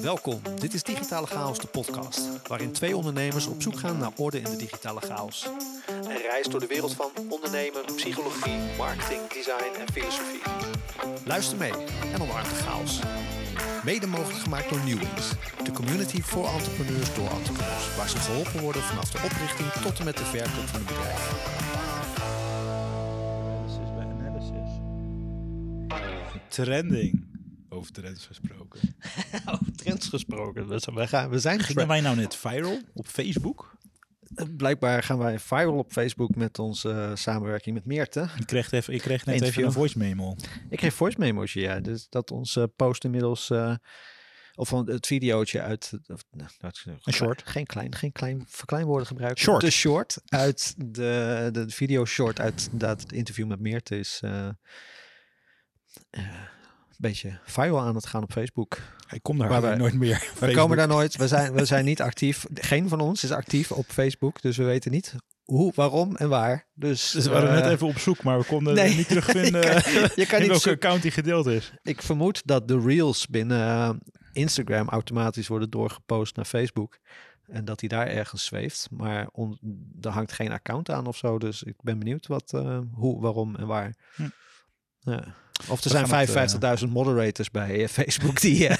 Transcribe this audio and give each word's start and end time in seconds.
Welkom, 0.00 0.40
dit 0.60 0.74
is 0.74 0.82
Digitale 0.82 1.26
Chaos, 1.26 1.58
de 1.58 1.66
podcast, 1.66 2.20
waarin 2.48 2.72
twee 2.72 2.96
ondernemers 2.96 3.46
op 3.46 3.62
zoek 3.62 3.78
gaan 3.78 3.98
naar 3.98 4.10
orde 4.16 4.38
in 4.38 4.44
de 4.44 4.56
digitale 4.56 5.00
chaos. 5.00 5.48
Een 5.86 6.16
reis 6.16 6.46
door 6.46 6.60
de 6.60 6.66
wereld 6.66 6.94
van 6.94 7.10
ondernemen, 7.28 7.84
psychologie, 7.96 8.58
marketing, 8.78 9.28
design 9.28 9.80
en 9.80 9.92
filosofie. 9.92 10.40
Luister 11.24 11.58
mee 11.58 11.72
en 12.12 12.22
omarm 12.22 12.48
de 12.48 12.54
chaos. 12.54 13.00
Mede 13.84 14.06
mogelijk 14.06 14.38
gemaakt 14.38 14.68
door 14.68 14.84
Newings, 14.84 15.30
de 15.64 15.72
community 15.72 16.22
voor 16.22 16.46
entrepreneurs 16.46 17.14
door 17.14 17.28
entrepreneurs, 17.28 17.96
waar 17.96 18.08
ze 18.08 18.16
geholpen 18.16 18.60
worden 18.60 18.82
vanaf 18.82 19.10
de 19.10 19.18
oprichting 19.24 19.72
tot 19.72 19.98
en 19.98 20.04
met 20.04 20.16
de 20.16 20.24
verkoop 20.24 20.68
van 20.68 20.80
een 20.80 20.86
bedrijf. 20.86 21.50
Analysis. 24.10 24.80
Trending. 26.48 27.31
Over 27.82 27.94
trends 27.94 28.26
gesproken. 28.26 28.80
Over 29.52 29.72
trends 29.76 30.08
gesproken, 30.08 30.68
we 30.68 30.78
zijn, 30.78 30.96
we 30.96 31.06
gaan, 31.06 31.30
we 31.30 31.38
zijn 31.38 31.60
Gingen 31.60 31.86
wij 31.86 32.00
nou 32.00 32.16
net 32.16 32.36
viral 32.36 32.80
op 32.92 33.06
Facebook? 33.06 33.76
Blijkbaar 34.56 35.02
gaan 35.02 35.18
wij 35.18 35.38
viral 35.38 35.78
op 35.78 35.92
Facebook 35.92 36.34
met 36.34 36.58
onze 36.58 36.90
eh, 36.90 37.10
samenwerking 37.14 37.74
met 37.74 37.84
Meerte. 37.84 38.28
Ik 38.38 38.46
kreeg, 38.46 38.72
even, 38.72 38.94
ik 38.94 39.00
kreeg 39.00 39.24
net 39.24 39.34
Interview. 39.34 39.58
even 39.58 39.66
een 39.66 39.72
voice 39.72 39.98
memo. 39.98 40.36
Ik 40.70 40.78
kreeg 40.78 40.94
voice 40.94 41.18
memo's, 41.18 41.52
ja. 41.52 41.80
Dus 41.80 42.06
dat 42.08 42.30
onze 42.30 42.72
post 42.76 43.04
inmiddels... 43.04 43.50
eh, 43.50 43.74
of 44.54 44.68
van 44.68 44.90
het 44.90 45.06
videootje 45.06 45.60
uit... 45.60 45.92
Of, 46.06 46.24
nou, 46.30 46.50
dat 46.58 46.74
is 46.74 46.84
Een 47.02 47.12
short. 47.12 47.42
Geen 47.44 47.66
klein, 47.66 47.94
geen 47.94 48.12
klein 48.12 48.44
verkleinwoorden 48.48 49.06
gebruiken. 49.06 49.42
Short. 49.42 49.60
De 49.60 49.70
short 49.70 50.18
uit 50.26 50.74
de, 50.76 51.48
de 51.52 51.68
video 51.68 52.04
short 52.04 52.40
uit 52.40 52.68
inderdaad 52.72 53.02
het 53.02 53.12
interview 53.12 53.46
met 53.46 53.60
Meerte 53.60 53.98
is... 53.98 54.20
eh, 54.22 54.48
eh, 56.10 56.24
beetje 57.02 57.38
viral 57.44 57.80
aan 57.80 57.94
het 57.94 58.06
gaan 58.06 58.22
op 58.22 58.32
Facebook. 58.32 58.78
Ik 59.10 59.22
kom 59.22 59.38
daar 59.38 59.48
Maar 59.48 59.76
nooit 59.76 59.94
meer. 59.94 60.18
We 60.18 60.24
Facebook. 60.24 60.52
komen 60.52 60.76
daar 60.76 60.88
nooit. 60.88 61.16
We 61.16 61.28
zijn, 61.28 61.52
we 61.52 61.64
zijn 61.64 61.84
niet 61.84 62.00
actief. 62.00 62.46
Geen 62.54 62.88
van 62.88 63.00
ons 63.00 63.24
is 63.24 63.30
actief 63.30 63.72
op 63.72 63.84
Facebook. 63.88 64.42
Dus 64.42 64.56
we 64.56 64.64
weten 64.64 64.90
niet 64.90 65.14
hoe, 65.44 65.72
waarom 65.74 66.16
en 66.16 66.28
waar. 66.28 66.66
Dus, 66.74 67.10
Dus 67.10 67.24
we 67.24 67.30
waren 67.30 67.54
net 67.54 67.64
eh, 67.64 67.70
even 67.70 67.86
op 67.86 67.98
zoek, 67.98 68.22
maar 68.22 68.38
we 68.38 68.44
konden 68.44 68.74
nee. 68.74 68.96
niet 68.96 69.08
terugvinden 69.08 69.60
je 69.74 69.82
kan, 69.82 70.08
je 70.22 70.26
kan 70.26 70.36
in 70.36 70.42
niet 70.42 70.50
welke 70.50 70.70
account 70.70 71.02
die 71.02 71.10
gedeeld 71.10 71.46
is. 71.46 71.72
Ik 71.82 72.02
vermoed 72.02 72.42
dat 72.44 72.68
de 72.68 72.80
reels 72.80 73.26
binnen 73.26 73.60
eh, 73.60 73.90
Instagram 74.32 74.88
automatisch 74.88 75.48
worden 75.48 75.70
doorgepost 75.70 76.36
naar 76.36 76.44
Facebook. 76.44 76.98
En 77.46 77.64
dat 77.64 77.78
die 77.78 77.88
daar 77.88 78.06
ergens 78.06 78.44
zweeft. 78.44 78.88
Maar 78.90 79.28
on, 79.32 79.58
er 80.00 80.10
hangt 80.10 80.32
geen 80.32 80.52
account 80.52 80.90
aan 80.90 81.06
of 81.06 81.16
zo. 81.16 81.38
Dus 81.38 81.62
ik 81.62 81.74
ben 81.82 81.98
benieuwd 81.98 82.26
wat, 82.26 82.52
eh, 82.52 82.78
hoe, 82.92 83.20
waarom 83.20 83.56
en 83.56 83.66
waar. 83.66 83.94
Hm. 84.14 84.28
Ja. 85.04 85.24
Of 85.68 85.76
er 85.78 85.82
We 85.82 85.88
zijn 86.06 86.08
gaan 86.08 86.68
het, 86.72 86.80
55.000 86.84 86.88
moderators 86.88 87.50
bij 87.50 87.82
eh, 87.82 87.88
Facebook 87.98 88.40
die, 88.40 88.68
eh, 88.68 88.76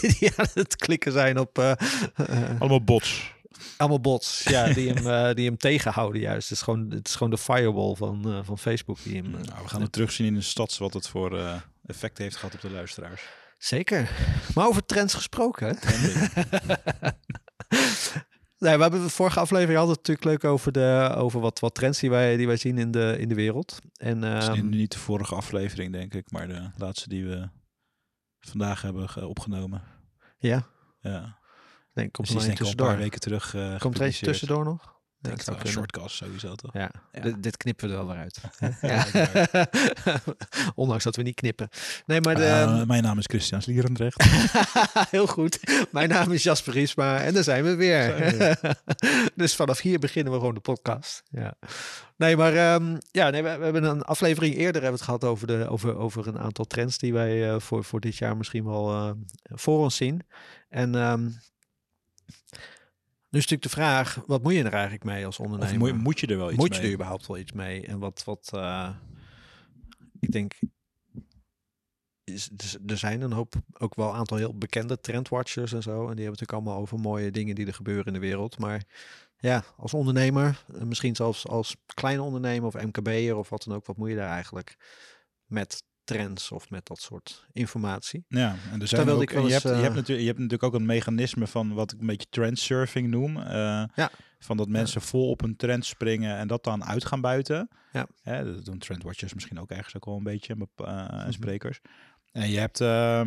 die 0.18 0.32
aan 0.36 0.46
het 0.54 0.76
klikken 0.76 1.12
zijn 1.12 1.38
op 1.38 1.58
eh, 1.58 1.70
eh, 1.70 2.60
Allemaal 2.60 2.84
bots. 2.84 3.34
allemaal 3.76 4.00
bots. 4.00 4.42
Ja, 4.42 4.66
die 4.74 4.92
hem, 4.92 5.06
eh, 5.28 5.34
die 5.34 5.46
hem 5.46 5.56
tegenhouden 5.56 6.20
juist. 6.20 6.48
Het 6.48 6.58
is 6.58 6.64
gewoon, 6.64 6.90
het 6.90 7.08
is 7.08 7.14
gewoon 7.14 7.30
de 7.30 7.38
firewall 7.38 7.94
van, 7.94 8.22
eh, 8.32 8.38
van 8.42 8.58
Facebook 8.58 8.98
die 9.02 9.16
hem... 9.16 9.34
eh, 9.34 9.40
Nou, 9.40 9.62
we 9.62 9.68
gaan 9.68 9.80
het 9.82 9.92
terugzien 9.92 10.26
in 10.26 10.34
de 10.34 10.40
stads 10.40 10.78
wat 10.78 10.94
het 10.94 11.08
voor 11.08 11.38
eh, 11.38 11.54
effect 11.86 12.18
heeft 12.18 12.36
gehad 12.36 12.54
op 12.54 12.60
de 12.60 12.70
luisteraars. 12.70 13.22
Zeker. 13.58 14.10
Maar 14.54 14.66
over 14.66 14.84
trends 14.86 15.14
gesproken. 15.14 15.78
Nee, 18.58 18.76
we 18.76 18.82
hebben 18.82 19.02
de 19.02 19.08
vorige 19.08 19.40
aflevering 19.40 19.78
hadden 19.78 19.96
het 19.96 20.06
natuurlijk 20.06 20.42
leuk 20.42 20.52
over, 20.52 20.72
de, 20.72 21.12
over 21.16 21.40
wat, 21.40 21.60
wat 21.60 21.74
trends 21.74 22.00
die 22.00 22.10
wij, 22.10 22.36
die 22.36 22.46
wij 22.46 22.56
zien 22.56 22.78
in 22.78 22.90
de, 22.90 23.16
in 23.18 23.28
de 23.28 23.34
wereld. 23.34 23.78
En 23.96 24.24
is 24.24 24.48
ehm, 24.48 24.68
niet 24.68 24.92
de 24.92 24.98
vorige 24.98 25.34
aflevering, 25.34 25.92
denk 25.92 26.14
ik, 26.14 26.30
maar 26.30 26.48
de 26.48 26.70
laatste 26.76 27.08
die 27.08 27.26
we 27.26 27.48
vandaag 28.40 28.82
hebben 28.82 29.08
ge- 29.08 29.26
opgenomen. 29.26 29.82
ja, 30.38 30.66
Ja. 31.00 31.38
nee, 31.94 32.10
komt 32.10 32.28
er 32.28 32.34
een 32.36 32.40
denk 32.40 32.76
paar 32.76 32.96
weken 32.96 33.20
terug 33.20 33.54
eh 33.54 33.78
Komt 33.78 33.98
er 33.98 34.04
eentje 34.04 34.26
tussendoor 34.26 34.64
nog? 34.64 34.94
Zou 35.22 35.36
wel. 35.44 35.54
kunnen. 35.54 35.72
Shortcast 35.72 36.16
sowieso 36.16 36.54
toch? 36.54 36.72
Ja, 36.72 36.90
Ja. 37.12 37.30
Dit, 37.38 37.56
knippen 37.56 37.88
we 37.88 37.94
er 37.94 38.06
wel 38.06 38.14
weer 38.14 38.22
uit. 38.22 38.40
Ondanks 40.74 41.04
dat 41.04 41.16
we 41.16 41.22
niet 41.22 41.34
knippen. 41.34 41.68
Nee, 42.06 42.20
maar 42.20 42.34
de, 42.34 42.44
Eh, 42.44 42.82
mijn 42.82 43.02
naam 43.02 43.18
is 43.18 43.24
Christian 43.28 43.62
Slierendrecht. 43.62 44.22
Heel 45.10 45.26
goed. 45.26 45.86
Mijn 45.90 46.08
naam 46.08 46.32
is 46.32 46.42
Jasper 46.42 46.72
Riesma 46.72 47.20
en 47.20 47.34
daar 47.34 47.42
zijn 47.42 47.64
we 47.64 47.74
weer. 47.74 48.14
Zijn 48.30 48.56
dus 49.34 49.54
vanaf 49.56 49.80
hier 49.80 49.98
beginnen 49.98 50.32
we 50.32 50.38
gewoon 50.38 50.54
de 50.54 50.60
podcast. 50.60 51.22
Ja. 51.30 51.54
Nee, 52.16 52.36
maar 52.36 52.54
ehm, 52.54 52.96
ja, 53.10 53.30
nee, 53.30 53.42
we, 53.42 53.56
we 53.56 53.64
hebben 53.64 53.84
een 53.84 54.02
aflevering 54.02 54.54
eerder 54.54 54.82
hebben 54.82 54.90
we 54.90 54.96
het 54.96 55.02
gehad 55.04 55.24
over, 55.24 55.46
de, 55.46 55.68
over, 55.68 55.96
over 55.96 56.26
een 56.26 56.38
aantal 56.38 56.64
trends 56.64 56.98
die 56.98 57.12
wij 57.12 57.50
eh, 57.50 57.60
voor, 57.60 57.84
voor 57.84 58.00
dit 58.00 58.16
jaar 58.16 58.36
misschien 58.36 58.64
wel 58.64 58.90
eh, 58.92 59.10
voor 59.42 59.78
ons 59.78 59.96
zien. 59.96 60.22
En 60.68 60.94
ehm, 60.94 61.28
nu 63.30 63.38
is 63.38 63.46
natuurlijk 63.46 63.62
de 63.62 63.68
vraag, 63.68 64.22
wat 64.26 64.42
moet 64.42 64.52
je 64.52 64.64
er 64.64 64.72
eigenlijk 64.72 65.04
mee 65.04 65.26
als 65.26 65.38
ondernemer? 65.38 65.82
Of 65.82 65.92
moet, 65.92 66.02
moet 66.02 66.20
je 66.20 66.26
er 66.26 66.36
wel 66.36 66.48
iets 66.48 66.58
Moet 66.58 66.74
je 66.74 66.80
mee? 66.80 66.88
er 66.88 66.94
überhaupt 66.94 67.26
wel 67.26 67.38
iets 67.38 67.52
mee? 67.52 67.86
En 67.86 67.98
wat, 67.98 68.24
wat 68.24 68.50
eh, 68.54 68.90
ik 70.20 70.32
denk, 70.32 70.54
is, 72.24 72.48
dus 72.52 72.76
er 72.86 72.98
zijn 72.98 73.20
een 73.20 73.32
hoop, 73.32 73.54
ook 73.78 73.94
wel 73.94 74.08
een 74.08 74.14
aantal 74.14 74.36
heel 74.36 74.58
bekende 74.58 75.00
trendwatchers 75.00 75.72
en 75.72 75.82
zo. 75.82 75.90
En 75.90 76.16
die 76.16 76.24
hebben 76.24 76.24
natuurlijk 76.24 76.52
allemaal 76.52 76.80
over 76.80 76.98
mooie 76.98 77.30
dingen 77.30 77.54
die 77.54 77.66
er 77.66 77.74
gebeuren 77.74 78.06
in 78.06 78.12
de 78.12 78.18
wereld. 78.18 78.58
Maar 78.58 78.82
ja, 79.38 79.64
als 79.76 79.94
ondernemer, 79.94 80.64
misschien 80.84 81.16
zelfs 81.16 81.46
als 81.46 81.76
kleine 81.94 82.22
ondernemer 82.22 82.66
of 82.66 82.82
MKB'er 82.82 83.36
of 83.36 83.48
wat 83.48 83.64
dan 83.64 83.74
ook, 83.74 83.86
wat 83.86 83.96
moet 83.96 84.08
je 84.08 84.16
daar 84.16 84.30
eigenlijk 84.30 84.76
met 85.46 85.84
trends 86.06 86.52
of 86.52 86.70
met 86.70 86.86
dat 86.86 86.98
soort 87.00 87.46
informatie? 87.52 88.24
Ja, 88.28 88.48
en 88.72 88.80
er 88.80 88.88
zijn 88.88 88.88
Terwijl 88.88 89.16
ook, 89.16 89.22
ik 89.22 89.30
je, 89.30 89.36
hebt, 89.52 89.62
je, 89.62 89.68
hebt 89.68 89.82
eh, 89.82 89.94
natuurlijk, 89.94 90.20
je 90.20 90.26
hebt 90.26 90.38
natuurlijk 90.38 90.62
ook 90.62 90.74
een 90.74 90.86
mechanisme 90.86 91.46
van 91.46 91.74
wat 91.74 91.92
ik 91.92 92.00
een 92.00 92.06
beetje 92.06 92.26
trendsurfing 92.30 93.08
noem. 93.08 93.36
eh, 93.36 93.84
Ja. 93.94 94.10
Van 94.38 94.56
dat 94.56 94.68
mensen 94.68 95.00
vol 95.00 95.30
op 95.30 95.42
een 95.42 95.56
trend 95.56 95.84
springen 95.84 96.36
en 96.36 96.48
dat 96.48 96.64
dan 96.64 96.84
uit 96.84 97.04
gaan 97.04 97.20
buiten. 97.20 97.68
Ja. 97.92 98.06
Hè, 98.22 98.54
dat 98.54 98.64
doen 98.64 98.78
trendwatchers 98.78 99.34
misschien 99.34 99.60
ook 99.60 99.70
ergens 99.70 99.96
ook 99.96 100.04
wel 100.04 100.16
een 100.16 100.22
beetje, 100.22 100.54
en 100.54 100.68
Mhm. 100.76 101.30
sprekers. 101.32 101.80
En 102.32 102.50
je 102.50 102.58
hebt, 102.58 102.80
eh, 102.80 103.22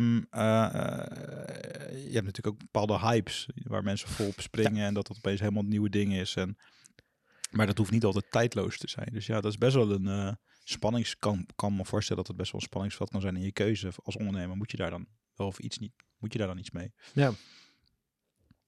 je 1.90 2.12
hebt 2.12 2.26
natuurlijk 2.26 2.46
ook 2.46 2.58
bepaalde 2.58 2.98
hypes 2.98 3.48
waar 3.54 3.82
mensen 3.82 4.08
vol 4.08 4.26
op 4.26 4.40
springen 4.40 4.86
en 4.86 4.94
dat 4.94 5.06
dat 5.06 5.16
opeens 5.16 5.40
helemaal 5.40 5.62
een 5.62 5.68
nieuwe 5.68 5.90
ding 5.90 6.12
is. 6.14 6.36
En, 6.36 6.56
maar 7.50 7.66
dat 7.66 7.78
hoeft 7.78 7.90
niet 7.90 8.04
altijd 8.04 8.30
tijdloos 8.30 8.78
te 8.78 8.88
zijn. 8.88 9.08
Dus 9.12 9.26
ja, 9.26 9.40
dat 9.40 9.50
is 9.52 9.58
best 9.58 9.74
wel 9.74 9.90
een 9.90 10.06
spannings... 10.70 11.18
Kan, 11.18 11.46
kan 11.56 11.76
me 11.76 11.84
voorstellen 11.84 12.22
dat 12.22 12.28
het 12.28 12.36
best 12.36 12.52
wel 12.52 12.60
een 12.60 12.66
spanningsveld 12.66 13.10
kan 13.10 13.20
zijn 13.20 13.36
in 13.36 13.42
je 13.42 13.52
keuze 13.52 13.90
als 14.02 14.16
ondernemer. 14.16 14.56
Moet 14.56 14.70
je 14.70 14.76
daar 14.76 14.90
dan 14.90 15.06
wel 15.34 15.46
of 15.46 15.58
iets 15.58 15.78
niet? 15.78 15.92
Moet 16.18 16.32
je 16.32 16.38
daar 16.38 16.48
dan 16.48 16.58
iets 16.58 16.70
mee? 16.70 16.92
Ja. 17.12 17.32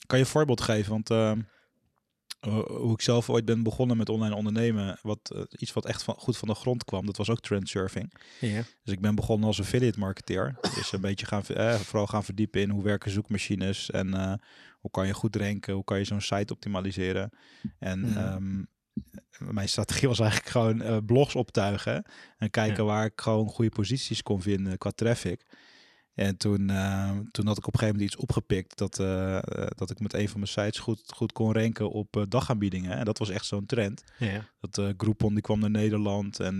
Kan 0.07 0.19
je 0.19 0.25
een 0.25 0.31
voorbeeld 0.31 0.61
geven? 0.61 0.91
Want 0.91 1.11
eh, 1.11 1.33
hoe 2.51 2.93
ik 2.93 3.01
zelf 3.01 3.31
ooit 3.31 3.45
ben 3.45 3.63
begonnen 3.63 3.97
met 3.97 4.09
online 4.09 4.35
ondernemen, 4.35 4.99
wat, 5.03 5.31
eh, 5.35 5.43
iets 5.51 5.73
wat 5.73 5.87
echt 5.87 6.03
van, 6.03 6.15
goed 6.19 6.37
van 6.37 6.49
de 6.49 6.55
grond 6.55 6.85
kwam, 6.85 7.07
dat 7.07 7.17
was 7.17 7.31
ook 7.31 7.41
trendsurfing. 7.41 8.13
Ja. 8.41 8.63
Dus 8.85 8.95
ik 8.95 9.01
ben 9.01 9.15
begonnen 9.15 9.47
als 9.47 9.61
affiliate 9.61 9.99
marketeer. 9.99 10.59
Dus 10.61 10.93
een 10.93 11.01
beetje 11.01 11.27
gaan, 11.27 11.45
eh, 11.47 11.75
vooral 11.75 12.07
gaan 12.07 12.25
verdiepen 12.25 12.61
in 12.61 12.71
hoe 12.71 12.83
werken 12.83 13.11
zoekmachines 13.11 13.91
en 13.91 14.15
eh, 14.15 14.35
hoe 14.81 14.91
kan 14.91 15.07
je 15.07 15.15
goed 15.15 15.37
ranken, 15.37 15.75
hoe 15.75 15.85
kan 15.85 15.99
je 15.99 16.05
zo'n 16.05 16.21
site 16.21 16.53
optimaliseren. 16.53 17.31
En 17.79 18.17
ehm, 18.17 18.63
mijn 19.39 19.69
strategie 19.69 20.09
was 20.09 20.21
eigenlijk 20.21 20.51
gewoon 20.51 20.81
eh, 20.83 20.97
blogs 21.07 21.35
optuigen 21.35 22.05
en 22.37 22.51
kijken 22.51 22.85
waar 22.85 23.05
ik 23.05 23.21
gewoon 23.21 23.49
goede 23.49 23.71
posities 23.71 24.23
kon 24.23 24.43
vinden 24.43 24.79
qua 24.79 24.91
traffic. 24.91 25.45
En 26.15 26.37
toen, 26.37 26.71
eh, 26.71 27.11
toen 27.31 27.47
had 27.47 27.59
ik 27.59 27.67
op 27.67 27.73
een 27.73 27.79
gegeven 27.79 27.87
moment 27.87 28.03
iets 28.03 28.17
opgepikt 28.17 28.79
dat, 28.79 28.99
eh, 28.99 29.39
dat 29.69 29.91
ik 29.91 30.01
met 30.01 30.13
een 30.15 30.29
van 30.29 30.41
mijn 30.41 30.53
sites 30.53 30.79
goed, 30.79 31.13
goed 31.15 31.33
kon 31.33 31.53
ranken 31.53 31.91
op 31.91 32.25
dagaanbiedingen. 32.29 32.97
En 32.99 33.05
dat 33.05 33.19
was 33.19 33.29
echt 33.31 33.47
zo'n 33.47 33.67
trend. 33.67 34.05
Ja. 34.19 34.49
Dat 34.61 34.95
Groupon 34.97 35.33
die 35.33 35.43
kwam 35.43 35.59
naar 35.61 35.71
Nederland 35.71 36.41
en 36.41 36.59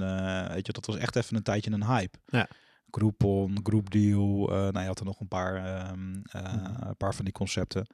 weet 0.55 0.67
je, 0.67 0.73
dat 0.73 0.87
was 0.87 0.97
echt 0.97 1.17
even 1.17 1.37
een 1.37 1.43
tijdje 1.43 1.71
een 1.71 1.87
hype. 1.87 2.19
Ja. 2.27 2.49
Groupon, 2.91 3.59
Groupdeal, 3.63 4.47
nou 4.49 4.79
je 4.81 4.87
had 4.87 4.99
er 4.99 5.05
nog 5.05 5.21
een 5.21 5.29
paar, 5.29 5.55
ehm, 5.57 6.21
eh, 6.31 6.43
Mhm. 6.55 6.89
een 6.89 6.97
paar 6.97 7.15
van 7.15 7.25
die 7.25 7.35
concepten. 7.35 7.87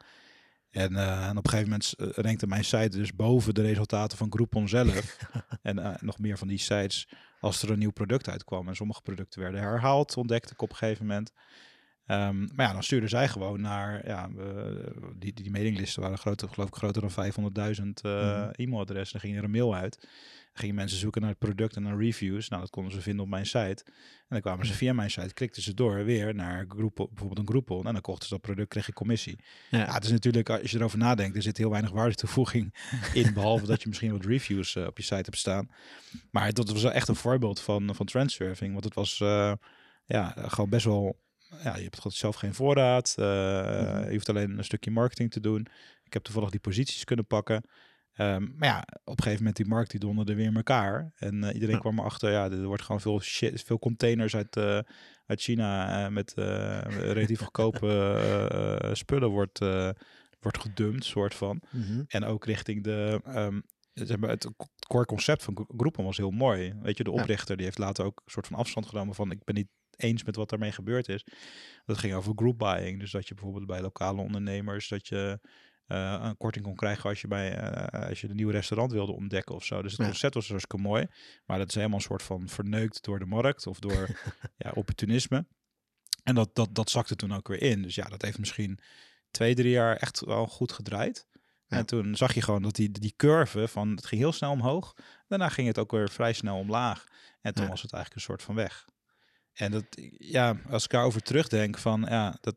En, 0.71 0.97
eh, 0.97 1.27
en 1.29 1.37
op 1.37 1.45
een 1.45 1.51
gegeven 1.51 1.71
moment 1.71 1.93
eh, 1.93 2.25
rankte 2.25 2.47
mijn 2.47 2.65
site 2.65 2.97
dus 2.99 3.15
boven 3.15 3.55
de 3.55 3.63
resultaten 3.63 4.19
van 4.19 4.33
Groupon 4.33 4.69
zelf. 4.69 5.17
en 5.63 5.79
eh, 5.79 5.95
nog 6.01 6.19
meer 6.19 6.39
van 6.39 6.49
die 6.49 6.59
sites 6.59 7.09
als 7.41 7.63
er 7.63 7.71
een 7.71 7.79
nieuw 7.79 7.91
product 7.91 8.29
uitkwam. 8.29 8.69
En 8.69 8.77
sommige 8.77 9.03
producten 9.03 9.41
werden 9.41 9.61
herhaald, 9.61 10.17
ontdekte 10.17 10.53
ik 10.53 10.63
op 10.63 10.71
een 10.71 10.77
gegeven 10.77 11.07
moment. 11.07 11.33
Ehm, 12.07 12.39
maar 12.55 12.67
ja, 12.67 12.73
dan 12.73 12.83
stuurden 12.83 13.09
zij 13.09 13.29
gewoon 13.29 13.61
naar, 13.61 14.07
ja, 14.07 14.29
die, 15.17 15.33
die 15.33 15.51
mailinglisten 15.51 16.03
waren 16.03 16.19
groter, 16.19 16.49
geloof 16.49 16.69
ik 16.69 16.75
groter 16.75 17.01
dan 17.01 17.11
500.000 17.11 18.01
eh, 18.03 18.13
Mhm. 18.13 18.51
e-mailadressen. 18.53 19.21
Dan 19.21 19.29
ging 19.29 19.39
er 19.39 19.45
een 19.45 19.51
mail 19.51 19.75
uit. 19.75 20.09
Gingen 20.59 20.75
mensen 20.75 20.99
zoeken 20.99 21.21
naar 21.21 21.31
het 21.31 21.39
product 21.39 21.77
en 21.77 21.83
naar 21.83 21.99
reviews. 21.99 22.49
Nou, 22.49 22.63
dat 22.63 22.71
konden 22.71 22.93
ze 22.93 23.01
vinden 23.01 23.25
op 23.25 23.31
mijn 23.31 23.47
site. 23.47 23.83
En 23.87 23.93
dan 24.29 24.41
kwamen 24.41 24.67
ze 24.67 24.73
via 24.75 24.93
mijn 24.93 25.11
site, 25.11 25.35
klikten 25.35 25.63
ze 25.63 25.75
door 25.75 26.05
weer 26.05 26.35
naar 26.35 26.65
Groupon, 26.69 27.07
bijvoorbeeld 27.09 27.39
een 27.39 27.47
Groupon. 27.49 27.87
En 27.87 27.93
dan 27.93 28.03
kochten 28.03 28.29
ze 28.29 28.35
dat 28.35 28.43
product, 28.43 28.69
kreeg 28.69 28.87
je 28.87 28.93
commissie. 28.93 29.39
Ja. 29.71 29.79
Ja, 29.79 29.93
het 29.93 30.05
is 30.05 30.11
natuurlijk, 30.11 30.51
als 30.51 30.71
je 30.71 30.77
erover 30.79 30.99
nadenkt, 30.99 31.37
er 31.37 31.43
zit 31.43 31.57
heel 31.57 31.71
weinig 31.71 31.91
waardetoevoeging 31.91 32.75
in. 33.13 33.33
Behalve 33.35 33.67
dat 33.67 33.83
je 33.83 33.89
misschien 33.89 34.13
wat 34.13 34.25
reviews 34.25 34.77
eh, 34.77 34.87
op 34.87 34.97
je 34.97 35.03
site 35.03 35.15
hebt 35.15 35.37
staan. 35.39 35.69
Maar 36.31 36.53
dat 36.53 36.71
was 36.71 36.83
wel 36.83 36.93
echt 36.93 37.09
een 37.09 37.17
voorbeeld 37.17 37.61
van, 37.61 37.95
van 37.95 38.07
trendsurfing. 38.07 38.73
Want 38.73 38.85
het 38.85 38.95
was 38.95 39.21
eh, 39.21 39.53
ja, 40.07 40.35
gewoon 40.37 40.71
best 40.71 40.85
wel 40.85 41.21
ja, 41.63 41.77
je 41.77 41.83
hebt 41.83 42.03
zelf 42.09 42.37
geen 42.37 42.55
voorraad. 42.55 43.15
eh, 43.19 43.25
Mhm. 43.25 44.05
Je 44.07 44.13
hoeft 44.13 44.29
alleen 44.29 44.59
een 44.59 44.65
stukje 44.65 44.91
marketing 44.91 45.31
te 45.31 45.41
doen. 45.41 45.67
Ik 46.05 46.13
heb 46.13 46.23
toevallig 46.23 46.51
die 46.51 46.61
posities 46.61 47.05
kunnen 47.05 47.27
pakken. 47.27 47.63
Ehm, 48.19 48.47
maar 48.57 48.69
ja, 48.69 48.79
op 49.05 49.17
een 49.17 49.23
gegeven 49.23 49.39
moment 49.39 49.57
die 49.57 49.67
markt 49.67 49.91
die 49.91 50.01
donderde 50.01 50.35
weer 50.35 50.47
in 50.47 50.57
elkaar. 50.57 51.13
En 51.17 51.45
eh, 51.45 51.55
iedereen 51.55 51.75
Ja. 51.75 51.81
kwam 51.81 51.99
erachter, 51.99 52.31
ja, 52.31 52.51
er 52.51 52.65
wordt 52.65 52.83
gewoon 52.83 53.01
veel 53.01 53.21
shit, 53.21 53.63
veel 53.63 53.79
containers 53.79 54.37
uit, 54.37 54.57
eh, 54.57 54.79
uit 55.27 55.41
China 55.41 56.05
eh, 56.05 56.13
met 56.13 56.33
relatief 56.37 57.41
goedkope 57.41 58.91
spullen 58.93 59.29
wordt, 59.31 59.59
wordt 60.41 60.59
gedumpt, 60.59 61.05
soort 61.05 61.35
van. 61.35 61.61
Mhm. 61.71 62.03
En 62.07 62.25
ook 62.25 62.45
richting 62.45 62.85
de. 62.85 63.21
zeg 63.93 64.19
maar, 64.19 64.31
het 64.31 64.49
core 64.89 65.05
concept 65.05 65.43
van 65.43 65.55
Gro- 65.57 65.75
Groupon 65.77 66.05
was 66.05 66.17
heel 66.17 66.31
mooi. 66.31 66.75
Weet 66.83 66.97
je, 66.97 67.05
de 67.05 67.11
Ja. 67.13 67.21
oprichter 67.21 67.57
die 67.57 67.65
heeft 67.65 67.79
later 67.79 68.05
ook 68.05 68.21
een 68.25 68.31
soort 68.31 68.47
van 68.47 68.59
afstand 68.59 68.87
genomen 68.87 69.15
van 69.15 69.31
ik 69.31 69.45
ben 69.45 69.55
niet 69.55 69.69
eens 69.97 70.25
met 70.25 70.37
wat 70.37 70.51
daarmee 70.51 70.73
gebeurd 70.73 71.09
is. 71.09 71.25
Dat 71.87 71.99
ging 71.99 72.15
over 72.15 72.33
group 72.37 72.59
buying. 72.59 73.01
Dus 73.01 73.11
dat 73.11 73.29
je 73.29 73.35
bijvoorbeeld 73.35 73.67
bij 73.67 73.81
lokale 73.81 74.21
ondernemers 74.23 74.89
dat 74.89 75.09
je 75.09 75.39
eh, 75.89 76.19
een 76.23 76.37
korting 76.37 76.65
kon 76.65 76.75
krijgen 76.75 77.09
als 77.11 77.21
je 77.21 77.29
bij 77.29 77.57
eh, 77.57 78.09
als 78.09 78.21
je 78.21 78.29
een 78.29 78.37
nieuw 78.37 78.51
restaurant 78.51 78.93
wilde 78.93 79.13
ontdekken 79.13 79.55
of 79.55 79.65
zo. 79.65 79.83
Dus 79.83 79.93
het 79.93 80.01
Ja. 80.01 80.07
concept 80.07 80.35
was 80.35 80.49
hartstikke 80.49 80.83
mooi. 80.89 81.07
Maar 81.47 81.59
dat 81.59 81.69
is 81.69 81.75
helemaal 81.75 81.97
een 81.97 82.03
soort 82.03 82.23
van 82.23 82.49
verneukt 82.49 83.03
door 83.05 83.19
de 83.19 83.27
markt 83.27 83.67
of 83.67 83.79
door 83.79 84.09
ja, 84.65 84.71
opportunisme. 84.75 85.47
En 86.25 86.35
dat, 86.35 86.55
dat, 86.55 86.75
dat 86.75 86.91
zakte 86.91 87.17
toen 87.17 87.35
ook 87.35 87.49
weer 87.49 87.63
in. 87.63 87.83
Dus 87.83 87.95
ja, 87.95 88.05
dat 88.09 88.23
heeft 88.23 88.39
misschien 88.39 88.79
twee, 89.31 89.55
drie 89.55 89.71
jaar 89.71 89.97
echt 89.97 90.21
wel 90.25 90.47
goed 90.47 90.73
gedraaid. 90.73 91.27
Ja. 91.67 91.77
En 91.77 91.87
toen 91.87 92.17
zag 92.17 92.35
je 92.35 92.43
gewoon 92.43 92.63
dat 92.63 92.75
die, 92.75 92.91
die 92.91 93.15
curve 93.17 93.69
van 93.69 93.89
het 93.91 94.07
ging 94.07 94.21
heel 94.21 94.33
snel 94.33 94.51
omhoog. 94.51 94.97
Daarna 95.27 95.49
ging 95.49 95.67
het 95.67 95.79
ook 95.79 95.91
weer 95.91 96.11
vrij 96.11 96.33
snel 96.33 96.57
omlaag. 96.59 97.05
En 97.41 97.55
toen 97.55 97.65
Ja. 97.65 97.71
was 97.71 97.83
het 97.83 97.93
eigenlijk 97.93 98.15
een 98.23 98.29
soort 98.31 98.43
van 98.43 98.55
weg. 98.55 98.87
En 99.53 99.71
dat, 99.71 99.85
ja, 100.19 100.57
als 100.71 100.85
ik 100.85 100.91
daarover 100.91 101.23
terugdenk 101.23 101.79
van, 101.79 102.07
ja, 102.09 102.37
dat 102.41 102.57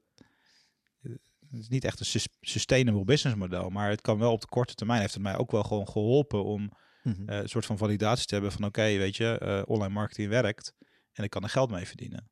het 1.52 1.60
is 1.62 1.68
niet 1.68 1.84
echt 1.84 2.00
een 2.00 2.06
sus- 2.06 2.28
sustainable 2.42 3.04
business 3.04 3.38
model, 3.40 3.70
maar 3.70 3.90
het 3.90 4.02
kan 4.02 4.18
wel 4.20 4.32
op 4.32 4.42
de 4.42 4.48
korte 4.48 4.74
termijn 4.76 5.02
heeft 5.02 5.14
het 5.14 5.24
mij 5.24 5.38
ook 5.38 5.52
wel 5.52 5.64
gewoon 5.64 5.88
geholpen 5.88 6.44
om 6.44 6.72
Mhm. 7.04 7.30
eh, 7.30 7.38
een 7.38 7.50
soort 7.50 7.66
van 7.66 7.78
validatie 7.78 8.26
te 8.26 8.34
hebben 8.34 8.52
van, 8.52 8.66
oké, 8.66 8.82
weet 8.82 9.16
je, 9.16 9.38
eh, 9.38 9.62
online 9.66 9.94
marketing 9.94 10.30
werkt 10.30 10.74
en 11.14 11.24
ik 11.24 11.30
kan 11.30 11.44
er 11.44 11.50
geld 11.50 11.72
mee 11.72 11.88
verdienen. 11.88 12.30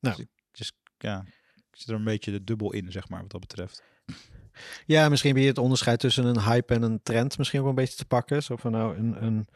Nou. 0.00 0.16
Dus, 0.16 0.24
ik, 0.24 0.30
dus 0.50 0.72
ja, 0.98 1.24
ik 1.54 1.76
zit 1.78 1.88
er 1.88 1.94
een 1.94 2.04
beetje 2.04 2.30
de 2.30 2.44
dubbel 2.44 2.72
in, 2.72 2.92
zeg 2.92 3.08
maar, 3.08 3.20
wat 3.20 3.30
dat 3.30 3.40
betreft. 3.40 3.82
Ja, 4.86 5.08
misschien 5.08 5.32
ben 5.32 5.42
je 5.42 5.48
het 5.48 5.58
onderscheid 5.58 6.00
tussen 6.00 6.24
een 6.24 6.40
hype 6.42 6.74
en 6.74 6.82
een 6.82 7.02
trend 7.02 7.38
misschien 7.38 7.60
ook 7.60 7.66
een 7.66 7.74
beetje 7.74 7.96
te 7.96 8.04
pakken. 8.04 8.42
Zo 8.42 8.56
van 8.56 8.72
nou, 8.72 8.96
een, 8.96 9.24
een 9.24 9.48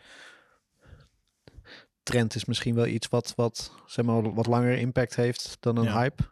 trend 2.03 2.35
is 2.35 2.44
misschien 2.44 2.75
wel 2.75 2.87
iets 2.87 3.08
wat, 3.08 3.32
wat, 3.37 3.73
zeg 3.87 4.05
maar, 4.05 4.35
wat 4.35 4.47
langer 4.47 4.79
impact 4.79 5.17
heeft 5.17 5.56
dan 5.61 5.76
een 5.76 5.85
Ja. 5.85 5.93
hype. 5.99 6.23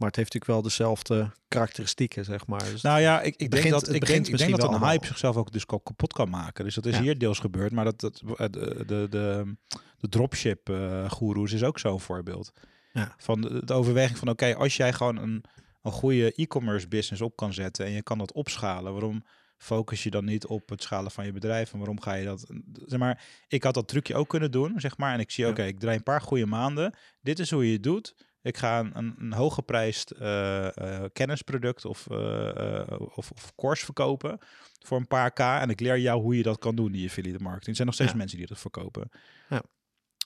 Maar 0.00 0.08
het 0.08 0.18
heeft 0.18 0.32
natuurlijk 0.32 0.60
wel 0.60 0.62
dezelfde 0.62 1.30
karakteristieken, 1.48 2.24
zeg 2.24 2.46
maar. 2.46 2.64
Dus 2.64 2.82
Nou 2.82 3.00
ja, 3.00 3.20
ik, 3.20 3.34
ik 3.36 3.50
denk 3.50 3.70
dat, 3.70 3.80
het 3.86 3.94
ik 3.94 4.00
begint 4.00 4.24
denk, 4.24 4.40
ik 4.40 4.46
denk 4.46 4.60
dat 4.60 4.72
een 4.72 4.88
hype 4.88 5.06
zichzelf 5.06 5.36
ook 5.36 5.52
dus 5.52 5.68
ook 5.68 5.84
kapot 5.84 6.12
kan 6.12 6.30
maken. 6.30 6.64
Dus 6.64 6.74
dat 6.74 6.86
is 6.86 6.96
Ja. 6.96 7.02
hier 7.02 7.18
deels 7.18 7.38
gebeurd, 7.38 7.72
maar 7.72 7.84
dat, 7.84 8.00
dat 8.00 8.22
eh, 8.36 8.46
de, 8.50 8.84
de, 8.86 9.06
de, 9.10 9.56
de 9.98 10.08
dropship 10.08 10.68
eh 10.68 11.10
goeroes 11.10 11.52
is 11.52 11.62
ook 11.62 11.78
zo'n 11.78 12.00
voorbeeld. 12.00 12.52
Ja. 12.92 13.14
Van 13.18 13.40
de, 13.40 13.64
de 13.64 13.72
overweging 13.72 14.18
van 14.18 14.28
oké, 14.28 14.54
als 14.54 14.76
jij 14.76 14.92
gewoon 14.92 15.16
een, 15.16 15.44
een 15.82 15.92
goede 15.92 16.32
e-commerce 16.32 16.88
business 16.88 17.22
op 17.22 17.36
kan 17.36 17.52
zetten 17.52 17.86
en 17.86 17.92
je 17.92 18.02
kan 18.02 18.18
dat 18.18 18.32
opschalen, 18.32 18.92
waarom 18.92 19.24
focus 19.56 20.02
je 20.02 20.10
dan 20.10 20.24
niet 20.24 20.46
op 20.46 20.68
het 20.68 20.82
schalen 20.82 21.10
van 21.10 21.24
je 21.24 21.32
bedrijf 21.32 21.72
en 21.72 21.78
waarom 21.78 22.00
ga 22.00 22.14
je 22.14 22.24
dat? 22.24 22.46
Zeg 22.86 22.98
maar, 22.98 23.24
ik 23.48 23.62
had 23.62 23.74
dat 23.74 23.88
trucje 23.88 24.14
ook 24.14 24.28
kunnen 24.28 24.50
doen, 24.50 24.80
zeg 24.80 24.96
maar, 24.96 25.14
en 25.14 25.20
ik 25.20 25.30
zie 25.30 25.48
oké, 25.48 25.64
ik 25.64 25.78
draai 25.78 25.96
een 25.96 26.02
paar 26.02 26.20
goede 26.20 26.46
maanden. 26.46 26.94
Dit 27.20 27.38
is 27.38 27.50
hoe 27.50 27.66
je 27.66 27.72
het 27.72 27.82
doet. 27.82 28.14
Ik 28.42 28.56
ga 28.56 28.78
een, 28.78 28.90
een, 28.98 29.14
een 29.18 29.32
hooggeprijsd 29.32 30.10
eh, 30.10 30.76
eh, 30.76 31.10
kennisproduct 31.12 31.84
of, 31.84 32.10
eh, 32.10 32.82
of, 33.14 33.30
of 33.30 33.52
course 33.56 33.84
verkopen 33.84 34.38
voor 34.78 34.98
een 34.98 35.06
paar 35.06 35.30
k. 35.32 35.38
En 35.38 35.70
ik 35.70 35.80
leer 35.80 35.98
jou 35.98 36.22
hoe 36.22 36.36
je 36.36 36.42
dat 36.42 36.58
kan 36.58 36.74
doen, 36.74 36.92
die 36.92 37.08
affiliate 37.08 37.42
marketing. 37.42 37.68
Er 37.68 37.74
zijn 37.74 37.86
nog 37.86 37.94
steeds 37.96 38.10
Ja. 38.10 38.16
mensen 38.16 38.38
die 38.38 38.46
dat 38.46 38.58
verkopen. 38.58 39.08
Ja. 39.48 39.62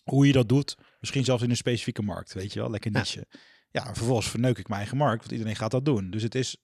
Hoe 0.04 0.26
je 0.26 0.32
dat 0.32 0.48
doet, 0.48 0.76
misschien 1.00 1.24
zelfs 1.24 1.42
in 1.42 1.50
een 1.50 1.56
specifieke 1.56 2.02
markt, 2.02 2.32
weet 2.32 2.52
je 2.52 2.60
wel, 2.60 2.70
lekker 2.70 2.90
niche. 2.90 3.26
Ja, 3.70 3.86
en 3.86 3.94
vervolgens 3.94 4.30
verneuk 4.30 4.58
ik 4.58 4.68
mijn 4.68 4.80
eigen 4.80 4.96
markt, 4.98 5.20
want 5.20 5.32
iedereen 5.32 5.56
gaat 5.56 5.70
dat 5.70 5.84
doen. 5.84 6.10
Dus 6.10 6.22
het 6.22 6.34
is, 6.34 6.56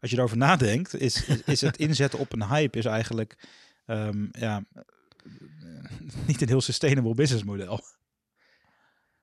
als 0.00 0.10
je 0.10 0.16
erover 0.16 0.36
nadenkt, 0.36 0.94
is, 1.00 1.28
is, 1.28 1.42
is 1.42 1.60
het 1.60 1.76
inzetten 1.86 2.18
op 2.18 2.32
een 2.32 2.48
hype 2.48 2.78
is 2.78 2.84
eigenlijk 2.84 3.48
ehm, 3.86 4.26
ja, 4.30 4.64
niet 6.26 6.42
een 6.42 6.48
heel 6.48 6.60
sustainable 6.60 7.14
business 7.14 7.44
model. 7.44 7.80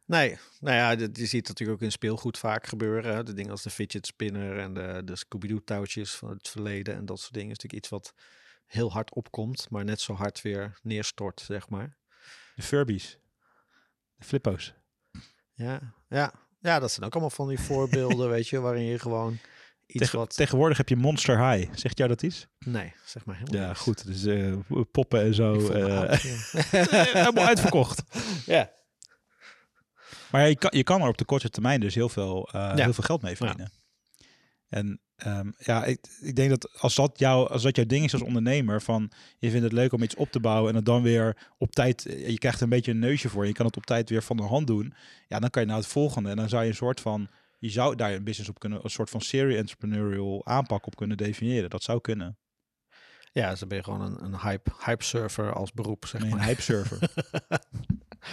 Nee, 0.05 0.37
nou 0.59 0.75
ja, 0.75 1.07
je 1.13 1.25
ziet 1.25 1.47
natuurlijk 1.47 1.77
ook 1.77 1.83
in 1.85 1.91
speelgoed 1.91 2.37
vaak 2.37 2.67
gebeuren. 2.67 3.25
De 3.25 3.33
dingen 3.33 3.51
als 3.51 3.63
de 3.63 3.69
fidget 3.69 4.05
spinner 4.07 4.57
en 4.59 4.73
de, 4.73 5.01
de 5.05 5.15
Scooby-Doo 5.15 5.59
touwtjes 5.63 6.15
van 6.15 6.29
het 6.29 6.47
verleden 6.49 6.95
en 6.95 7.05
dat 7.05 7.19
soort 7.19 7.33
dingen. 7.33 7.49
is 7.51 7.55
natuurlijk 7.55 7.83
iets 7.83 7.89
wat 7.91 8.13
heel 8.65 8.91
hard 8.91 9.13
opkomt, 9.13 9.67
maar 9.69 9.83
net 9.85 10.01
zo 10.01 10.13
hard 10.13 10.41
weer 10.41 10.79
neerstort, 10.81 11.41
zeg 11.41 11.69
maar. 11.69 11.97
De 12.55 12.61
Furbies, 12.61 13.19
de 14.15 14.25
Flippo's. 14.25 14.73
Ja, 15.53 15.93
ja. 16.09 16.33
ja 16.59 16.79
dat 16.79 16.91
zijn 16.91 17.05
ook 17.05 17.11
allemaal 17.11 17.29
van 17.29 17.47
die 17.47 17.59
voorbeelden, 17.59 18.29
weet 18.35 18.47
je, 18.47 18.59
waarin 18.59 18.83
je 18.85 18.99
gewoon 18.99 19.37
iets 19.85 19.99
Tegen- 20.03 20.19
wat... 20.19 20.35
Tegenwoordig 20.35 20.77
heb 20.77 20.89
je 20.89 20.95
Monster 20.95 21.51
High. 21.51 21.71
Zegt 21.75 21.97
jou 21.97 22.09
dat 22.09 22.21
iets? 22.21 22.47
Nee, 22.59 22.93
zeg 23.05 23.25
maar 23.25 23.35
helemaal 23.37 23.61
Ja, 23.61 23.67
niks. 23.67 23.79
goed. 23.79 24.05
Dus 24.05 24.25
eh, 24.25 24.81
poppen 24.91 25.21
en 25.21 25.33
zo. 25.33 25.53
Oud, 25.53 25.67
ja. 25.87 26.17
helemaal 27.21 27.45
uitverkocht. 27.45 28.01
ja. 28.45 28.73
Maar 30.31 30.41
ja, 30.41 30.47
je, 30.47 30.55
kan, 30.55 30.71
je 30.73 30.83
kan 30.83 31.01
er 31.01 31.07
op 31.07 31.17
de 31.17 31.25
korte 31.25 31.49
termijn 31.49 31.79
dus 31.79 31.95
heel 31.95 32.09
veel, 32.09 32.49
eh, 32.51 32.53
Ja. 32.53 32.83
heel 32.83 32.93
veel 32.93 33.03
geld 33.03 33.21
mee 33.21 33.35
verdienen. 33.35 33.71
En 34.67 34.99
ehm, 35.15 35.51
ja, 35.57 35.83
ik, 35.83 35.99
ik 36.21 36.35
denk 36.35 36.49
dat 36.49 36.81
als 36.81 36.95
dat, 36.95 37.19
jou, 37.19 37.49
als 37.49 37.61
dat 37.63 37.75
jouw 37.75 37.85
ding 37.85 38.05
is 38.05 38.13
als 38.13 38.21
ondernemer, 38.21 38.81
van 38.81 39.11
je 39.37 39.49
vindt 39.49 39.63
het 39.63 39.73
leuk 39.73 39.93
om 39.93 40.03
iets 40.03 40.15
op 40.15 40.31
te 40.31 40.39
bouwen 40.39 40.69
en 40.69 40.75
het 40.75 40.85
dan 40.85 41.01
weer 41.01 41.37
op 41.57 41.71
tijd, 41.71 42.05
eh, 42.05 42.29
je 42.29 42.37
krijgt 42.37 42.61
een 42.61 42.69
beetje 42.69 42.91
een 42.91 42.99
neusje 42.99 43.29
voor, 43.29 43.47
je 43.47 43.53
kan 43.53 43.65
het 43.65 43.77
op 43.77 43.85
tijd 43.85 44.09
weer 44.09 44.23
van 44.23 44.37
de 44.37 44.43
hand 44.43 44.67
doen, 44.67 44.93
ja, 45.27 45.39
dan 45.39 45.49
kan 45.49 45.61
je 45.61 45.67
nou 45.67 45.79
het 45.79 45.89
volgende 45.89 46.29
en 46.29 46.35
dan 46.35 46.49
zou 46.49 46.63
je 46.63 46.69
een 46.69 46.75
soort 46.75 46.99
van, 46.99 47.29
je 47.59 47.69
zou 47.69 47.95
daar 47.95 48.13
een 48.13 48.23
business 48.23 48.49
op 48.49 48.59
kunnen, 48.59 48.79
een 48.83 48.89
soort 48.89 49.09
van 49.09 49.21
serial 49.21 49.57
entrepreneurial 49.59 50.41
aanpak 50.45 50.85
op 50.85 50.95
kunnen 50.95 51.17
definiëren. 51.17 51.69
Dat 51.69 51.83
zou 51.83 52.01
kunnen. 52.01 52.37
ja, 53.31 53.49
dus 53.49 53.59
dan 53.59 53.67
ben 53.67 53.77
je 53.77 53.83
gewoon 53.83 54.01
een, 54.01 54.23
een 54.23 54.39
hype, 54.39 54.71
hype 54.85 55.03
surfer 55.03 55.53
als 55.53 55.71
beroep, 55.73 56.05
zeg 56.05 56.21
Een 56.21 56.41
hype 56.41 56.61
server. 56.61 56.99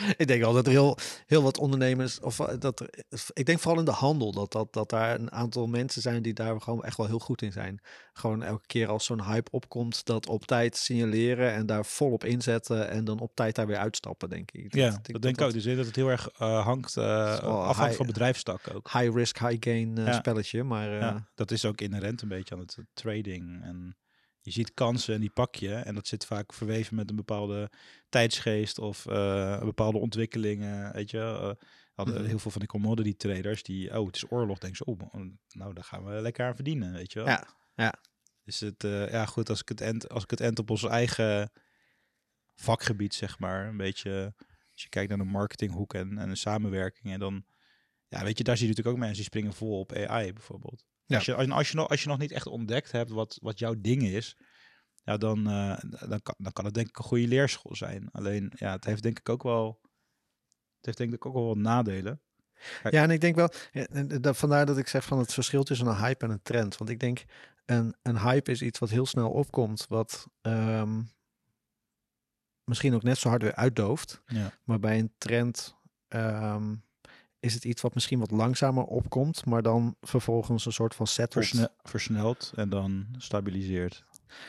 ik 0.16 0.26
denk 0.26 0.40
wel 0.42 0.52
dat 0.52 0.66
er 0.66 0.72
heel, 0.72 0.96
heel 1.26 1.42
wat 1.42 1.58
ondernemers, 1.58 2.20
of 2.20 2.40
eh, 2.40 2.54
dat 2.58 2.80
er, 2.80 2.88
ik 3.32 3.46
denk 3.46 3.58
vooral 3.58 3.78
in 3.78 3.84
de 3.84 3.90
handel, 3.90 4.32
dat, 4.32 4.52
dat, 4.52 4.72
dat 4.72 4.90
daar 4.90 5.20
een 5.20 5.32
aantal 5.32 5.66
mensen 5.66 6.02
zijn 6.02 6.22
die 6.22 6.32
daar 6.32 6.60
gewoon 6.60 6.84
echt 6.84 6.96
wel 6.96 7.06
heel 7.06 7.18
goed 7.18 7.42
in 7.42 7.52
zijn. 7.52 7.80
Gewoon 8.12 8.42
elke 8.42 8.66
keer 8.66 8.88
als 8.88 9.04
zo'n 9.04 9.24
hype 9.24 9.50
opkomt, 9.50 10.04
dat 10.04 10.28
op 10.28 10.44
tijd 10.46 10.76
signaleren 10.76 11.52
en 11.52 11.66
daar 11.66 11.84
volop 11.86 12.24
inzetten 12.24 12.90
en 12.90 13.04
dan 13.04 13.18
op 13.20 13.34
tijd 13.34 13.54
daar 13.54 13.66
weer 13.66 13.76
uitstappen, 13.76 14.28
denk 14.28 14.50
ik. 14.50 14.74
ja, 14.74 14.90
dat, 15.02 15.22
denk 15.22 15.38
ik 15.40 15.46
ook. 15.46 15.52
Dus 15.52 15.64
dat 15.64 15.86
het 15.86 15.96
heel 15.96 16.08
erg 16.08 16.28
eh, 16.38 16.64
hangt, 16.64 16.94
wel 16.94 17.62
afhangt 17.62 17.78
high- 17.84 17.96
van 17.96 18.06
bedrijfstak 18.06 18.60
ook. 18.74 18.90
High 18.92 19.14
risk, 19.14 19.38
high 19.38 19.56
gain 19.60 19.96
Ja. 19.96 20.12
spelletje, 20.12 20.62
maar 20.64 20.90
Ja, 20.92 21.28
dat 21.34 21.50
is 21.50 21.64
ook 21.64 21.80
inherent 21.80 22.22
een 22.22 22.28
beetje 22.28 22.54
aan 22.54 22.60
het 22.60 22.78
trading. 22.94 23.62
En 23.62 23.96
je 24.42 24.50
ziet 24.50 24.74
kansen 24.74 25.14
en 25.14 25.20
die 25.20 25.30
pak 25.30 25.54
je. 25.54 25.74
En 25.74 25.94
dat 25.94 26.06
zit 26.06 26.26
vaak 26.26 26.52
verweven 26.52 26.96
met 26.96 27.10
een 27.10 27.16
bepaalde 27.16 27.70
tijdsgeest 28.08 28.78
of 28.78 29.06
eh, 29.06 29.60
bepaalde 29.60 29.98
ontwikkelingen. 29.98 30.92
Weet 30.92 31.10
je, 31.10 31.18
eh, 31.18 31.66
hadden 31.94 32.14
Mhm. 32.14 32.24
heel 32.24 32.38
veel 32.38 32.50
van 32.50 32.60
die 32.60 32.70
commodity 32.70 33.16
traders 33.16 33.62
die, 33.62 33.98
oh, 33.98 34.06
het 34.06 34.16
is 34.16 34.30
oorlog, 34.30 34.58
denken 34.58 34.76
ze, 34.76 34.84
oh, 34.84 35.10
nou, 35.48 35.74
daar 35.74 35.84
gaan 35.84 36.04
we 36.04 36.20
lekker 36.20 36.46
aan 36.46 36.54
verdienen, 36.54 36.92
weet 36.92 37.12
je 37.12 37.18
wel. 37.18 37.28
Ja, 37.28 37.46
ja. 37.74 37.94
Dus 38.44 38.60
het, 38.60 38.84
eh, 38.84 39.10
ja, 39.10 39.26
goed, 39.26 39.48
als 39.48 39.60
ik 39.60 39.68
het 39.68 39.80
end, 39.80 40.08
als 40.08 40.22
ik 40.22 40.30
het 40.30 40.40
end 40.40 40.58
op 40.58 40.70
ons 40.70 40.84
eigen 40.84 41.50
vakgebied, 42.54 43.14
zeg 43.14 43.38
maar, 43.38 43.66
een 43.66 43.76
beetje, 43.76 44.34
als 44.72 44.82
je 44.82 44.88
kijkt 44.88 45.08
naar 45.08 45.18
de 45.18 45.24
marketinghoek 45.24 45.94
en, 45.94 46.18
en 46.18 46.28
de 46.28 46.34
samenwerking, 46.34 47.12
en 47.12 47.18
dan, 47.20 47.44
ja, 48.08 48.24
weet 48.24 48.38
je, 48.38 48.44
daar 48.44 48.56
zie 48.56 48.66
je 48.66 48.70
natuurlijk 48.70 48.96
ook 48.96 49.02
mensen 49.06 49.22
die 49.22 49.30
springen 49.32 49.52
vol 49.52 49.78
op 49.78 49.92
AI 49.92 50.32
bijvoorbeeld. 50.32 50.84
Ja. 51.12 51.18
Als, 51.18 51.26
je, 51.26 51.34
als, 51.34 51.46
je, 51.46 51.52
als, 51.52 51.70
je 51.70 51.76
nog, 51.76 51.88
als 51.88 52.02
je 52.02 52.08
nog 52.08 52.18
niet 52.18 52.32
echt 52.32 52.46
ontdekt 52.46 52.92
hebt 52.92 53.10
wat, 53.10 53.38
wat 53.42 53.58
jouw 53.58 53.74
ding 53.78 54.02
is, 54.02 54.36
ja, 55.04 55.16
dan, 55.16 55.46
eh, 55.48 55.78
dan, 56.08 56.22
kan, 56.22 56.34
dan 56.38 56.52
kan 56.52 56.64
het 56.64 56.74
denk 56.74 56.88
ik 56.88 56.98
een 56.98 57.04
goede 57.04 57.28
leerschool 57.28 57.76
zijn. 57.76 58.08
Alleen, 58.10 58.52
ja, 58.54 58.72
het 58.72 58.84
heeft 58.84 59.02
denk 59.02 59.18
ik 59.18 59.28
ook 59.28 59.42
wel, 59.42 59.80
het 60.76 60.86
heeft 60.86 60.98
denk 60.98 61.12
ik 61.12 61.26
ook 61.26 61.34
wel 61.34 61.46
wat 61.46 61.56
nadelen. 61.56 62.20
Ja, 62.82 63.02
en 63.02 63.10
ik 63.10 63.20
denk 63.20 63.34
wel, 63.34 63.52
dat, 64.20 64.36
vandaar 64.36 64.66
dat 64.66 64.78
ik 64.78 64.88
zeg 64.88 65.04
van 65.04 65.18
het 65.18 65.32
verschil 65.32 65.62
tussen 65.62 65.86
een 65.86 65.96
hype 65.96 66.24
en 66.24 66.30
een 66.30 66.42
trend. 66.42 66.76
Want 66.76 66.90
ik 66.90 67.00
denk, 67.00 67.24
een, 67.64 67.94
een 68.02 68.18
hype 68.18 68.50
is 68.50 68.62
iets 68.62 68.78
wat 68.78 68.90
heel 68.90 69.06
snel 69.06 69.30
opkomt, 69.30 69.86
wat 69.88 70.28
ehm, 70.40 71.02
misschien 72.64 72.94
ook 72.94 73.02
net 73.02 73.18
zo 73.18 73.28
hard 73.28 73.42
weer 73.42 73.54
uitdooft. 73.54 74.22
Ja. 74.26 74.52
Maar 74.64 74.78
bij 74.78 74.98
een 74.98 75.12
trend 75.18 75.76
ehm, 76.08 76.74
is 77.42 77.54
het 77.54 77.64
iets 77.64 77.82
wat 77.82 77.94
misschien 77.94 78.18
wat 78.18 78.30
langzamer 78.30 78.84
opkomt, 78.84 79.46
maar 79.46 79.62
dan 79.62 79.96
vervolgens 80.00 80.66
een 80.66 80.72
soort 80.72 80.94
van 80.94 81.06
settelt. 81.06 81.44
Versne 81.44 81.70
versneld 81.82 82.52
en 82.54 82.68
dan 82.68 83.06
stabiliseert. 83.18 84.04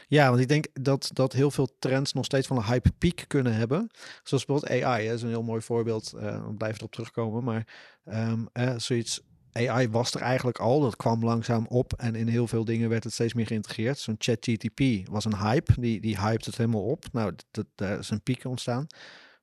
Ja, 0.08 0.30
want 0.30 0.42
ik 0.42 0.48
denk 0.48 0.68
dat, 0.74 1.10
dat 1.14 1.34
heel 1.34 1.52
veel 1.52 1.76
trends 1.80 2.14
nog 2.14 2.26
steeds 2.26 2.48
van 2.48 2.58
een 2.58 2.64
hype 2.66 2.92
piek 2.98 3.26
kunnen 3.28 3.56
hebben. 3.56 3.90
Zoals 4.24 4.46
bijvoorbeeld 4.46 4.84
AI, 4.84 5.08
hè, 5.08 5.14
is 5.14 5.22
een 5.22 5.30
heel 5.30 5.44
mooi 5.44 5.62
voorbeeld. 5.62 6.14
eh 6.14 6.46
we 6.46 6.54
blijven 6.54 6.80
erop 6.80 6.92
terugkomen. 6.92 7.44
Maar 7.44 7.68
ehm, 8.04 8.46
eh, 8.52 8.74
zoiets 8.78 9.22
AI 9.52 9.90
was 9.90 10.14
er 10.14 10.22
eigenlijk 10.22 10.60
al, 10.60 10.80
dat 10.80 10.96
kwam 10.96 11.24
langzaam 11.24 11.66
op 11.70 11.94
en 11.94 12.16
in 12.16 12.28
heel 12.28 12.48
veel 12.48 12.66
dingen 12.66 12.90
werd 12.90 13.04
het 13.04 13.14
steeds 13.14 13.34
meer 13.34 13.48
geïntegreerd. 13.48 14.00
Zo'n 14.00 14.16
ChatGTP 14.18 15.08
was 15.10 15.26
een 15.26 15.38
hype, 15.38 15.82
die, 15.82 16.02
die 16.02 16.20
hyped 16.20 16.46
het 16.46 16.58
helemaal 16.58 16.84
op. 16.84 17.06
Nou, 17.12 17.34
dat, 17.52 17.66
daar 17.76 18.00
is 18.00 18.10
een 18.10 18.22
piek 18.22 18.46
ontstaan. 18.46 18.88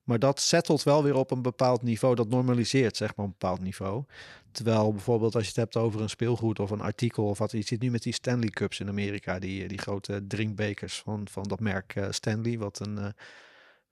Maar 0.03 0.19
dat 0.19 0.39
settelt 0.39 0.83
wel 0.83 1.03
weer 1.03 1.15
op 1.15 1.31
een 1.31 1.41
bepaald 1.41 1.81
niveau, 1.81 2.15
dat 2.15 2.29
normaliseert 2.29 2.97
zeg 2.97 3.15
maar 3.15 3.25
een 3.25 3.31
bepaald 3.31 3.61
niveau. 3.61 4.03
Terwijl 4.51 4.91
bijvoorbeeld 4.91 5.35
als 5.35 5.43
je 5.43 5.49
het 5.49 5.57
hebt 5.57 5.77
over 5.77 6.01
een 6.01 6.09
speelgoed 6.09 6.59
of 6.59 6.69
een 6.69 6.81
artikel 6.81 7.25
of 7.25 7.37
wat, 7.37 7.51
je 7.51 7.61
ziet 7.61 7.81
nu 7.81 7.91
met 7.91 8.03
die 8.03 8.13
Stanley 8.13 8.49
Cups 8.49 8.79
in 8.79 8.87
Amerika, 8.87 9.39
die, 9.39 9.67
die 9.67 9.77
grote 9.77 10.27
drinkbekers 10.27 10.99
van, 10.99 11.27
van 11.27 11.43
dat 11.43 11.59
merk 11.59 11.95
uh, 11.95 12.07
Stanley, 12.09 12.57
wat 12.57 12.79
een 12.79 12.97
uh, 12.97 13.07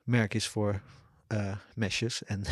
merk 0.04 0.34
is 0.34 0.48
voor 0.48 0.82
uh, 1.28 1.56
mesjes 1.75 2.24
en 2.24 2.44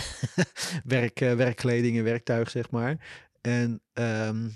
werk, 0.83 1.19
werkkleding 1.19 1.97
en 1.97 2.03
werktuig, 2.03 2.49
zeg 2.49 2.69
maar. 2.71 2.97
En 3.41 3.81
um, 3.93 4.55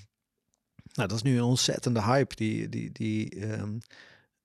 nou, 0.93 1.07
dat 1.07 1.11
is 1.11 1.21
nu 1.21 1.37
een 1.37 1.43
ontzettende 1.43 2.03
hype. 2.03 2.35
Die, 2.35 2.69
die, 2.69 2.91
die, 2.91 3.51
um, 3.51 3.79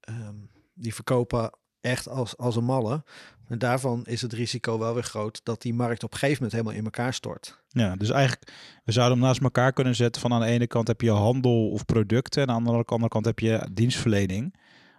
um, 0.08 0.50
die 0.74 0.94
verkopen 0.94 1.50
echt 1.80 2.08
als, 2.08 2.36
als 2.36 2.56
een 2.56 2.64
malle. 2.64 3.04
En 3.48 3.58
daarvan 3.58 4.04
is 4.04 4.22
het 4.22 4.32
risico 4.32 4.78
wel 4.78 4.94
weer 4.94 5.02
groot 5.02 5.40
dat 5.42 5.62
die 5.62 5.74
markt 5.74 6.02
op 6.02 6.12
een 6.12 6.18
gegeven 6.18 6.42
moment 6.42 6.52
helemaal 6.52 6.78
in 6.78 6.84
elkaar 6.84 7.14
stort. 7.14 7.62
Ja, 7.68 7.96
dus 7.96 8.10
eigenlijk, 8.10 8.52
we 8.84 8.92
zouden 8.92 9.18
hem 9.18 9.26
naast 9.26 9.40
elkaar 9.40 9.72
kunnen 9.72 9.94
zetten 9.94 10.20
van 10.20 10.32
aan 10.32 10.40
de 10.40 10.46
ene 10.46 10.66
kant 10.66 10.88
heb 10.88 11.00
je 11.00 11.10
handel 11.10 11.70
of 11.70 11.84
producten 11.84 12.42
en 12.42 12.50
aan 12.50 12.62
de 12.62 12.70
andere 12.70 13.08
kant 13.08 13.24
heb 13.24 13.38
je 13.38 13.68
dienstverlening 13.72 14.54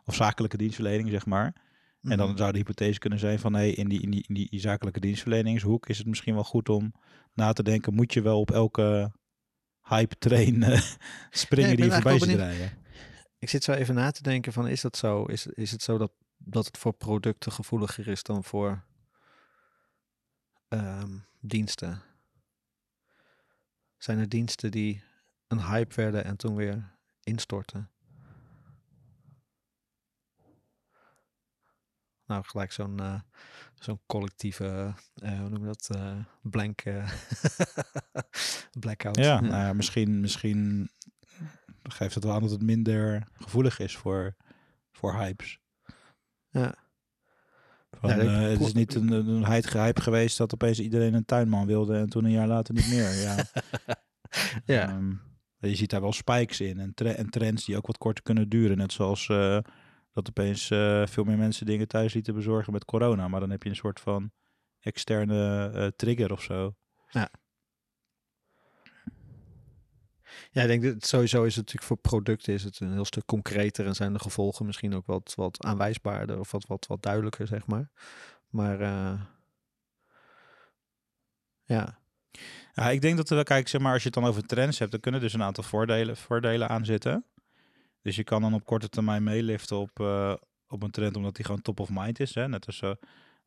of 0.06 0.16
zakelijke 0.16 0.58
dienstverlening, 0.58 1.10
zeg 1.10 1.26
maar. 1.26 1.54
En 2.02 2.18
dan 2.18 2.28
mhm. 2.28 2.38
zou 2.38 2.52
de 2.52 2.58
hypothese 2.58 3.00
kunnen 3.00 3.20
zijn 3.20 3.40
van 3.40 3.54
hey, 3.54 3.70
in, 3.70 3.88
die, 3.88 4.02
in, 4.02 4.12
die, 4.12 4.26
in 4.28 4.34
die 4.34 4.60
zakelijke 4.60 5.00
dienstverleningshoek 5.00 5.90
is 5.90 5.98
het 5.98 6.08
misschien 6.08 6.34
wel 6.34 6.44
goed 6.44 6.70
om 6.70 6.94
na 7.34 7.54
te 7.54 7.64
denken, 7.64 7.94
moet 7.94 8.14
je 8.14 8.22
wel 8.22 8.40
op 8.40 8.52
elke 8.52 9.12
hype 9.82 10.18
train 10.18 10.56
uh, 10.56 10.82
springen 11.30 11.76
die 11.76 11.86
je 11.86 11.92
voorbij 11.92 12.20
ziet 12.20 12.36
rijden? 12.36 12.72
Ik 13.40 13.50
zit 13.50 13.64
zo 13.64 13.72
even 13.72 13.96
na 13.96 14.12
te 14.12 14.24
denken 14.24 14.54
van 14.54 14.68
is 14.68 14.82
dat 14.82 14.98
zo? 14.98 15.24
Is, 15.24 15.48
is 15.48 15.72
het 15.72 15.82
zo 15.82 15.98
dat 15.98 16.12
dat 16.38 16.66
het 16.66 16.78
voor 16.78 16.94
producten 16.94 17.52
gevoeliger 17.52 18.08
is 18.08 18.24
dan 18.24 18.44
voor 18.44 18.84
um, 20.70 21.26
diensten. 21.40 22.02
Zijn 23.98 24.20
er 24.20 24.30
diensten 24.30 24.72
die 24.72 25.04
een 25.48 25.62
hype 25.62 25.96
werden 25.96 26.24
en 26.24 26.38
toen 26.38 26.56
weer 26.56 26.98
instorten? 27.24 27.90
Nou, 32.26 32.44
gelijk 32.46 32.72
zo'n 32.72 33.02
uh, 33.02 33.20
zo'n 33.76 34.00
collectieve, 34.06 34.94
uh, 35.24 35.40
hoe 35.40 35.50
noem 35.50 35.60
je 35.60 35.66
dat, 35.66 35.90
uh, 35.96 36.18
blank, 36.42 36.84
blackout. 38.80 39.16
Ja, 39.16 39.40
nou 39.52 39.54
ja, 39.54 39.74
misschien, 39.74 40.20
misschien 40.20 40.90
geeft 41.84 42.16
het 42.16 42.24
wel 42.24 42.34
aan 42.34 42.42
dat 42.42 42.52
het 42.52 42.62
minder 42.62 43.28
gevoelig 43.34 43.80
is 43.80 43.98
voor, 43.98 44.36
voor 44.92 45.14
hypes. 45.14 45.60
Ja. 46.60 46.76
Van, 47.92 48.10
ja, 48.10 48.18
uh, 48.18 48.42
het 48.50 48.60
is 48.60 48.74
niet 48.74 48.96
een, 48.96 49.12
een 49.12 49.46
hype 49.46 50.02
geweest 50.02 50.38
dat 50.38 50.54
opeens 50.54 50.80
iedereen 50.80 51.14
een 51.14 51.26
tuinman 51.26 51.66
wilde 51.66 51.98
en 51.98 52.10
toen 52.10 52.26
een 52.26 52.32
jaar 52.32 52.48
later 52.48 52.74
niet 52.74 52.90
meer. 52.90 53.14
Ja. 53.14 53.46
ja. 54.76 54.96
Um, 54.96 55.22
je 55.58 55.76
ziet 55.76 55.90
daar 55.90 56.02
wel 56.02 56.14
spikes 56.14 56.62
in 56.62 56.80
en, 56.80 56.94
tre 56.94 57.12
en, 57.12 57.30
trends 57.30 57.66
die 57.66 57.78
ook 57.78 57.88
wat 57.88 57.98
korter 57.98 58.24
kunnen 58.24 58.50
duren. 58.50 58.78
Net 58.78 58.94
zoals 58.94 59.28
uh, 59.28 59.60
dat 60.14 60.30
opeens 60.30 60.70
uh, 60.70 61.06
veel 61.06 61.24
meer 61.24 61.38
mensen 61.38 61.66
dingen 61.66 61.88
thuis 61.88 62.14
lieten 62.14 62.34
bezorgen 62.34 62.74
met 62.74 62.86
corona. 62.86 63.28
Maar 63.28 63.40
dan 63.40 63.50
heb 63.50 63.64
je 63.64 63.70
een 63.70 63.76
soort 63.76 64.00
van 64.00 64.32
externe 64.80 65.94
trigger 65.96 66.32
of 66.32 66.42
zo. 66.42 66.76
Ja. 67.10 67.30
Ja, 70.58 70.64
ik 70.64 70.82
denk 70.82 70.84
dat 70.84 71.06
sowieso 71.06 71.44
is 71.44 71.56
het 71.56 71.66
natuurlijk 71.66 71.88
voor 71.88 71.98
producten 71.98 72.54
is 72.54 72.64
het 72.64 72.80
een 72.80 72.92
heel 72.92 73.06
stuk 73.06 73.26
concreter 73.26 73.86
en 73.86 73.96
zijn 73.96 74.14
de 74.14 74.20
gevolgen 74.20 74.66
misschien 74.66 74.96
ook 74.96 75.06
wat, 75.06 75.34
wat 75.36 75.64
aanwijsbaarder 75.64 76.40
of 76.40 76.52
wat, 76.52 76.66
wat, 76.66 76.88
wat 76.88 77.02
duidelijker, 77.02 77.48
zeg 77.48 77.68
maar. 77.68 77.90
Maar 78.50 78.82
uh, 78.82 79.22
ja. 81.64 82.00
Ja, 82.74 82.90
ik 82.90 83.02
denk 83.02 83.18
dat 83.18 83.30
we, 83.30 83.44
kijk, 83.44 83.68
zeg 83.68 83.82
maar, 83.82 83.94
als 83.94 84.02
je 84.04 84.10
het 84.10 84.18
dan 84.18 84.30
over 84.30 84.46
trends 84.46 84.80
hebt, 84.80 84.92
dan 84.92 85.00
kunnen 85.00 85.22
dus 85.22 85.34
een 85.34 85.44
aantal 85.44 85.64
voordelen, 85.64 86.18
voordelen 86.18 86.70
aan 86.70 86.86
zitten. 86.86 87.26
Dus 88.02 88.16
je 88.16 88.24
kan 88.24 88.42
dan 88.42 88.54
op 88.54 88.66
korte 88.66 88.90
termijn 88.90 89.24
meeliften 89.24 89.78
op, 89.78 90.00
uh, 90.00 90.34
op 90.68 90.84
een 90.84 90.92
trend, 90.92 91.16
omdat 91.16 91.36
die 91.36 91.46
gewoon 91.46 91.62
top 91.62 91.80
of 91.80 91.90
mind 91.92 92.20
is. 92.20 92.36
Hè? 92.36 92.48
Net 92.48 92.66
als 92.66 92.82
uh, 92.82 92.92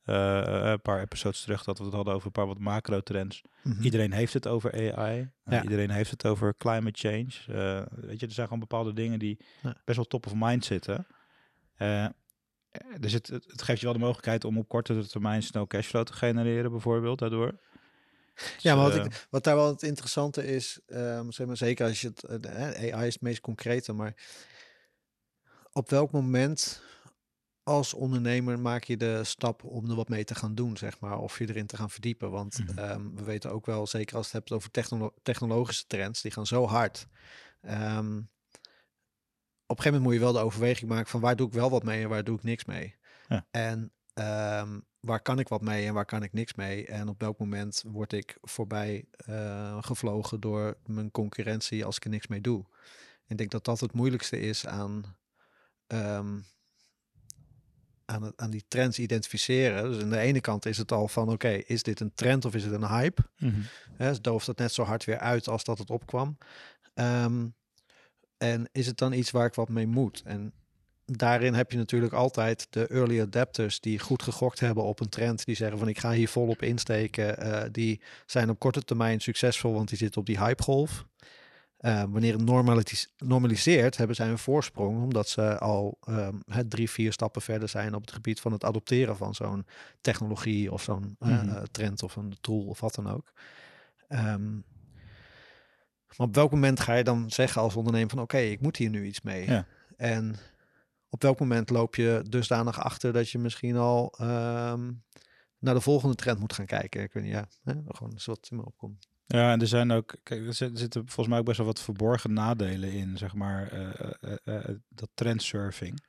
een 0.05 0.81
paar 0.81 1.01
episodes 1.01 1.41
terug 1.41 1.65
dat 1.65 1.79
we 1.79 1.85
het 1.85 1.95
hadden 1.95 2.15
over 2.15 2.27
een 2.27 2.33
paar 2.33 2.47
wat 2.47 2.59
macro 2.59 3.01
trends. 3.01 3.43
Mhm. 3.63 3.83
Iedereen 3.83 4.13
heeft 4.13 4.33
het 4.33 4.47
over 4.47 4.97
AI. 4.97 5.31
Ja. 5.45 5.63
iedereen 5.63 5.91
heeft 5.91 6.11
het 6.11 6.27
over 6.27 6.57
climate 6.57 7.09
change. 7.09 7.29
Uh, 7.49 8.07
weet 8.07 8.21
je, 8.21 8.27
er 8.27 8.33
zijn 8.33 8.47
gewoon 8.47 8.61
bepaalde 8.69 8.93
dingen 8.93 9.19
die 9.19 9.39
best 9.85 9.97
wel 9.97 10.07
top 10.07 10.27
of 10.27 10.33
mind 10.35 10.65
zitten. 10.65 11.07
Dus 12.99 13.13
het, 13.13 13.27
het, 13.27 13.63
geeft 13.63 13.81
je 13.81 13.85
wel 13.85 13.95
de 13.95 14.01
mogelijkheid 14.01 14.45
om 14.45 14.59
op 14.59 14.69
korte 14.69 15.07
termijn 15.07 15.43
snel 15.43 15.67
cashflow 15.67 16.05
te 16.05 16.13
genereren, 16.13 16.71
bijvoorbeeld, 16.71 17.19
daardoor. 17.19 17.59
ja, 18.59 18.75
maar 18.75 18.91
wat, 18.91 19.07
ik, 19.07 19.27
wat 19.31 19.45
daar 19.45 19.57
wel 19.57 19.67
het 19.67 19.83
interessante 19.83 20.47
is, 20.47 20.81
um, 20.87 21.33
zeg 21.33 21.47
maar, 21.47 21.57
zeker 21.57 21.87
als 21.87 22.01
je 22.01 22.13
het, 22.27 22.47
AI 22.47 23.07
is 23.07 23.13
het 23.13 23.23
meest 23.23 23.41
concrete, 23.41 23.93
maar 23.93 24.15
op 25.73 25.91
welk 25.91 26.13
moment 26.13 26.83
als 27.63 27.95
ondernemer 27.95 28.59
maak 28.59 28.85
je 28.85 28.97
de 28.97 29.25
stap 29.25 29.65
om 29.65 29.91
er 29.91 29.97
wat 29.97 30.09
mee 30.09 30.25
te 30.25 30.35
gaan 30.35 30.55
doen, 30.55 30.77
zeg 30.77 31.01
maar, 31.01 31.19
of 31.19 31.39
je 31.39 31.49
erin 31.49 31.67
te 31.67 31.77
gaan 31.77 31.91
verdiepen. 31.91 32.31
Want 32.31 32.59
mhm. 32.59 32.79
ehm, 32.79 33.15
we 33.15 33.25
weten 33.25 33.53
ook 33.53 33.67
wel, 33.67 33.87
zeker 33.87 34.17
als 34.17 34.25
het 34.25 34.35
hebt 34.35 34.53
over 34.53 34.71
technologische 35.23 35.87
trends, 35.87 36.23
die 36.23 36.31
gaan 36.31 36.47
zo 36.47 36.67
hard. 36.67 37.07
Um, 37.63 38.31
op 39.67 39.77
een 39.77 39.83
gegeven 39.83 40.03
moment 40.03 40.03
moet 40.03 40.13
je 40.13 40.33
wel 40.33 40.43
de 40.43 40.49
overweging 40.49 40.91
maken 40.91 41.11
van 41.11 41.21
waar 41.21 41.37
doe 41.37 41.47
ik 41.47 41.53
wel 41.53 41.71
wat 41.71 41.83
mee 41.83 42.03
en 42.03 42.09
waar 42.09 42.25
doe 42.25 42.37
ik 42.37 42.43
niks 42.43 42.65
mee. 42.65 42.97
Ja. 43.29 43.47
En 43.51 43.93
um, 44.15 44.85
waar 45.01 45.23
kan 45.23 45.39
ik 45.39 45.49
wat 45.49 45.61
mee 45.61 45.87
en 45.87 45.95
waar 45.95 46.05
kan 46.05 46.23
ik 46.23 46.33
niks 46.33 46.55
mee? 46.55 46.87
En 46.87 47.09
op 47.09 47.21
welk 47.21 47.39
moment 47.39 47.85
word 47.87 48.13
ik 48.13 48.39
voorbij 48.41 49.05
uh, 49.29 49.83
gevlogen 49.83 50.41
door 50.41 50.77
mijn 50.87 51.11
concurrentie 51.11 51.85
als 51.85 51.97
ik 51.97 52.05
er 52.05 52.11
niks 52.11 52.27
mee 52.27 52.41
doe? 52.41 52.65
ik 53.27 53.39
denk 53.39 53.51
dat 53.51 53.65
dat 53.65 53.81
het 53.81 53.93
moeilijkste 53.93 54.41
is 54.41 54.67
aan 54.67 55.17
aan, 58.11 58.33
aan 58.37 58.51
die 58.51 58.65
trends 58.69 58.99
identificeren. 58.99 59.91
Dus 59.93 60.03
aan 60.03 60.11
de 60.11 60.19
ene 60.19 60.41
kant 60.41 60.67
is 60.67 60.79
het 60.79 60.93
al 60.93 61.09
van 61.09 61.29
oké, 61.29 61.49
is 61.49 61.83
dit 61.83 62.01
een 62.01 62.15
trend 62.15 62.45
of 62.45 62.55
is 62.55 62.65
het 62.65 62.73
een 62.73 62.89
hype? 62.89 63.23
Mm 63.39 63.67
-hmm. 63.99 64.15
dooft 64.21 64.47
het 64.47 64.59
net 64.59 64.73
zo 64.73 64.83
hard 64.83 65.05
weer 65.05 65.19
uit 65.19 65.49
als 65.49 65.65
dat 65.65 65.79
het 65.79 65.91
opkwam. 65.91 66.39
Ehm, 66.95 67.47
en 68.39 68.69
is 68.73 68.87
het 68.87 68.99
dan 68.99 69.13
iets 69.13 69.31
waar 69.31 69.47
ik 69.47 69.55
wat 69.55 69.69
mee 69.69 69.87
moet? 69.87 70.23
En 70.25 70.53
daarin 71.05 71.55
heb 71.55 71.71
je 71.71 71.77
natuurlijk 71.79 72.13
altijd 72.13 72.67
de 72.71 72.87
early 72.87 73.21
adapters 73.21 73.81
die 73.81 73.99
goed 73.99 74.23
gegokt 74.23 74.61
hebben 74.61 74.85
op 74.85 75.01
een 75.01 75.09
trend. 75.09 75.45
Die 75.45 75.57
zeggen 75.57 75.79
van 75.79 75.89
ik 75.89 75.99
ga 75.99 76.13
hier 76.13 76.29
volop 76.29 76.63
insteken. 76.63 77.47
Uh, 77.47 77.63
die 77.73 78.01
zijn 78.27 78.51
op 78.51 78.59
korte 78.59 78.83
termijn 78.83 79.21
succesvol, 79.21 79.73
want 79.73 79.89
die 79.89 79.99
zitten 79.99 80.21
op 80.21 80.27
die 80.27 80.39
hypegolf. 80.39 81.05
Uh, 81.81 82.03
wanneer 82.09 82.33
het 82.33 82.45
normaliseert, 83.19 83.97
hebben 83.97 84.17
zij 84.17 84.29
een 84.29 84.39
voorsprong, 84.39 85.03
omdat 85.03 85.29
ze 85.29 85.59
al 85.59 85.99
um, 86.09 86.43
drie, 86.69 86.91
vier 86.91 87.13
stappen 87.13 87.43
verder 87.43 87.69
zijn 87.69 87.95
op 87.95 88.01
het 88.01 88.13
gebied 88.13 88.41
van 88.41 88.53
het 88.53 88.65
adopteren 88.65 89.17
van 89.17 89.35
zo'n 89.35 89.67
technologie 90.01 90.73
of 90.73 90.83
zo'n 90.83 91.17
mm 91.19 91.63
trend 91.71 92.03
of 92.03 92.17
een 92.17 92.37
tool 92.41 92.65
of 92.65 92.81
wat 92.81 92.95
dan 92.95 93.11
ook. 93.11 93.33
Um, 94.09 94.65
maar 96.17 96.27
op 96.27 96.35
welk 96.35 96.51
moment 96.51 96.81
ga 96.81 96.95
je 96.95 97.05
dan 97.05 97.31
zeggen 97.31 97.63
als 97.63 97.77
ondernemer 97.77 98.11
van 98.11 98.21
oké, 98.21 98.39
ik 98.39 98.61
moet 98.61 98.77
hier 98.77 98.91
nu 98.91 99.05
iets 99.05 99.21
mee? 99.21 99.47
Ja. 99.47 99.67
En 99.97 100.37
op 101.09 101.23
welk 101.23 101.41
moment 101.41 101.71
loop 101.71 101.95
je 101.95 102.25
dusdanig 102.29 102.81
achter 102.81 103.13
dat 103.13 103.31
je 103.31 103.39
misschien 103.39 103.77
al 103.77 104.15
um, 104.21 105.03
naar 105.59 105.75
de 105.75 105.81
volgende 105.81 106.15
trend 106.15 106.39
moet 106.39 106.53
gaan 106.53 106.67
kijken? 106.67 107.03
Ik 107.03 107.13
weet 107.13 107.23
niet, 107.23 107.33
ja, 107.33 107.49
hè? 107.63 107.73
gewoon 107.87 108.13
eens 108.13 108.27
wat 108.27 108.49
in 108.51 108.57
me 108.57 108.65
opkomt. 108.65 109.09
Ja, 109.33 109.53
en 109.53 109.61
er 109.61 109.67
zijn 109.67 109.91
ook, 109.91 110.17
kijk, 110.23 110.47
er 110.47 110.55
zitten 110.55 110.91
volgens 110.91 111.29
mij 111.29 111.39
ook 111.39 111.45
best 111.45 111.57
wel 111.57 111.67
wat 111.67 111.81
verborgen 111.81 112.33
nadelen 112.33 112.93
in, 112.93 113.19
zeg 113.19 113.35
maar, 113.35 113.73
uh, 113.73 114.35
uh, 114.45 114.65
dat 114.89 115.09
trendsurfing. 115.15 116.05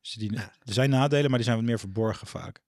Dus 0.00 0.12
die, 0.12 0.36
Er 0.36 0.52
zijn 0.72 0.90
nadelen, 0.90 1.28
maar 1.28 1.38
die 1.38 1.44
zijn 1.46 1.56
wat 1.56 1.66
meer 1.66 1.78
verborgen 1.78 2.26
vaak. 2.26 2.60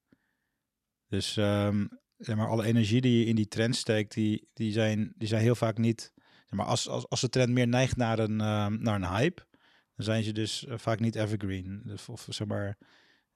Dus 1.08 1.36
um, 1.36 1.88
zeg 2.16 2.36
maar, 2.36 2.48
alle 2.48 2.64
energie 2.64 3.00
die 3.00 3.18
je 3.18 3.24
in 3.24 3.36
die 3.36 3.48
trend 3.48 3.76
steekt, 3.76 4.14
die, 4.14 4.48
die, 4.52 4.72
zijn, 4.72 5.12
die 5.16 5.28
zijn 5.28 5.42
heel 5.42 5.54
vaak 5.54 5.78
niet. 5.78 6.12
Zeg 6.16 6.50
maar, 6.50 6.66
als, 6.66 6.88
als, 6.88 7.08
als 7.08 7.20
de 7.20 7.28
trend 7.28 7.50
meer 7.50 7.68
neigt 7.68 7.96
naar 7.96 8.18
een, 8.18 8.40
um, 8.40 8.82
naar 8.82 8.94
een 8.94 9.08
hype, 9.08 9.46
dan 9.96 10.04
zijn 10.04 10.22
ze 10.22 10.32
dus 10.32 10.66
vaak 10.68 11.00
niet 11.00 11.14
evergreen. 11.14 11.90
Of, 11.92 12.08
of 12.08 12.26
zeg 12.28 12.46
maar, 12.46 12.78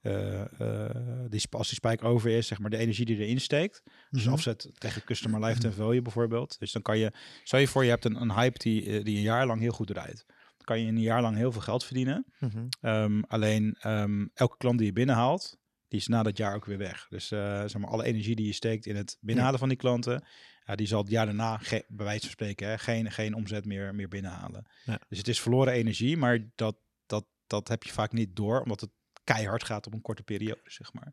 uh, 0.07 1.29
die, 1.29 1.43
als 1.51 1.69
die 1.69 1.77
spike 1.77 2.05
over 2.05 2.31
is, 2.31 2.47
zeg 2.47 2.59
maar 2.59 2.71
de 2.71 2.77
energie 2.77 3.05
die 3.05 3.19
erin 3.19 3.41
steekt. 3.41 3.83
Dus 4.11 4.25
mm 4.25 4.33
afzet 4.33 4.71
tegen 4.79 5.05
customer 5.05 5.41
lifetime 5.41 5.73
value 5.73 6.03
bijvoorbeeld. 6.03 6.59
Dus 6.59 6.73
dan 6.73 6.83
kan 6.83 6.99
je, 6.99 7.13
stel 7.45 7.59
je 7.59 7.69
voor 7.69 7.85
je 7.85 7.91
hebt 7.91 8.05
een, 8.05 8.21
een 8.21 8.33
hype 8.33 8.59
die, 8.59 8.83
eh, 8.83 9.05
die 9.05 9.17
een 9.17 9.23
jaar 9.23 9.47
lang 9.47 9.61
heel 9.61 9.73
goed 9.73 9.87
draait. 9.87 10.25
Dan 10.27 10.65
kan 10.65 10.81
je 10.81 10.87
in 10.87 10.97
een 10.97 11.03
jaar 11.03 11.23
lang 11.23 11.37
heel 11.37 11.53
veel 11.53 11.61
geld 11.61 11.85
verdienen. 11.85 12.27
Mhm. 12.39 12.67
Ehm, 12.81 13.21
alleen 13.21 13.77
um, 13.87 14.31
elke 14.35 14.57
klant 14.57 14.79
die 14.79 14.87
je 14.87 14.93
binnenhaalt, 14.93 15.59
die 15.89 16.01
is 16.01 16.07
na 16.07 16.23
dat 16.23 16.37
jaar 16.37 16.55
ook 16.55 16.65
weer 16.65 16.79
weg. 16.79 17.07
Dus 17.09 17.31
uh, 17.31 17.61
zeg 17.61 17.79
maar, 17.79 17.91
alle 17.91 18.05
energie 18.05 18.37
die 18.37 18.47
je 18.47 18.53
steekt 18.53 18.87
in 18.87 18.97
het 18.97 19.17
binnenhalen 19.21 19.59
van 19.59 19.69
die 19.69 19.77
klanten, 19.77 20.25
ja, 20.67 20.75
die 20.75 20.87
zal 20.87 21.01
het 21.01 21.11
jaar 21.11 21.27
daarna, 21.27 21.61
bij 21.89 22.05
wijze 22.05 22.21
van 22.21 22.31
spreken, 22.31 22.69
hè, 22.69 22.79
geen, 22.79 23.11
geen 23.11 23.35
omzet 23.35 23.65
meer, 23.65 23.95
meer 23.95 24.09
binnenhalen. 24.09 24.67
Ja. 24.85 25.01
Dus 25.09 25.19
het 25.19 25.29
is 25.29 25.41
verloren 25.41 25.73
energie, 25.73 26.17
maar 26.17 26.51
dat, 26.55 26.77
dat, 27.07 27.27
dat 27.47 27.69
heb 27.69 27.83
je 27.83 27.93
vaak 27.93 28.13
niet 28.13 28.37
door, 28.37 28.61
omdat 28.61 28.81
het 28.81 28.91
keihard 29.27 29.65
gaat 29.65 29.87
op 29.87 29.93
een 29.93 30.01
korte 30.01 30.23
periode, 30.23 30.61
zeg 30.65 30.93
maar. 30.93 31.13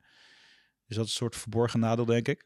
Dus 0.85 0.95
dat 0.97 1.05
is 1.05 1.11
een 1.11 1.17
soort 1.17 1.35
verborgen 1.35 1.79
nadeel, 1.79 2.05
denk 2.05 2.27
ik. 2.27 2.45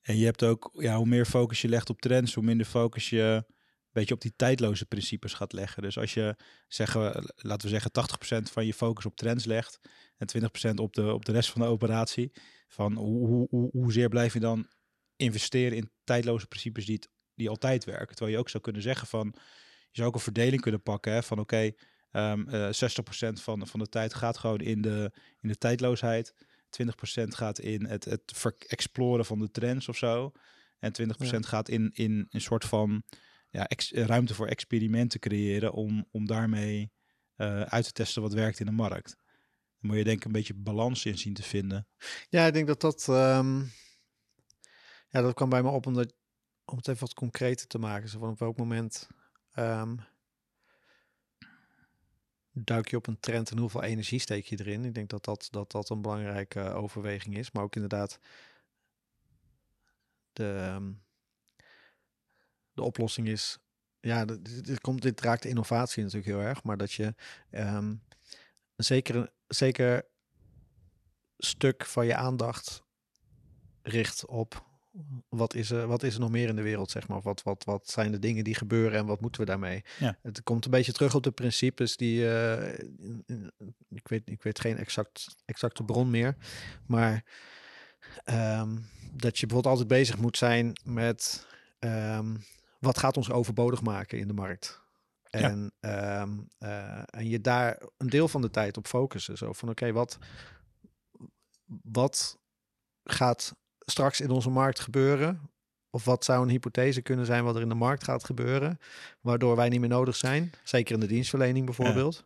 En 0.00 0.16
je 0.16 0.24
hebt 0.24 0.42
ook, 0.42 0.70
ja, 0.72 0.96
hoe 0.96 1.06
meer 1.06 1.26
focus 1.26 1.60
je 1.60 1.68
legt 1.68 1.90
op 1.90 2.00
trends, 2.00 2.34
hoe 2.34 2.44
minder 2.44 2.66
focus 2.66 3.10
je 3.10 3.44
een 3.46 3.92
beetje 3.92 4.14
op 4.14 4.20
die 4.20 4.36
tijdloze 4.36 4.86
principes 4.86 5.34
gaat 5.34 5.52
leggen. 5.52 5.82
Dus 5.82 5.98
als 5.98 6.14
je, 6.14 6.36
zeggen, 6.68 7.32
laten 7.36 7.68
we 7.70 7.78
zeggen, 7.78 7.90
80% 8.48 8.52
van 8.52 8.66
je 8.66 8.74
focus 8.74 9.06
op 9.06 9.16
trends 9.16 9.44
legt 9.44 9.80
en 10.16 10.28
20% 10.70 10.74
op 10.74 10.94
de, 10.94 11.12
op 11.12 11.24
de 11.24 11.32
rest 11.32 11.50
van 11.50 11.60
de 11.60 11.66
operatie, 11.66 12.32
van 12.68 12.96
hoe, 12.96 13.26
hoe, 13.26 13.46
hoe, 13.50 13.70
hoezeer 13.72 14.08
blijf 14.08 14.32
je 14.32 14.40
dan 14.40 14.68
investeren 15.16 15.76
in 15.76 15.90
tijdloze 16.04 16.46
principes 16.46 16.86
die, 16.86 17.00
die 17.34 17.48
altijd 17.48 17.84
werken? 17.84 18.14
Terwijl 18.14 18.32
je 18.32 18.38
ook 18.38 18.48
zou 18.48 18.62
kunnen 18.62 18.82
zeggen 18.82 19.06
van, 19.06 19.34
je 19.90 20.02
zou 20.02 20.08
ook 20.08 20.14
een 20.14 20.20
verdeling 20.20 20.62
kunnen 20.62 20.82
pakken 20.82 21.12
hè, 21.12 21.22
van 21.22 21.38
oké, 21.38 21.72
um, 22.16 22.48
uh, 22.48 22.68
60% 22.68 23.32
van, 23.32 23.66
van 23.66 23.80
de 23.80 23.88
tijd 23.88 24.14
gaat 24.14 24.38
gewoon 24.38 24.60
in 24.60 24.82
de, 24.82 25.12
in 25.40 25.48
de 25.48 25.58
tijdloosheid. 25.58 26.34
20% 26.82 26.88
gaat 27.28 27.58
in 27.58 27.84
het, 27.84 28.04
het 28.04 28.44
exploren 28.66 29.24
van 29.24 29.38
de 29.38 29.50
trends 29.50 29.88
of 29.88 29.96
zo. 29.96 30.32
En 30.78 30.92
20% 31.02 31.38
gaat 31.38 31.68
in, 31.68 31.90
in 31.94 32.26
een 32.30 32.40
soort 32.40 32.64
van 32.64 33.02
ja, 33.50 33.68
ruimte 33.90 34.34
voor 34.34 34.46
experimenten 34.46 35.20
creëren 35.20 35.72
om, 35.72 36.06
om 36.10 36.26
daarmee 36.26 36.92
uh, 37.36 37.60
uit 37.60 37.84
te 37.84 37.92
testen 37.92 38.22
wat 38.22 38.32
werkt 38.32 38.60
in 38.60 38.66
de 38.66 38.72
markt. 38.72 39.16
Dan 39.80 39.90
moet 39.90 39.96
je 39.96 40.04
denk 40.04 40.18
ik 40.18 40.24
een 40.24 40.32
beetje 40.32 40.54
balans 40.54 41.04
in 41.04 41.18
zien 41.18 41.34
te 41.34 41.42
vinden. 41.42 41.86
Ja, 42.28 42.46
ik 42.46 42.52
denk 42.52 42.66
dat 42.66 42.80
dat... 42.80 43.06
Um, 43.08 43.72
ja, 45.08 45.22
dat 45.22 45.34
kwam 45.34 45.48
bij 45.48 45.62
me 45.62 45.68
op 45.68 45.86
omdat, 45.86 46.14
om 46.64 46.76
het 46.76 46.88
even 46.88 47.00
wat 47.00 47.14
concreter 47.14 47.66
te 47.66 47.78
maken. 47.78 48.08
Zo 48.08 48.18
van 48.18 48.28
op 48.28 48.38
welk 48.38 48.56
moment 48.56 49.08
um, 49.58 50.00
duik 52.64 52.88
je 52.88 52.96
op 52.96 53.06
een 53.06 53.20
trend 53.20 53.50
en 53.50 53.58
hoeveel 53.58 53.82
energie 53.82 54.18
steek 54.18 54.46
je 54.46 54.60
erin? 54.60 54.84
Ik 54.84 54.94
denk 54.94 55.08
dat 55.08 55.24
dat, 55.24 55.48
dat, 55.50 55.70
dat 55.70 55.90
een 55.90 56.02
belangrijke 56.02 56.60
overweging 56.60 57.36
is. 57.36 57.50
Maar 57.50 57.62
ook 57.62 57.74
inderdaad 57.74 58.18
de, 60.32 60.56
ehm, 60.60 60.92
de 62.72 62.82
oplossing 62.82 63.28
is... 63.28 63.58
Ja, 64.00 64.24
dit, 64.24 64.80
komt, 64.80 65.02
dit 65.02 65.20
raakt 65.20 65.44
innovatie 65.44 66.02
natuurlijk 66.02 66.30
heel 66.30 66.40
erg. 66.40 66.62
Maar 66.62 66.76
dat 66.76 66.92
je 66.92 67.14
um, 67.50 68.02
zeker, 68.76 69.32
zeker 69.46 70.04
stuk 71.38 71.84
van 71.84 72.06
je 72.06 72.14
aandacht 72.14 72.82
richt 73.82 74.26
op 74.26 74.65
wat 75.28 75.54
is, 75.54 75.70
er, 75.70 75.86
wat 75.86 76.02
is 76.02 76.14
er 76.14 76.20
nog 76.20 76.30
meer 76.30 76.48
in 76.48 76.56
de 76.56 76.62
wereld, 76.62 76.90
zeg 76.90 77.08
maar? 77.08 77.20
Wat, 77.20 77.42
wat, 77.42 77.64
wat 77.64 77.90
zijn 77.90 78.12
de 78.12 78.18
dingen 78.18 78.44
die 78.44 78.54
gebeuren 78.54 78.98
en 78.98 79.06
wat 79.06 79.20
moeten 79.20 79.40
we 79.40 79.46
daarmee? 79.46 79.84
Ja. 79.98 80.18
Het 80.22 80.42
komt 80.42 80.64
een 80.64 80.70
beetje 80.70 80.92
terug 80.92 81.14
op 81.14 81.22
de 81.22 81.30
principes 81.30 81.96
die, 81.96 82.20
uh, 82.20 82.78
ik, 83.88 84.08
weet, 84.08 84.22
ik 84.24 84.42
weet 84.42 84.60
geen 84.60 84.76
exact, 84.76 85.36
exacte 85.44 85.84
bron 85.84 86.10
meer, 86.10 86.36
maar 86.86 87.24
um, 88.24 88.86
dat 89.12 89.38
je 89.38 89.46
bijvoorbeeld 89.46 89.66
altijd 89.66 89.88
bezig 89.88 90.18
moet 90.18 90.36
zijn 90.36 90.72
met 90.84 91.46
um, 91.78 92.44
wat 92.78 92.98
gaat 92.98 93.16
ons 93.16 93.30
overbodig 93.30 93.82
maken 93.82 94.18
in 94.18 94.26
de 94.26 94.34
markt? 94.34 94.84
En, 95.30 95.72
ja. 95.80 96.22
um, 96.22 96.48
uh, 96.58 97.02
en 97.06 97.28
je 97.28 97.40
daar 97.40 97.82
een 97.96 98.08
deel 98.08 98.28
van 98.28 98.40
de 98.40 98.50
tijd 98.50 98.76
op 98.76 98.86
focussen. 98.86 99.36
Zo 99.36 99.52
van 99.52 99.68
oké, 99.68 99.82
okay, 99.82 99.94
wat, 99.94 100.18
wat 101.82 102.38
gaat 103.04 103.56
straks 103.86 104.20
in 104.20 104.30
onze 104.30 104.50
markt 104.50 104.80
gebeuren? 104.80 105.50
Of 105.90 106.04
wat 106.04 106.24
zou 106.24 106.42
een 106.42 106.48
hypothese 106.48 107.02
kunnen 107.02 107.26
zijn 107.26 107.44
wat 107.44 107.56
er 107.56 107.62
in 107.62 107.68
de 107.68 107.74
markt 107.74 108.04
gaat 108.04 108.24
gebeuren, 108.24 108.78
waardoor 109.20 109.56
wij 109.56 109.68
niet 109.68 109.80
meer 109.80 109.88
nodig 109.88 110.16
zijn? 110.16 110.52
Zeker 110.62 110.94
in 110.94 111.00
de 111.00 111.06
dienstverlening 111.06 111.64
bijvoorbeeld. 111.64 112.24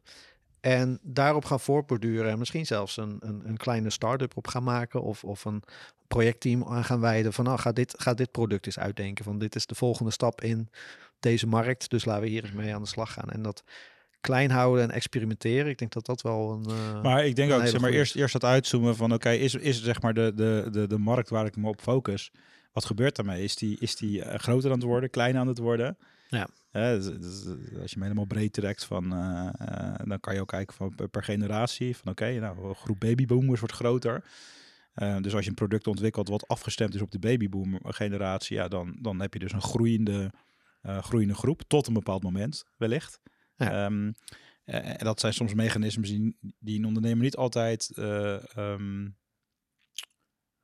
En 0.61 0.99
daarop 1.02 1.45
gaan 1.45 1.61
voortborduren 1.61 2.30
en 2.30 2.39
misschien 2.39 2.67
zelfs 2.67 2.97
een, 2.97 3.17
een, 3.21 3.49
een 3.49 3.56
kleine 3.56 3.91
start-up 3.91 4.37
op 4.37 4.47
gaan 4.47 4.63
maken 4.63 5.02
of, 5.02 5.25
of 5.25 5.45
een 5.45 5.63
projectteam 6.08 6.65
aan 6.65 6.84
gaan 6.84 7.00
wijden 7.00 7.32
van 7.32 7.45
nou, 7.45 7.58
ga 7.58 7.73
dit, 7.73 7.95
ga 7.99 8.15
dit 8.15 8.30
product 8.30 8.67
eens 8.67 8.78
uitdenken. 8.78 9.25
Van 9.25 9.39
dit 9.39 9.54
is 9.54 9.67
de 9.67 9.75
volgende 9.75 10.11
stap 10.11 10.41
in 10.41 10.71
deze 11.21 11.47
markt, 11.47 11.91
dus 11.91 12.04
laten 12.04 12.23
we 12.23 12.28
hier 12.28 12.45
eens 12.45 12.52
mee 12.52 12.75
aan 12.75 12.82
de 12.82 12.89
slag 12.89 13.13
gaan. 13.13 13.30
En 13.30 13.43
dat 13.43 13.63
klein 14.21 14.50
houden 14.50 14.85
en 14.85 14.91
experimenteren. 14.91 15.71
Ik 15.71 15.78
denk 15.78 15.93
dat 15.93 16.06
dat 16.06 16.23
wel 16.23 16.50
een. 16.50 16.71
Uh, 16.71 17.02
maar 17.02 17.26
ik 17.26 17.37
denk 17.37 17.52
ook, 17.52 17.67
zeg 17.67 17.80
maar, 17.80 17.91
eerst, 17.91 18.17
eerst 18.17 18.33
dat 18.33 18.45
uitzoomen 18.45 18.97
van 18.97 19.13
oké, 19.13 19.30
is, 19.30 19.54
is 19.54 19.83
zeg 19.83 20.02
maar 20.02 20.15
de, 20.15 20.33
de, 20.35 20.69
de, 20.71 20.87
de 20.87 20.99
markt 20.99 21.28
waar 21.28 21.47
ik 21.47 21.56
me 21.56 21.69
op 21.69 21.80
focus. 21.80 22.33
Wat 22.73 22.85
gebeurt 22.85 23.17
daarmee? 23.17 23.45
Is 23.45 23.56
die, 23.56 23.76
is 23.80 23.97
die 23.97 24.19
uh, 24.19 24.35
groter 24.35 24.71
aan 24.71 24.76
het 24.76 24.87
worden, 24.87 25.11
kleiner 25.11 25.41
aan 25.41 25.47
het 25.47 25.59
worden? 25.59 25.99
Ja. 26.28 26.49
dus, 26.71 27.04
dus, 27.04 27.47
als 27.80 27.91
je 27.91 27.97
me 27.97 28.02
helemaal 28.02 28.25
breed 28.25 28.52
trekt, 28.52 28.85
van, 28.85 29.09
dan 30.04 30.21
kan 30.21 30.35
je 30.35 30.41
ook 30.41 30.49
kijken 30.49 30.75
van 30.75 30.95
per 31.11 31.25
generatie. 31.25 31.97
Van 31.97 32.11
oké, 32.11 32.39
nou, 32.39 32.75
groep 32.75 33.00
babyboomers 33.00 33.61
wordt 33.61 33.75
groter. 33.75 34.25
dus 34.95 35.35
als 35.35 35.45
je 35.45 35.49
een 35.49 35.54
product 35.54 35.87
ontwikkelt 35.87 36.28
wat 36.28 36.49
afgestemd 36.49 36.95
is 36.95 37.00
op 37.00 37.11
de 37.11 37.19
babyboomer 37.19 37.80
generatie, 37.83 38.56
ja, 38.56 38.69
dan, 38.69 38.97
dan 39.00 39.21
heb 39.21 39.33
je 39.33 39.39
dus 39.39 39.52
een 39.52 39.63
groeiende, 39.63 40.30
groeiende 40.83 41.35
groep 41.35 41.63
tot 41.67 41.87
een 41.87 41.95
bepaald 41.95 42.23
moment, 42.23 42.65
wellicht. 42.76 43.21
Ehm, 43.68 44.12
eh, 44.64 44.88
en 44.88 45.04
dat 45.04 45.20
zijn 45.20 45.34
soms 45.34 45.54
mechanismes 45.54 46.08
die, 46.08 46.36
die 46.58 46.78
een 46.78 46.84
ondernemer 46.84 47.25
niet 47.25 47.36
altijd, 47.36 47.92
uh, 47.94 48.42
um, 48.56 49.16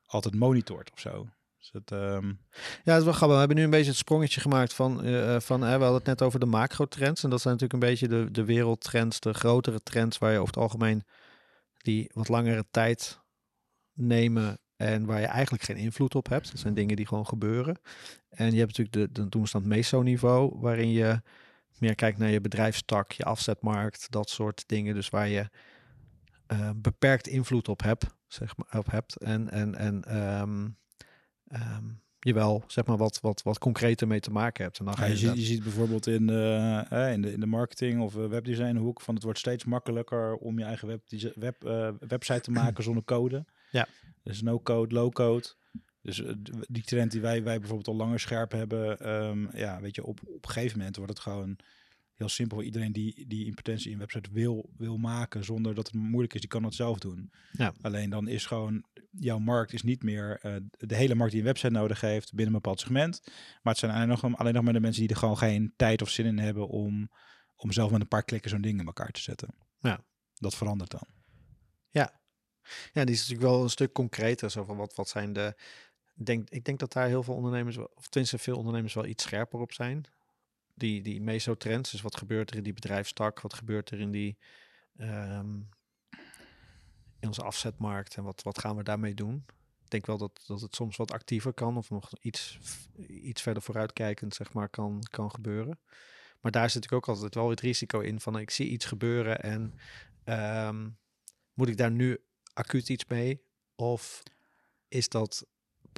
altijd 0.07 0.35
monitort 0.35 0.93
of 0.93 1.01
zo. 1.01 1.29
Dus 1.59 1.71
het, 1.73 1.91
um... 1.91 2.41
Ja, 2.85 2.93
het 2.93 2.99
is 2.99 3.05
wel 3.05 3.13
grappig. 3.13 3.29
We 3.29 3.39
hebben 3.39 3.57
nu 3.57 3.63
een 3.63 3.71
beetje 3.71 3.91
het 3.91 3.97
sprongetje 3.97 4.41
gemaakt 4.41 4.75
van, 4.75 5.07
uh, 5.07 5.41
van 5.41 5.61
we 5.61 5.67
hadden 5.67 5.95
het 5.95 6.05
net 6.05 6.23
over 6.23 6.41
de 6.41 6.47
macro-trends. 6.47 7.25
En 7.25 7.31
dat 7.31 7.41
zijn 7.41 7.55
natuurlijk 7.55 7.83
een 7.83 7.89
beetje 7.89 8.09
de, 8.09 8.31
de 8.31 8.45
wereldtrends, 8.45 9.21
de 9.21 9.35
grotere 9.35 9.83
trends 9.83 10.19
waar 10.19 10.33
je 10.33 10.39
over 10.39 10.55
het 10.55 10.63
algemeen 10.63 11.05
die 11.77 12.11
wat 12.13 12.29
langere 12.29 12.65
tijd 12.71 13.21
nemen 13.93 14.59
en 14.77 15.07
waar 15.07 15.21
je 15.21 15.27
eigenlijk 15.27 15.63
geen 15.63 15.77
invloed 15.77 16.15
op 16.15 16.29
hebt. 16.29 16.51
Dat 16.51 16.61
zijn 16.61 16.75
dingen 16.75 16.97
die 16.97 17.07
gewoon 17.07 17.27
gebeuren. 17.27 17.81
En 18.29 18.53
je 18.53 18.59
hebt 18.59 18.77
natuurlijk 18.79 19.15
de, 19.15 19.23
de 19.23 19.29
toestand 19.29 19.65
meso-niveau, 19.65 20.61
waarin 20.61 20.91
je 20.91 21.23
meer 21.81 21.95
kijkt 21.95 22.19
naar 22.19 22.31
je 22.31 22.41
bedrijfstak, 22.41 23.13
je 23.13 23.25
afzetmarkt, 23.25 24.11
dat 24.11 24.31
soort 24.31 24.65
dingen. 24.67 24.95
Dus 24.95 25.09
waar 25.09 25.29
je 25.29 25.49
uh, 26.53 26.71
beperkt 26.77 27.27
invloed 27.27 27.69
op 27.69 27.83
hebt, 27.83 28.07
zeg 28.27 28.57
maar, 28.57 28.81
op 28.81 28.91
hebt. 28.91 29.17
En, 29.17 29.51
en, 29.51 29.75
en 29.75 30.17
um, 30.41 30.77
um, 31.53 32.01
je 32.27 32.35
wel 32.35 32.65
zeg 32.67 32.87
maar 32.87 32.97
wat, 32.97 33.21
wat, 33.21 33.43
wat 33.43 33.59
concreter 33.59 34.07
mee 34.07 34.21
te 34.21 34.31
maken 34.31 34.65
hebt. 34.65 34.79
En 34.79 34.85
dan 34.85 34.97
ga 34.97 35.05
je, 35.05 35.35
je, 35.35 35.45
ziet, 35.45 35.63
bijvoorbeeld 35.63 36.07
in, 36.07 36.29
uh, 36.31 37.13
in, 37.13 37.23
de, 37.23 37.33
in 37.33 37.41
de 37.41 37.47
marketing 37.47 38.01
of 38.01 38.15
webdesign 38.15 38.77
hoek 38.77 39.01
van 39.01 39.15
het 39.15 39.23
wordt 39.23 39.39
steeds 39.39 39.65
makkelijker 39.65 40.35
om 40.35 40.59
je 40.59 40.65
eigen 40.65 40.89
web, 40.89 41.03
web, 41.35 41.65
uh, 41.65 41.89
website 41.99 42.41
te 42.41 42.51
maken 42.63 42.85
zonder 42.85 43.05
code. 43.05 43.45
Ja. 43.71 43.87
Dus 44.23 44.43
no 44.43 44.61
code, 44.61 44.95
low 44.95 45.13
code. 45.13 45.55
Dus 46.07 46.23
eh, 46.23 46.33
die 46.69 46.83
trend 46.83 47.11
die 47.11 47.21
wij, 47.21 47.43
wij 47.43 47.59
bijvoorbeeld 47.59 47.89
al 47.89 47.97
langer 47.97 48.21
scherp 48.21 48.53
hebben, 48.53 49.13
um, 49.13 49.49
ja, 49.53 49.81
weet 49.81 49.95
je, 49.95 50.05
op, 50.05 50.21
op 50.27 50.45
een 50.45 50.51
gegeven 50.51 50.79
moment 50.79 50.97
wordt 50.97 51.13
het 51.13 51.23
gewoon 51.23 51.59
heel 52.15 52.29
simpel. 52.29 52.63
Iedereen 52.63 52.93
die, 52.93 53.27
die 53.27 53.47
in 53.47 53.55
potentie 53.55 53.93
een 53.93 53.99
website 53.99 54.31
wil, 54.33 54.71
wil 54.77 54.97
maken 54.97 55.45
zonder 55.45 55.75
dat 55.75 55.87
het 55.87 55.95
moeilijk 55.95 56.35
is, 56.35 56.41
die 56.41 56.49
kan 56.49 56.65
het 56.65 56.75
zelf 56.75 56.99
doen. 56.99 57.33
Ja. 57.53 57.75
Alleen 57.81 58.11
dan 58.11 58.29
is 58.29 58.47
gewoon, 58.47 58.85
jouw 59.11 59.39
markt 59.39 59.73
is 59.73 59.83
niet 59.83 60.03
meer 60.03 60.41
uh, 60.43 60.57
de 60.71 60.95
hele 60.95 61.15
markt 61.15 61.33
die 61.33 61.41
een 61.41 61.47
website 61.47 61.73
nodig 61.73 62.01
heeft 62.01 62.31
binnen 62.31 62.47
een 62.47 62.61
bepaald 62.61 62.81
segment. 62.81 63.21
Maar 63.63 63.73
het 63.73 63.79
zijn 63.79 63.93
alleen 63.93 64.09
nog, 64.09 64.37
alleen 64.37 64.55
nog 64.55 64.65
maar 64.65 64.73
de 64.73 64.81
mensen 64.81 65.03
die 65.03 65.11
er 65.11 65.17
gewoon 65.17 65.39
geen 65.39 65.73
tijd 65.77 66.03
of 66.03 66.11
zin 66.11 66.27
in 66.27 66.39
hebben 66.39 66.69
om, 66.69 67.11
om 67.57 67.73
zelf 67.73 67.91
met 67.91 68.01
een 68.01 68.09
paar 68.09 68.25
klikken 68.25 68.51
zo'n 68.51 68.61
ding 68.61 68.81
in 68.81 68.87
elkaar 68.87 69.11
te 69.11 69.21
zetten. 69.21 69.49
Ja. 69.79 70.05
Dat 70.35 70.55
verandert 70.55 70.91
dan. 70.91 71.07
Ja. 71.91 72.21
Ja, 72.93 73.05
die 73.05 73.15
is 73.15 73.21
natuurlijk 73.21 73.51
wel 73.51 73.63
een 73.63 73.71
stuk 73.71 73.93
concreter. 73.93 74.51
Zo 74.51 74.65
van 74.65 74.77
wat, 74.77 74.95
wat 74.95 75.09
zijn 75.09 75.33
de, 75.33 75.55
denk, 76.25 76.51
ik 76.51 76.65
denk 76.65 76.79
dat 76.79 76.93
daar 76.93 77.07
heel 77.07 77.23
veel 77.23 77.35
ondernemers, 77.35 77.77
of 77.77 78.09
tenminste 78.09 78.39
veel 78.39 78.57
ondernemers 78.57 78.95
wel 78.95 79.07
iets 79.07 79.23
scherper 79.23 79.61
op 79.61 79.73
zijn. 79.73 80.05
Die, 80.75 81.03
die 81.03 81.21
meso-trends, 81.21 81.91
dus 81.91 82.01
wat 82.01 82.17
gebeurt 82.17 82.51
er 82.51 82.57
in 82.57 82.63
die 82.63 82.73
bedrijfstak, 82.73 83.41
wat 83.41 83.55
gebeurt 83.55 83.91
er 83.91 84.01
in 84.01 84.11
die 84.11 84.37
um, 84.99 85.69
in 87.19 87.29
onze 87.29 87.43
afzetmarkt 87.43 88.15
en 88.15 88.23
wat, 88.23 88.43
wat 88.43 88.59
gaan 88.59 88.77
we 88.77 88.83
daarmee 88.83 89.15
doen? 89.15 89.45
Ik 89.85 89.91
denk 89.91 90.07
wel 90.07 90.19
dat, 90.19 90.45
dat 90.47 90.61
het 90.61 90.75
soms 90.75 90.97
wat 90.97 91.13
actiever 91.13 91.53
kan 91.53 91.77
of 91.77 91.91
nog 91.91 92.11
iets, 92.21 92.59
iets 93.09 93.43
verder 93.43 93.63
vooruitkijkend 93.63 94.35
zeg 94.35 94.53
maar 94.53 94.69
kan, 94.69 95.03
kan 95.11 95.31
gebeuren. 95.31 95.79
Maar 96.41 96.53
daar 96.53 96.71
zit 96.71 96.85
ik 96.85 96.93
ook 96.93 97.09
altijd 97.09 97.35
wel 97.35 97.51
het 97.51 97.61
risico 97.61 98.01
in 98.01 98.21
van 98.21 98.39
ik 98.39 98.51
zie 98.51 98.69
iets 98.69 98.85
gebeuren 98.85 99.43
en 99.43 99.75
um, 100.69 100.99
moet 101.55 101.69
ik 101.69 101.77
daar 101.77 101.91
nu 101.91 102.19
acuut 102.53 102.89
iets 102.89 103.05
mee? 103.07 103.43
Of 103.75 104.23
is 104.89 105.09
dat 105.09 105.47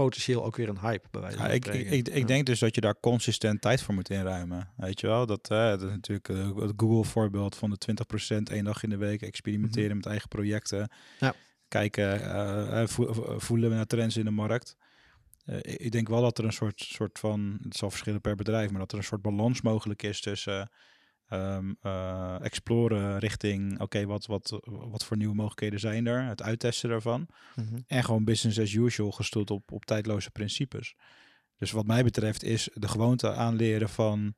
potentieel 0.04 0.44
ook 0.44 0.56
weer 0.56 0.68
een 0.68 0.80
hype 0.80 1.08
bij 1.10 1.20
wijze 1.20 1.36
van 1.36 1.46
ja, 1.46 1.52
ik, 1.52 1.66
ik, 1.66 2.08
ik, 2.08 2.26
denk 2.26 2.46
dus 2.46 2.58
dat 2.58 2.74
je 2.74 2.80
daar 2.80 3.00
consistent 3.00 3.60
tijd 3.60 3.82
voor 3.82 3.94
moet 3.94 4.10
inruimen. 4.10 4.72
Weet 4.76 5.00
je 5.00 5.06
wel, 5.06 5.26
dat, 5.26 5.50
uh, 5.52 5.68
dat 5.68 5.82
is 5.82 5.90
natuurlijk 5.90 6.28
uh, 6.28 6.56
het 6.56 6.72
Google 6.76 7.04
voorbeeld 7.04 7.56
van 7.56 7.70
de 7.70 8.04
20% 8.36 8.42
één 8.42 8.64
dag 8.64 8.82
in 8.82 8.90
de 8.90 8.96
week 8.96 9.22
experimenteren 9.22 9.86
mhm. 9.86 9.96
met 9.96 10.06
eigen 10.06 10.28
projecten. 10.28 10.90
Ja. 11.20 11.34
kijken, 11.68 12.20
uh, 12.20 12.86
voelen 13.36 13.70
we 13.70 13.76
naar 13.76 13.86
trends 13.86 14.16
in 14.16 14.24
de 14.24 14.30
markt. 14.30 14.76
ik 15.62 15.92
denk 15.92 16.08
wel 16.08 16.20
dat 16.20 16.38
er 16.38 16.44
een 16.44 16.52
soort, 16.52 16.80
soort 16.80 17.18
van, 17.18 17.58
het 17.62 17.76
zal 17.76 17.90
verschillen 17.90 18.20
per 18.20 18.36
bedrijf, 18.36 18.70
maar 18.70 18.80
dat 18.80 18.92
er 18.92 18.98
een 18.98 19.04
soort 19.04 19.22
balans 19.22 19.60
mogelijk 19.62 20.02
is 20.02 20.20
tussen 20.20 20.70
um, 21.28 21.78
exploren 22.42 23.18
richting, 23.18 23.80
oké, 23.80 24.06
wat, 24.06 24.26
wat, 24.26 24.58
wat 24.90 25.04
voor 25.04 25.16
nieuwe 25.16 25.34
mogelijkheden 25.34 25.80
zijn 25.80 26.06
er, 26.06 26.24
het 26.24 26.42
uittesten 26.42 26.88
daarvan. 26.88 27.28
Mhm. 27.54 27.78
En 27.86 28.04
gewoon 28.04 28.24
business 28.24 28.60
as 28.60 28.72
usual 28.72 29.10
gestoeld 29.10 29.50
op, 29.50 29.72
op 29.72 29.84
tijdloze 29.84 30.30
principes. 30.30 30.94
Dus 31.56 31.70
wat 31.70 31.86
mij 31.86 32.04
betreft 32.04 32.42
is 32.42 32.68
de 32.74 32.88
gewoonte 32.88 33.34
aanleren 33.34 33.88
van 33.88 34.34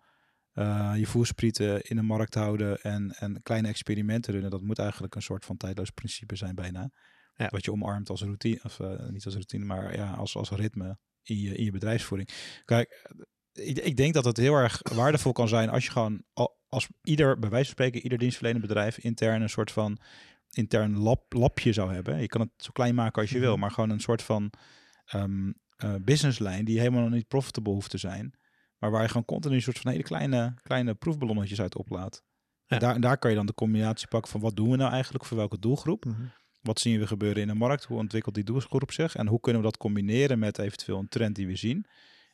uh, 0.55 0.93
je 0.97 1.07
voersprieten 1.07 1.83
in 1.83 1.97
de 1.97 2.03
markt 2.03 2.35
houden 2.35 2.81
en, 2.81 3.11
en 3.11 3.43
kleine 3.43 3.69
experimenten 3.69 4.33
runnen. 4.33 4.51
Dat 4.51 4.63
moet 4.63 4.79
eigenlijk 4.79 5.15
een 5.15 5.23
soort 5.23 5.45
van 5.45 5.57
tijdloos 5.57 5.91
principe 5.91 6.37
zijn 6.37 6.55
bijna. 6.55 6.91
Ja. 7.35 7.49
Wat 7.51 7.65
je 7.65 7.73
omarmt 7.73 8.11
als 8.11 8.23
routine, 8.23 8.61
of 8.63 8.79
uh, 8.79 9.09
niet 9.09 9.25
als 9.25 9.35
routine, 9.35 9.65
maar 9.65 9.97
ja, 9.97 10.13
als, 10.13 10.37
als 10.37 10.51
ritme 10.51 10.99
in 11.23 11.39
je, 11.39 11.57
in 11.57 11.65
je 11.65 11.71
bedrijfsvoering. 11.71 12.31
Kijk, 12.65 13.11
ik, 13.53 13.79
ik 13.79 13.97
denk 13.97 14.15
dat 14.15 14.25
het 14.25 14.37
heel 14.37 14.55
erg 14.55 14.81
waardevol 14.95 15.33
kan 15.33 15.49
zijn 15.49 15.69
als 15.69 15.85
je 15.85 15.91
gewoon, 15.91 16.25
als 16.71 16.89
ieder, 17.03 17.39
bij 17.39 17.51
wijze 17.51 17.65
van 17.65 17.75
spreken, 17.75 18.03
ieder 18.03 18.19
dienstverlenend 18.19 18.67
bedrijf 18.67 18.99
intern 18.99 19.43
een 19.43 19.49
soort 19.49 19.73
van 19.73 19.99
intern 20.51 20.99
lab, 20.99 21.33
labje 21.33 21.73
zou 21.73 21.93
hebben. 21.93 22.21
Je 22.21 22.27
kan 22.27 22.41
het 22.41 22.51
zo 22.57 22.71
klein 22.73 22.95
maken 22.95 23.23
als 23.23 23.31
je 23.31 23.39
wil, 23.39 23.53
mhm. 23.53 23.61
maar 23.61 23.71
gewoon 23.71 23.91
een 23.91 24.01
soort 24.01 24.23
van 24.23 24.53
um, 25.15 25.55
uh, 25.85 25.95
businesslijn 26.01 26.65
die 26.65 26.79
helemaal 26.79 27.03
nog 27.03 27.11
niet 27.11 27.29
profitable 27.29 27.73
hoeft 27.73 27.91
te 27.91 27.99
zijn. 27.99 28.35
Maar 28.79 28.91
waar 28.91 29.03
je 29.03 29.09
gewoon 29.09 29.25
continu 29.25 29.55
een 29.55 29.63
soort 29.63 29.79
van 29.79 29.91
hele 29.91 30.03
kleine, 30.03 30.55
kleine 30.63 30.95
proefballonnetjes 30.95 31.61
uit 31.61 31.77
oplaat. 31.77 32.23
Ja. 32.67 32.77
En 32.77 32.79
daar, 32.79 33.01
daar 33.01 33.19
kan 33.19 33.31
je 33.31 33.37
dan 33.37 33.47
de 33.47 33.55
combinatie 33.55 34.09
pakken 34.09 34.31
van 34.31 34.41
wat 34.41 34.57
doen 34.57 34.71
we 34.71 34.77
nou 34.77 34.93
eigenlijk 34.93 35.25
voor 35.25 35.37
welke 35.37 35.59
doelgroep? 35.59 36.05
Mhm. 36.05 36.23
Wat 36.61 36.81
zien 36.81 36.99
we 36.99 37.07
gebeuren 37.07 37.43
in 37.43 37.49
de 37.49 37.55
markt? 37.55 37.85
Hoe 37.85 37.99
ontwikkelt 37.99 38.35
die 38.35 38.45
doelgroep 38.45 38.93
zich? 38.93 39.15
En 39.15 39.27
hoe 39.27 39.41
kunnen 39.41 39.63
we 39.63 39.69
dat 39.69 39.77
combineren 39.77 40.39
met 40.39 40.59
eventueel 40.59 40.99
een 40.99 41.09
trend 41.09 41.35
die 41.35 41.47
we 41.47 41.57
zien? 41.57 41.87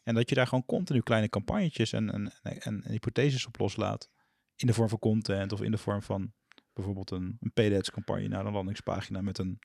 En 0.03 0.15
dat 0.15 0.29
je 0.29 0.35
daar 0.35 0.47
gewoon 0.47 0.67
continu 0.67 1.01
kleine 1.01 1.29
campagnetjes 1.29 1.93
en, 1.93 2.13
en, 2.13 2.33
en, 2.43 2.61
en 2.61 2.91
hypotheses 2.91 3.47
op 3.47 3.59
loslaat. 3.59 4.11
In 4.57 4.67
de 4.67 4.73
vorm 4.73 4.89
van 4.89 4.99
content 4.99 5.53
of 5.53 5.63
in 5.63 5.71
de 5.71 5.79
vorm 5.79 6.03
van 6.03 6.33
bijvoorbeeld 6.73 7.11
een, 7.11 7.37
een 7.41 7.53
paid 7.53 7.91
campagne 7.91 8.29
naar 8.29 8.47
een 8.47 8.53
landingspagina 8.53 9.21
met 9.21 9.39
een 9.39 9.59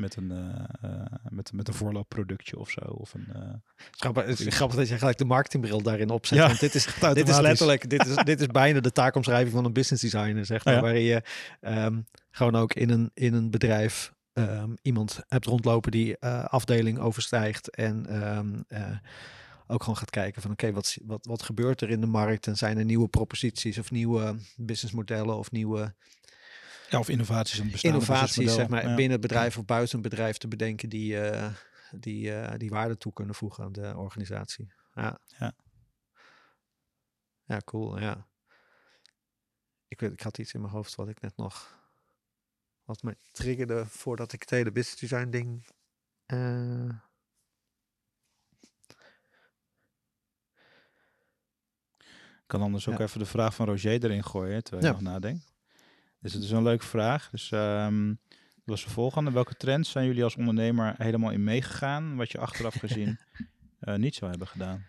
met 0.00 0.16
een, 0.16 0.30
uh, 0.84 1.04
met, 1.28 1.52
met 1.52 1.68
een 1.68 1.74
voorloopproductje 1.74 2.58
of 2.58 2.70
zo. 2.70 2.80
Of 2.80 3.14
een, 3.14 3.26
uh, 3.36 3.54
grappig, 3.90 4.26
het 4.26 4.40
is 4.40 4.54
grappig 4.54 4.76
dat 4.76 4.88
je 4.88 4.98
gelijk 4.98 5.18
de 5.18 5.24
marketingbril 5.24 5.82
daarin 5.82 6.10
opzet. 6.10 6.38
Ja, 6.38 6.46
want 6.46 6.60
dit 6.60 6.74
is, 6.74 6.84
dit 7.12 7.28
is 7.28 7.38
letterlijk, 7.38 7.90
dit 7.90 8.06
is, 8.06 8.14
dit 8.14 8.40
is 8.40 8.46
bijna 8.46 8.80
de 8.80 8.92
taakomschrijving 8.92 9.52
van 9.52 9.64
een 9.64 9.72
business 9.72 10.02
designer, 10.02 10.46
zeg 10.46 10.64
maar. 10.64 10.74
Ja. 10.74 10.80
Waarin 10.80 11.02
je 11.02 11.22
um, 11.60 12.06
gewoon 12.30 12.56
ook 12.56 12.74
in 12.74 12.90
een, 12.90 13.10
in 13.14 13.34
een 13.34 13.50
bedrijf 13.50 14.12
um, 14.32 14.76
iemand 14.82 15.20
hebt 15.28 15.46
rondlopen 15.46 15.90
die 15.90 16.18
afdeling 16.46 16.98
overstijgt 16.98 17.70
en 17.70 18.26
um, 18.36 18.64
ook 19.70 19.80
gewoon 19.80 19.96
gaat 19.96 20.10
kijken 20.10 20.42
van 20.42 20.50
oké, 20.50 20.72
wat, 20.72 20.96
wat, 21.02 21.26
wat 21.26 21.42
gebeurt 21.42 21.80
er 21.80 21.90
in 21.90 22.00
de 22.00 22.06
markt 22.06 22.46
en 22.46 22.56
zijn 22.56 22.78
er 22.78 22.84
nieuwe 22.84 23.08
proposities 23.08 23.78
of 23.78 23.90
nieuwe 23.90 24.36
businessmodellen 24.56 25.36
of 25.36 25.50
nieuwe 25.50 25.94
ja, 26.90 26.98
of 26.98 27.08
innovaties 27.08 27.58
in 27.58 27.72
Innovaties, 27.80 28.54
zeg 28.54 28.68
maar, 28.68 28.82
binnen 28.82 29.10
het 29.10 29.20
bedrijf 29.20 29.58
of 29.58 29.64
buiten 29.64 29.98
het 30.00 30.08
bedrijf 30.08 30.36
te 30.36 30.48
bedenken 30.48 30.88
die, 30.88 31.12
uh, 31.12 31.52
die, 31.90 32.30
uh, 32.30 32.52
die 32.56 32.70
waarde 32.70 32.96
toe 32.96 33.12
kunnen 33.12 33.34
voegen 33.34 33.64
aan 33.64 33.72
de 33.72 33.96
organisatie. 33.96 34.72
Ja. 34.94 35.18
Ja, 35.38 35.52
ja 37.44 37.60
cool. 37.64 37.98
Ja. 37.98 38.26
Ik, 39.88 40.00
weet, 40.00 40.12
ik 40.12 40.20
had 40.20 40.38
iets 40.38 40.52
in 40.52 40.60
mijn 40.60 40.72
hoofd 40.72 40.94
wat 40.94 41.08
ik 41.08 41.20
net 41.20 41.36
nog. 41.36 41.78
Wat 42.84 43.02
me 43.02 43.16
triggerde 43.30 43.86
voordat 43.86 44.32
ik 44.32 44.40
het 44.40 44.50
hele 44.50 44.72
business 44.72 45.00
design 45.00 45.30
ding. 45.30 45.66
Uh, 46.26 46.90
kan 52.50 52.62
anders 52.62 52.88
ook 52.88 53.00
even 53.00 53.18
de 53.18 53.26
vraag 53.26 53.54
van 53.54 53.66
Roger 53.66 54.04
erin 54.04 54.24
gooien, 54.24 54.62
terwijl 54.62 54.86
je 54.86 54.92
nog 54.92 55.12
nadenkt. 55.12 55.52
Dus 56.20 56.32
het 56.32 56.42
is 56.42 56.50
een 56.50 56.62
leuke 56.62 56.86
vraag. 56.86 57.30
Dus 57.30 57.50
um, 57.50 58.20
dat 58.54 58.64
was 58.64 58.84
de 58.84 58.90
volgende. 58.90 59.30
Welke 59.30 59.54
trends 59.54 59.90
zijn 59.90 60.06
jullie 60.06 60.24
als 60.24 60.36
ondernemer 60.36 60.94
helemaal 60.98 61.30
in 61.30 61.44
meegegaan, 61.44 62.16
wat 62.16 62.32
je 62.32 62.38
achteraf 62.38 62.74
gezien 62.74 63.18
uh, 63.80 63.94
niet 64.04 64.14
zou 64.14 64.30
hebben 64.30 64.48
gedaan? 64.48 64.86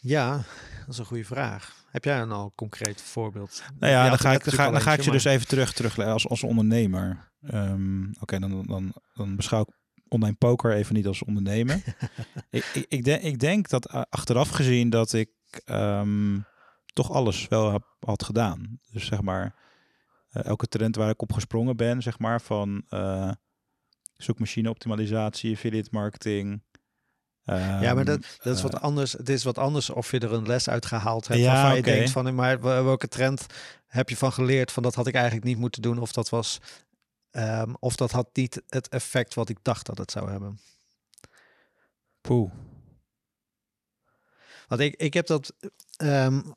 Ja, 0.00 0.36
dat 0.78 0.88
is 0.88 0.98
een 0.98 1.04
goede 1.04 1.24
vraag. 1.24 1.84
Heb 1.90 2.04
jij 2.04 2.20
een 2.20 2.32
al 2.32 2.52
concreet 2.54 3.02
voorbeeld? 3.02 3.62
Nou 3.78 3.92
ja, 3.92 4.08
dan 4.08 4.18
ga, 4.18 4.32
ik, 4.32 4.44
dan, 4.44 4.54
ga, 4.54 4.70
dan 4.70 4.80
ga 4.80 4.92
ik 4.92 5.00
je 5.00 5.10
dus 5.10 5.24
even 5.24 5.46
terug, 5.46 5.72
terug 5.72 5.98
als, 5.98 6.28
als 6.28 6.42
ondernemer. 6.42 7.30
Um, 7.50 8.14
Oké, 8.20 8.38
dan, 8.38 8.66
dan, 8.66 8.94
dan 9.14 9.36
beschouw 9.36 9.60
ik 9.60 9.68
online 10.08 10.36
poker 10.36 10.72
even 10.72 10.94
niet 10.94 11.06
als 11.06 11.24
ondernemer. 11.24 11.82
ik, 12.50 12.64
ik, 12.74 12.86
ik, 12.88 13.04
denk, 13.04 13.22
ik 13.22 13.38
denk 13.38 13.68
dat 13.68 13.94
uh, 13.94 14.02
achteraf 14.10 14.48
gezien 14.48 14.90
dat 14.90 15.12
ik 15.12 15.30
um, 15.66 16.44
toch 16.92 17.10
alles 17.10 17.48
wel 17.48 17.72
heb, 17.72 17.82
had 18.00 18.22
gedaan. 18.22 18.80
Dus 18.90 19.06
zeg 19.06 19.20
maar, 19.22 19.54
uh, 20.32 20.44
elke 20.44 20.66
trend 20.66 20.96
waar 20.96 21.10
ik 21.10 21.22
op 21.22 21.32
gesprongen 21.32 21.76
ben, 21.76 22.02
zeg 22.02 22.18
maar, 22.18 22.40
van 22.40 22.84
uh, 22.90 23.30
zoekmachine 24.16 24.70
optimalisatie, 24.70 25.54
affiliate 25.54 25.88
marketing. 25.92 26.62
ja, 27.44 27.94
maar 27.94 28.04
dat, 28.04 28.22
ehm, 28.22 28.42
dat 28.42 28.56
is 28.56 28.62
wat 28.62 28.74
eh, 28.74 28.80
anders. 28.80 29.12
Het 29.12 29.28
is 29.28 29.44
wat 29.44 29.58
anders 29.58 29.90
of 29.90 30.10
je 30.10 30.18
er 30.18 30.32
een 30.32 30.46
les 30.46 30.68
uit 30.68 30.86
gehaald 30.86 31.28
hebt. 31.28 31.40
Ja, 31.40 31.52
waarvan 31.52 31.76
je 31.76 31.82
denkt 31.82 32.10
van, 32.10 32.34
maar 32.34 32.60
welke 32.60 33.08
trend 33.08 33.46
heb 33.86 34.08
je 34.08 34.16
van 34.16 34.32
geleerd? 34.32 34.72
Van 34.72 34.82
dat 34.82 34.94
had 34.94 35.06
ik 35.06 35.14
eigenlijk 35.14 35.44
niet 35.44 35.58
moeten 35.58 35.82
doen. 35.82 35.98
Of 35.98 36.12
dat 36.12 36.28
was, 36.28 36.60
um, 37.36 37.76
of 37.78 37.96
dat 37.96 38.10
had 38.10 38.28
niet 38.32 38.62
het 38.68 38.88
effect 38.88 39.34
wat 39.34 39.48
ik 39.48 39.58
dacht 39.62 39.86
dat 39.86 39.98
het 39.98 40.10
zou 40.10 40.30
hebben. 40.30 40.58
Poeh. 42.20 42.52
Want 44.68 44.80
ik, 44.80 44.96
ik 44.96 45.14
heb 45.14 45.26
dat 45.26 45.54
um, 46.02 46.54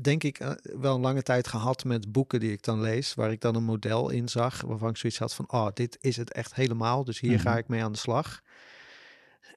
denk 0.00 0.22
ik, 0.22 0.40
uh, 0.40 0.50
wel 0.62 0.94
een 0.94 1.00
lange 1.00 1.22
tijd 1.22 1.46
gehad 1.46 1.84
met 1.84 2.12
boeken 2.12 2.40
die 2.40 2.52
ik 2.52 2.62
dan 2.62 2.80
lees, 2.80 3.14
waar 3.14 3.32
ik 3.32 3.40
dan 3.40 3.54
een 3.54 3.64
model 3.64 4.08
in 4.08 4.28
zag, 4.28 4.60
waarvan 4.60 4.88
ik 4.88 4.96
zoiets 4.96 5.18
had 5.18 5.34
van, 5.34 5.52
oh, 5.52 5.68
dit 5.74 5.98
is 6.00 6.16
het 6.16 6.32
echt 6.32 6.54
helemaal, 6.54 7.04
dus 7.04 7.20
hier 7.20 7.40
ga 7.40 7.50
mhm. 7.50 7.58
ik 7.58 7.68
mee 7.68 7.82
aan 7.82 7.92
de 7.92 7.98
slag. 7.98 8.42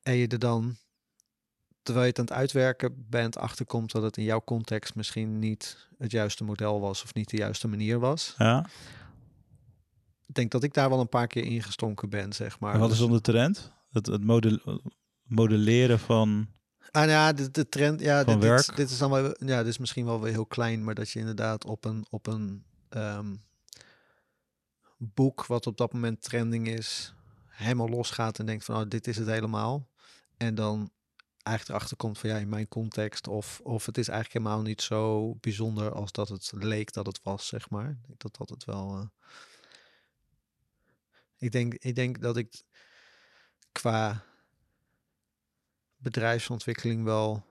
En 0.03 0.15
je 0.15 0.27
er 0.27 0.39
dan, 0.39 0.75
terwijl 1.81 2.05
je 2.05 2.11
het 2.11 2.19
aan 2.19 2.25
het 2.25 2.35
uitwerken 2.35 3.05
bent, 3.09 3.37
achterkomt 3.37 3.91
dat 3.91 4.03
het 4.03 4.17
in 4.17 4.23
jouw 4.23 4.41
context 4.43 4.95
misschien 4.95 5.39
niet 5.39 5.87
het 5.97 6.11
juiste 6.11 6.43
model 6.43 6.79
was 6.79 7.03
of 7.03 7.13
niet 7.13 7.29
de 7.29 7.37
juiste 7.37 7.67
manier 7.67 7.99
was. 7.99 8.35
Ja. 8.37 8.65
Denk 10.35 10.51
dat 10.51 10.63
ik 10.63 10.73
daar 10.73 10.89
wel 10.89 10.99
een 10.99 11.09
paar 11.09 11.27
keer 11.27 11.43
ingestonken 11.43 12.09
ben, 12.09 12.33
zeg 12.33 12.59
maar. 12.59 12.73
En 12.73 12.79
wat 12.79 12.91
is 12.91 12.97
dus 12.97 13.07
dan 13.07 13.15
de 13.15 13.21
trend? 13.21 13.71
Het, 13.91 14.05
het 14.05 14.23
model, 14.23 14.81
modelleren 15.23 15.99
van 15.99 16.47
Ah, 16.95 17.07
ja, 17.07 17.33
de, 17.33 17.51
de 17.51 17.69
trend, 17.69 17.99
ja, 18.01 18.23
dit, 18.23 18.41
dit, 18.41 18.75
dit, 18.75 18.89
is 18.89 18.97
dan 18.97 19.11
wel, 19.11 19.35
ja, 19.45 19.57
dit 19.57 19.67
is 19.67 19.77
misschien 19.77 20.05
wel 20.05 20.21
weer 20.21 20.31
heel 20.31 20.45
klein, 20.45 20.83
maar 20.83 20.95
dat 20.95 21.09
je 21.09 21.19
inderdaad 21.19 21.65
op 21.65 21.85
een, 21.85 22.05
op 22.09 22.27
een 22.27 22.65
um, 22.89 23.41
boek 24.97 25.45
wat 25.45 25.67
op 25.67 25.77
dat 25.77 25.93
moment 25.93 26.21
trending 26.21 26.67
is, 26.67 27.13
helemaal 27.47 27.89
losgaat 27.89 28.39
en 28.39 28.45
denkt 28.45 28.65
van, 28.65 28.75
oh, 28.75 28.89
dit 28.89 29.07
is 29.07 29.17
het 29.17 29.27
helemaal. 29.27 29.87
En 30.37 30.55
dan 30.55 30.91
eigenlijk 31.43 31.77
erachter 31.77 31.97
komt 31.97 32.17
van, 32.17 32.29
ja, 32.29 32.37
in 32.37 32.49
mijn 32.49 32.67
context, 32.67 33.27
of, 33.27 33.59
of 33.63 33.85
het 33.85 33.97
is 33.97 34.07
eigenlijk 34.07 34.45
helemaal 34.45 34.65
niet 34.65 34.81
zo 34.81 35.33
bijzonder 35.35 35.91
als 35.93 36.11
dat 36.11 36.27
het 36.27 36.51
leek 36.55 36.93
dat 36.93 37.05
het 37.05 37.19
was, 37.23 37.47
zeg 37.47 37.69
maar. 37.69 37.89
Ik 37.89 38.07
denk 38.07 38.19
dat 38.19 38.35
dat 38.37 38.49
het 38.49 38.65
wel... 38.65 38.97
Uh, 38.97 39.05
ik, 41.45 41.51
denk, 41.51 41.73
ik 41.73 41.95
denk 41.95 42.21
dat 42.21 42.37
ik 42.37 42.63
qua 43.71 44.23
bedrijfsontwikkeling 45.95 47.03
wel 47.03 47.45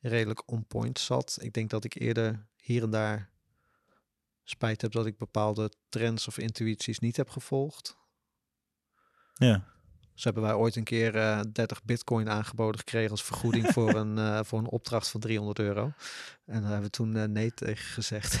redelijk 0.00 0.50
on 0.50 0.66
point 0.66 0.98
zat. 0.98 1.38
Ik 1.40 1.52
denk 1.52 1.70
dat 1.70 1.84
ik 1.84 1.94
eerder 1.94 2.46
hier 2.56 2.82
en 2.82 2.90
daar 2.90 3.30
spijt 4.44 4.80
heb 4.80 4.92
dat 4.92 5.06
ik 5.06 5.16
bepaalde 5.16 5.72
trends 5.88 6.28
of 6.28 6.38
intuïties 6.38 6.98
niet 6.98 7.16
heb 7.16 7.28
gevolgd. 7.28 7.96
Ja. 9.34 9.71
Ze 10.14 10.22
hebben 10.28 10.42
wij 10.42 10.54
ooit 10.54 10.76
een 10.76 10.84
keer 10.84 11.14
uh, 11.14 11.38
eh, 11.38 11.44
30 11.52 11.84
bitcoin 11.84 12.28
aangeboden 12.28 12.78
gekregen 12.78 13.10
als 13.10 13.22
vergoeding 13.22 13.72
voor, 13.72 13.94
een, 14.02 14.16
uh, 14.16 14.40
voor 14.42 14.58
een 14.58 14.70
opdracht 14.70 15.08
van 15.08 15.20
300 15.20 15.58
euro. 15.58 15.92
En 16.46 16.60
daar 16.60 16.70
hebben 16.70 16.82
we 16.82 16.90
toen 16.90 17.16
uh, 17.16 17.24
nee 17.24 17.54
tegen 17.54 17.84
gezegd. 17.84 18.32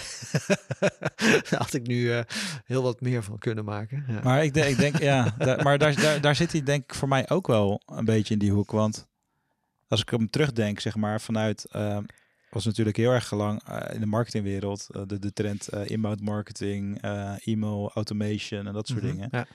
daar 1.50 1.60
had 1.60 1.74
ik 1.74 1.86
nu 1.86 2.22
heel 2.64 2.82
wat 2.82 3.00
meer 3.00 3.22
van 3.22 3.38
kunnen 3.38 3.64
maken. 3.64 4.04
Ja. 4.08 4.20
Maar 4.22 4.44
ik, 4.44 4.54
denk, 4.54 4.66
ik 4.66 4.76
denk, 4.76 4.98
ja, 4.98 5.34
maar 5.62 5.78
daar, 5.78 6.00
daar, 6.00 6.20
daar 6.20 6.36
zit 6.36 6.52
hij 6.52 6.62
denk 6.62 6.82
ik 6.82 6.94
voor 6.94 7.08
mij 7.08 7.28
ook 7.28 7.46
wel 7.46 7.82
een 7.86 8.04
beetje 8.04 8.32
in 8.32 8.40
die 8.40 8.52
hoek. 8.52 8.70
Want 8.70 9.08
als 9.88 10.00
ik 10.00 10.08
hem 10.08 10.30
terugdenk, 10.30 10.80
zeg 10.80 10.96
maar, 10.96 11.20
vanuit 11.20 11.66
was 12.50 12.64
natuurlijk 12.64 12.96
heel 12.96 13.10
erg 13.10 13.30
lang 13.30 13.62
in 13.92 14.00
de 14.00 14.06
marketingwereld 14.06 14.86
de, 15.06 15.18
de 15.18 15.32
trend 15.32 15.68
inbound 15.68 16.20
marketing, 16.20 17.02
e-mail 17.44 17.90
automation 17.94 18.66
en 18.66 18.72
dat 18.72 18.86
soort 18.86 19.02
mhm, 19.02 19.10
dingen. 19.10 19.28
Ja. 19.32 19.46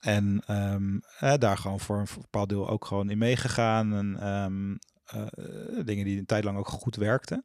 En 0.00 0.42
um, 0.50 1.02
daar 1.38 1.58
gewoon 1.58 1.80
voor 1.80 1.98
een 1.98 2.06
bepaald 2.20 2.48
deel 2.48 2.68
ook 2.68 2.84
gewoon 2.84 3.10
in 3.10 3.18
meegegaan. 3.18 3.94
En 3.94 4.28
um, 4.28 4.78
uh, 5.14 5.84
dingen 5.84 6.04
die 6.04 6.18
een 6.18 6.26
tijd 6.26 6.44
lang 6.44 6.58
ook 6.58 6.68
goed 6.68 6.96
werkten. 6.96 7.44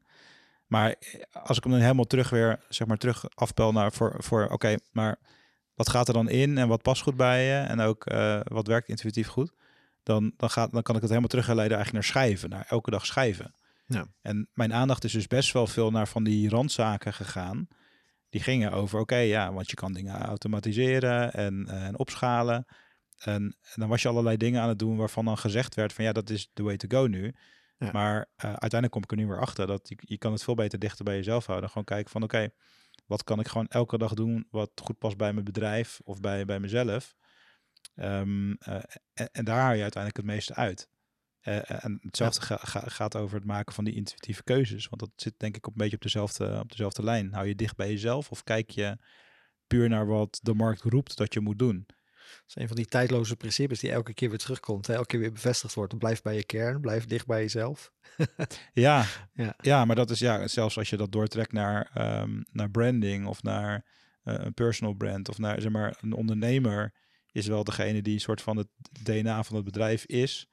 Maar 0.72 0.90
eh, 0.90 1.22
als 1.44 1.58
ik 1.58 1.64
hem 1.64 1.72
dan 1.72 1.82
helemaal 1.82 2.06
terug 2.06 2.30
weer, 2.30 2.60
zeg 2.70 2.88
maar, 2.88 2.98
terug 2.98 3.26
afpel 3.36 3.72
naar 3.72 3.92
voor, 3.92 4.16
voor 4.18 4.48
oké, 4.48 4.76
maar 4.92 5.20
wat 5.76 5.90
gaat 5.90 6.08
er 6.08 6.14
dan 6.14 6.30
in 6.30 6.58
en 6.58 6.68
wat 6.68 6.82
past 6.82 7.02
goed 7.02 7.16
bij 7.16 7.46
je 7.46 7.60
en 7.60 7.80
ook 7.80 8.06
eh, 8.06 8.40
wat 8.44 8.68
werkt 8.68 8.90
intuïtief 8.90 9.28
goed, 9.28 9.54
dan, 10.04 10.34
dan, 10.38 10.50
gaat, 10.50 10.72
dan 10.72 10.82
kan 10.82 10.96
ik 10.96 11.02
het 11.02 11.10
helemaal 11.10 11.30
terugleiden 11.30 11.78
eigenlijk 11.78 12.06
naar 12.06 12.14
schrijven, 12.14 12.50
naar 12.50 12.66
elke 12.70 12.92
dag 12.92 13.06
schrijven. 13.06 13.54
Ja. 13.86 14.08
En 14.22 14.50
mijn 14.54 14.74
aandacht 14.74 15.04
is 15.04 15.12
dus 15.12 15.28
best 15.28 15.54
wel 15.54 15.68
veel 15.68 15.92
naar 15.92 16.08
van 16.08 16.24
die 16.24 16.50
randzaken 16.50 17.14
gegaan. 17.14 17.68
Die 18.32 18.42
gingen 18.42 18.72
over, 18.72 19.00
oké, 19.00 19.16
ja, 19.16 19.54
want 19.54 19.70
je 19.70 19.76
kan 19.76 19.94
dingen 19.94 20.22
automatiseren 20.22 21.34
en, 21.34 21.68
eh, 21.68 21.86
en 21.86 21.98
opschalen. 21.98 22.66
En, 23.18 23.44
en 23.44 23.76
dan 23.76 23.90
was 23.90 24.02
je 24.02 24.08
allerlei 24.08 24.38
dingen 24.38 24.62
aan 24.62 24.70
het 24.70 24.80
doen 24.80 24.98
waarvan 24.98 25.26
dan 25.26 25.38
gezegd 25.38 25.76
werd 25.76 25.94
van 25.94 26.04
ja, 26.04 26.12
dat 26.12 26.30
is 26.30 26.50
the 26.54 26.64
way 26.64 26.78
to 26.78 26.98
go 26.98 27.08
nu. 27.08 27.34
Ja. 27.78 27.92
Maar 27.92 28.30
eh, 28.36 28.50
uiteindelijk 28.50 28.92
kom 28.92 29.04
ik 29.04 29.12
er 29.12 29.18
nu 29.18 29.28
weer 29.28 29.40
achter 29.40 29.68
dat 29.68 29.90
je, 29.90 29.98
je 30.00 30.18
kan 30.18 30.32
het 30.32 30.44
veel 30.44 30.56
beter 30.56 30.80
dichter 30.80 31.06
bij 31.06 31.16
jezelf 31.16 31.46
houden. 31.46 31.70
Gewoon 31.70 31.84
kijken 31.84 32.12
van 32.12 32.24
oké, 32.24 32.50
wat 33.06 33.24
kan 33.24 33.40
ik 33.40 33.48
gewoon 33.48 33.68
elke 33.68 33.98
dag 33.98 34.14
doen 34.14 34.48
wat 34.50 34.72
goed 34.84 34.98
past 34.98 35.18
bij 35.18 35.34
mijn 35.34 35.46
bedrijf 35.46 36.00
of 36.04 36.20
bij, 36.20 36.46
bij 36.46 36.60
mezelf. 36.60 37.16
Ehm, 37.96 38.54
eh, 38.54 38.76
en, 39.14 39.30
en 39.32 39.46
daar 39.46 39.60
haal 39.60 39.74
je 39.74 39.82
uiteindelijk 39.82 40.18
het 40.18 40.36
meeste 40.36 40.56
uit. 40.56 40.90
Eh, 41.42 41.84
en 41.86 42.00
hetzelfde 42.02 42.42
ga- 42.42 42.60
ga- 42.62 42.88
gaat 42.90 43.16
over 43.16 43.36
het 43.36 43.46
maken 43.46 43.74
van 43.74 43.84
die 43.84 43.94
intuïtieve 43.96 44.44
keuzes. 44.44 44.88
Want 44.88 45.02
dat 45.02 45.10
zit 45.16 45.34
denk 45.38 45.56
ik 45.56 45.68
op 45.68 45.72
een 45.72 45.78
beetje 45.82 45.96
op 45.96 46.02
dezelfde, 46.02 46.60
op 46.60 46.70
dezelfde 46.70 47.04
lijn. 47.04 47.34
Hou 47.34 47.48
je 47.48 47.56
dicht 47.56 47.76
bij 47.76 47.90
jezelf 47.90 48.30
of 48.32 48.44
kijk 48.44 48.70
je 48.70 48.98
puur 49.68 49.90
naar 49.90 50.06
wat 50.08 50.40
de 50.42 50.54
markt 50.54 50.82
roept 50.82 51.18
dat 51.18 51.34
je 51.34 51.40
moet 51.40 51.60
doen? 51.60 51.84
Dat 52.32 52.44
is 52.48 52.56
een 52.56 52.68
van 52.68 52.76
die 52.76 52.86
tijdloze 52.86 53.36
principes 53.36 53.80
die 53.80 53.92
elke 53.92 54.14
keer 54.14 54.30
weer 54.30 54.38
terugkomt. 54.38 54.88
Hè? 54.88 54.94
Elke 54.94 55.08
keer 55.08 55.20
weer 55.20 55.32
bevestigd 55.32 55.74
wordt. 55.74 55.98
Blijf 55.98 56.22
bij 56.22 56.36
je 56.36 56.46
kern, 56.46 56.82
blijf 56.82 57.06
dicht 57.06 57.26
bij 57.26 57.42
jezelf. 57.42 57.92
Ja, 58.74 59.06
Ja. 59.34 59.56
ja. 59.62 59.86
maar 59.86 59.96
dat 59.96 60.10
is 60.10 60.20
ja, 60.20 60.48
zelfs 60.48 60.78
als 60.78 60.90
je 60.90 60.98
dat 60.98 61.12
doortrekt 61.12 61.52
naar, 61.52 61.90
ehm, 61.94 62.42
naar 62.52 62.70
branding 62.72 63.26
of 63.28 63.44
naar 63.44 63.86
eh, 64.24 64.36
een 64.38 64.54
personal 64.54 64.94
brand 64.94 65.30
of 65.30 65.38
naar 65.38 65.62
zeg 65.62 65.72
maar 65.72 65.98
een 66.02 66.14
ondernemer, 66.14 66.94
is 67.32 67.48
wel 67.48 67.64
degene 67.64 68.02
die 68.02 68.14
een 68.14 68.20
soort 68.20 68.42
van 68.42 68.58
het 68.58 68.68
DNA 69.04 69.44
van 69.44 69.56
het 69.56 69.66
bedrijf 69.66 70.06
is. 70.06 70.48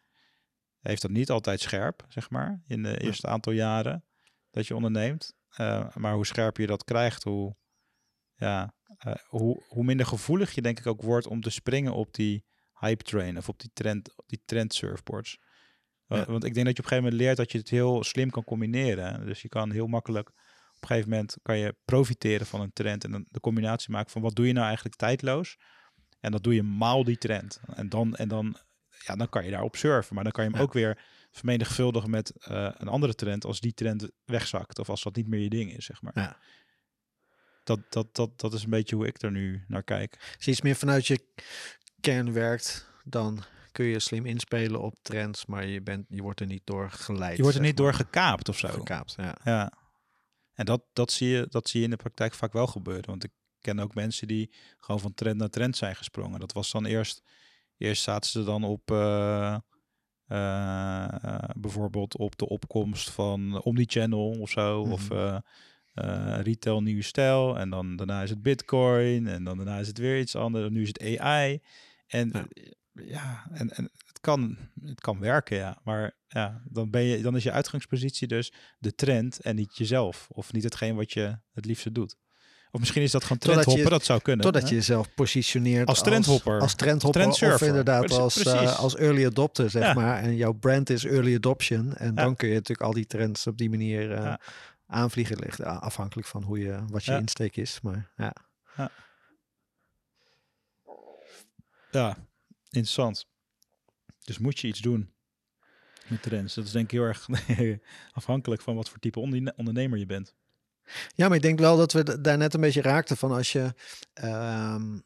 Heeft 0.89 1.03
dat 1.03 1.11
niet 1.11 1.31
altijd 1.31 1.61
scherp, 1.61 2.05
zeg 2.09 2.31
maar, 2.31 2.63
in 2.67 2.83
de 2.83 3.01
eerste 3.01 3.27
aantal 3.27 3.53
jaren 3.53 4.05
dat 4.51 4.67
je 4.67 4.75
onderneemt. 4.75 5.37
Eh, 5.49 5.95
maar 5.95 6.15
hoe 6.15 6.27
scherper 6.27 6.61
je 6.61 6.67
dat 6.67 6.85
krijgt, 6.85 7.25
hoe, 7.25 7.57
ja, 8.35 8.75
eh, 8.99 9.15
hoe, 9.27 9.65
hoe 9.69 9.85
minder 9.85 10.07
gevoelig 10.07 10.55
je 10.55 10.63
denk 10.63 10.79
ik 10.79 10.87
ook 10.87 11.03
wordt 11.03 11.27
om 11.27 11.41
te 11.41 11.51
springen 11.51 11.93
op 11.93 12.15
die 12.15 12.45
hype 12.73 13.05
train 13.05 13.37
of 13.37 13.49
op 13.49 13.61
die 13.61 13.71
trend, 13.73 14.13
op 14.17 14.29
die 14.29 14.43
trend 14.45 14.75
surfboards. 14.75 15.39
Uh, 16.09 16.19
Ja. 16.19 16.25
Want 16.25 16.45
ik 16.45 16.55
denk 16.55 16.67
dat 16.67 16.77
je 16.77 16.83
op 16.83 16.91
een 16.91 16.97
gegeven 16.97 17.03
moment 17.03 17.23
leert 17.23 17.37
dat 17.37 17.53
je 17.53 17.59
het 17.59 17.71
heel 17.71 18.05
slim 18.05 18.31
kan 18.31 18.45
combineren. 18.45 19.27
Dus 19.27 19.43
je 19.43 19.49
kan 19.49 19.71
heel 19.71 19.87
makkelijk 19.87 20.29
op 20.29 20.83
een 20.83 20.89
gegeven 20.89 21.11
moment 21.11 21.37
kan 21.43 21.59
je 21.59 21.77
profiteren 21.85 22.47
van 22.47 22.61
een 22.61 22.73
trend 22.73 23.05
en 23.05 23.11
dan 23.11 23.27
de 23.29 23.41
combinatie 23.41 23.91
maken 23.91 24.11
van 24.11 24.23
wat 24.23 24.35
doe 24.35 24.47
je 24.47 24.53
nou 24.53 24.67
eigenlijk 24.67 24.97
tijdloos. 24.97 25.57
En 26.21 26.33
dat 26.33 26.43
doe 26.43 26.55
je 26.55 26.63
maal 26.63 27.05
die 27.05 27.19
trend. 27.19 27.61
En 27.75 27.89
dan, 27.89 28.17
en 28.17 28.29
dan, 28.29 28.57
ja, 29.05 29.17
dan 29.17 29.29
kan 29.29 29.45
je 29.45 29.51
daarop 29.51 29.77
surfen. 29.77 30.15
Maar 30.15 30.25
dan 30.25 30.33
kan 30.33 30.45
je 30.45 30.51
hem 30.51 30.59
Ja. 30.59 30.65
ook 30.65 30.73
weer 30.73 30.99
vermenigvuldigen 31.31 32.11
met 32.11 32.31
eh, 32.31 32.71
een 32.77 32.89
andere 32.89 33.15
trend 33.15 33.45
als 33.45 33.61
die 33.61 33.75
trend 33.75 34.09
wegzakt. 34.25 34.79
Of 34.79 34.89
als 34.91 35.03
dat 35.03 35.17
niet 35.17 35.29
meer 35.29 35.41
je 35.41 35.49
ding 35.49 35.73
is, 35.73 35.85
zeg 35.85 36.03
maar. 36.03 36.13
Ja. 36.15 36.37
Dat, 37.65 37.81
dat, 37.89 38.15
dat, 38.15 38.41
dat 38.41 38.53
is 38.53 38.63
een 38.65 38.71
beetje 38.71 38.97
hoe 38.97 39.07
ik 39.07 39.23
er 39.23 39.31
nu 39.31 39.65
naar 39.69 39.83
kijk. 39.83 40.17
Als 40.37 40.45
je 40.45 40.51
iets 40.51 40.61
meer 40.63 40.77
vanuit 40.77 41.07
je 41.07 41.27
kern 42.01 42.33
werkt, 42.33 42.87
dan 43.05 43.43
kun 43.73 43.85
je 43.87 43.99
slim 43.99 44.27
inspelen 44.27 44.81
op 44.81 44.95
trends, 45.03 45.47
maar 45.47 45.67
je, 45.67 45.83
bent, 45.83 46.07
je 46.09 46.23
wordt 46.23 46.41
er 46.41 46.47
niet 46.47 46.67
door 46.67 46.91
geleid. 46.91 47.37
Je 47.37 47.43
wordt 47.43 47.57
er 47.57 47.63
niet 47.63 47.77
door 47.77 47.95
gekaapt 47.95 48.49
of 48.49 48.59
zo. 48.59 48.69
gekaapt. 48.69 49.15
Ja. 49.17 49.37
Ja. 49.45 49.73
En 50.53 50.65
dat, 50.65 50.83
dat, 50.93 51.13
zie 51.13 51.29
je, 51.29 51.47
dat 51.49 51.69
zie 51.69 51.79
je 51.79 51.85
in 51.85 51.91
de 51.91 51.97
praktijk 51.97 52.35
vaak 52.35 52.53
wel 52.53 52.67
gebeuren. 52.67 53.07
Want 53.07 53.25
ik 53.25 53.31
ken 53.61 53.79
ook 53.79 53.95
mensen 53.95 54.27
die 54.27 54.55
gewoon 54.79 55.01
van 55.01 55.15
trend 55.15 55.37
naar 55.39 55.49
trend 55.49 55.77
zijn 55.77 55.97
gesprongen. 55.97 56.41
Dat 56.41 56.53
was 56.53 56.71
dan 56.71 56.85
eerst, 56.85 57.23
eerst 57.79 58.03
zaten 58.03 58.31
ze 58.31 58.45
dan 58.45 58.65
op 58.65 58.91
eh, 58.91 59.57
eh, 60.27 61.39
bijvoorbeeld 61.57 62.17
op 62.17 62.39
de 62.39 62.49
opkomst 62.49 63.11
van 63.11 63.63
Omnichannel 63.63 64.31
of 64.31 64.51
zo. 64.51 64.81
Of 64.81 65.11
Mhm. 65.11 65.19
eh, 65.19 65.39
eh, 65.95 66.41
retail 66.43 66.83
nieuwe 66.83 67.03
stijl. 67.03 67.59
En 67.59 67.71
dan 67.71 67.97
daarna 67.97 68.23
is 68.23 68.31
het 68.31 68.43
bitcoin. 68.43 69.27
En 69.27 69.45
dan 69.45 69.57
daarna 69.57 69.79
is 69.79 69.87
het 69.87 69.99
weer 69.99 70.19
iets 70.21 70.37
anders. 70.37 70.71
Nu 70.71 70.83
is 70.83 70.89
het 70.89 71.19
AI. 71.21 71.61
En 72.07 72.31
Ja. 72.33 72.47
ja, 73.05 73.47
en, 73.53 73.71
en 73.71 73.91
het, 74.07 74.21
kan, 74.21 74.57
het 74.85 75.01
kan 75.01 75.19
werken, 75.19 75.57
ja. 75.57 75.81
Maar 75.85 76.17
ja, 76.29 76.63
dan, 76.65 76.91
ben 76.91 77.03
je, 77.03 77.23
dan 77.23 77.37
is 77.37 77.43
je 77.43 77.53
uitgangspositie 77.53 78.29
dus 78.29 78.53
de 78.79 78.95
trend 78.95 79.41
en 79.41 79.57
niet 79.57 79.77
jezelf. 79.77 80.29
Of 80.31 80.53
niet 80.53 80.65
hetgeen 80.65 80.95
wat 80.97 81.13
je 81.13 81.39
het 81.53 81.65
liefste 81.65 81.93
doet. 81.93 82.17
Of 82.71 82.81
misschien 82.81 83.03
is 83.03 83.11
dat 83.11 83.23
gewoon 83.23 83.39
je- 83.41 83.49
trendhoppen, 83.49 83.91
dat 83.91 84.05
zou 84.05 84.21
kunnen. 84.21 84.45
Totdat 84.45 84.63
hè? 84.63 84.69
je 84.69 84.75
jezelf 84.75 85.15
positioneert 85.15 85.89
Als 85.89 86.03
trendhopper. 86.03 86.61
Als, 86.61 86.75
trendhopper 86.75 87.27
of 87.55 87.63
inderdaad 87.63 88.01
Precies, 88.05 88.19
als, 88.19 88.45
eh, 88.45 88.79
als 88.79 88.97
early 88.97 89.27
adopter, 89.27 89.71
zeg 89.71 89.83
Ja. 89.83 89.95
maar. 89.95 90.23
En 90.23 90.37
jouw 90.37 90.53
brand 90.53 90.91
is 90.91 91.05
early 91.05 91.35
adoption. 91.35 91.95
En 91.97 92.07
Ja. 92.15 92.23
dan 92.23 92.37
kun 92.37 92.49
je 92.49 92.55
natuurlijk 92.55 92.87
al 92.89 92.93
die 92.95 93.07
trends 93.07 93.47
op 93.47 93.59
die 93.59 93.71
manier 93.71 94.13
eh, 94.13 94.35
aanvliegen. 94.87 95.39
Ligt 95.39 95.65
a- 95.65 95.77
afhankelijk 95.79 96.29
van 96.29 96.43
hoe 96.43 96.59
je, 96.59 96.79
wat 96.89 97.05
je 97.05 97.13
insteek 97.17 97.57
is. 97.57 97.79
Maar 97.83 98.11
ja. 98.17 98.33
Ja, 101.91 102.17
interessant. 102.71 103.27
Dus 104.25 104.39
moet 104.39 104.59
je 104.59 104.67
iets 104.69 104.81
doen 104.81 105.11
met 106.07 106.23
trends. 106.23 106.55
Dat 106.55 106.65
is 106.65 106.71
denk 106.71 106.85
ik 106.85 106.91
heel 106.91 107.03
erg 107.03 107.27
afhankelijk 108.13 108.63
van 108.63 108.75
wat 108.75 108.89
voor 108.89 108.99
type 108.99 109.21
onderne- 109.21 109.53
ondernemer 109.57 109.99
je 109.99 110.07
bent. 110.07 110.35
Ja, 111.15 111.27
maar 111.29 111.37
ik 111.37 111.43
denk 111.43 111.59
wel 111.59 111.77
dat 111.77 111.93
we 111.93 112.21
daar 112.21 112.37
net 112.39 112.55
een 112.55 112.61
beetje 112.61 112.83
raakten 112.83 113.17
van 113.17 113.33
als 113.33 113.53
je. 113.53 113.75
ehm, 114.13 114.99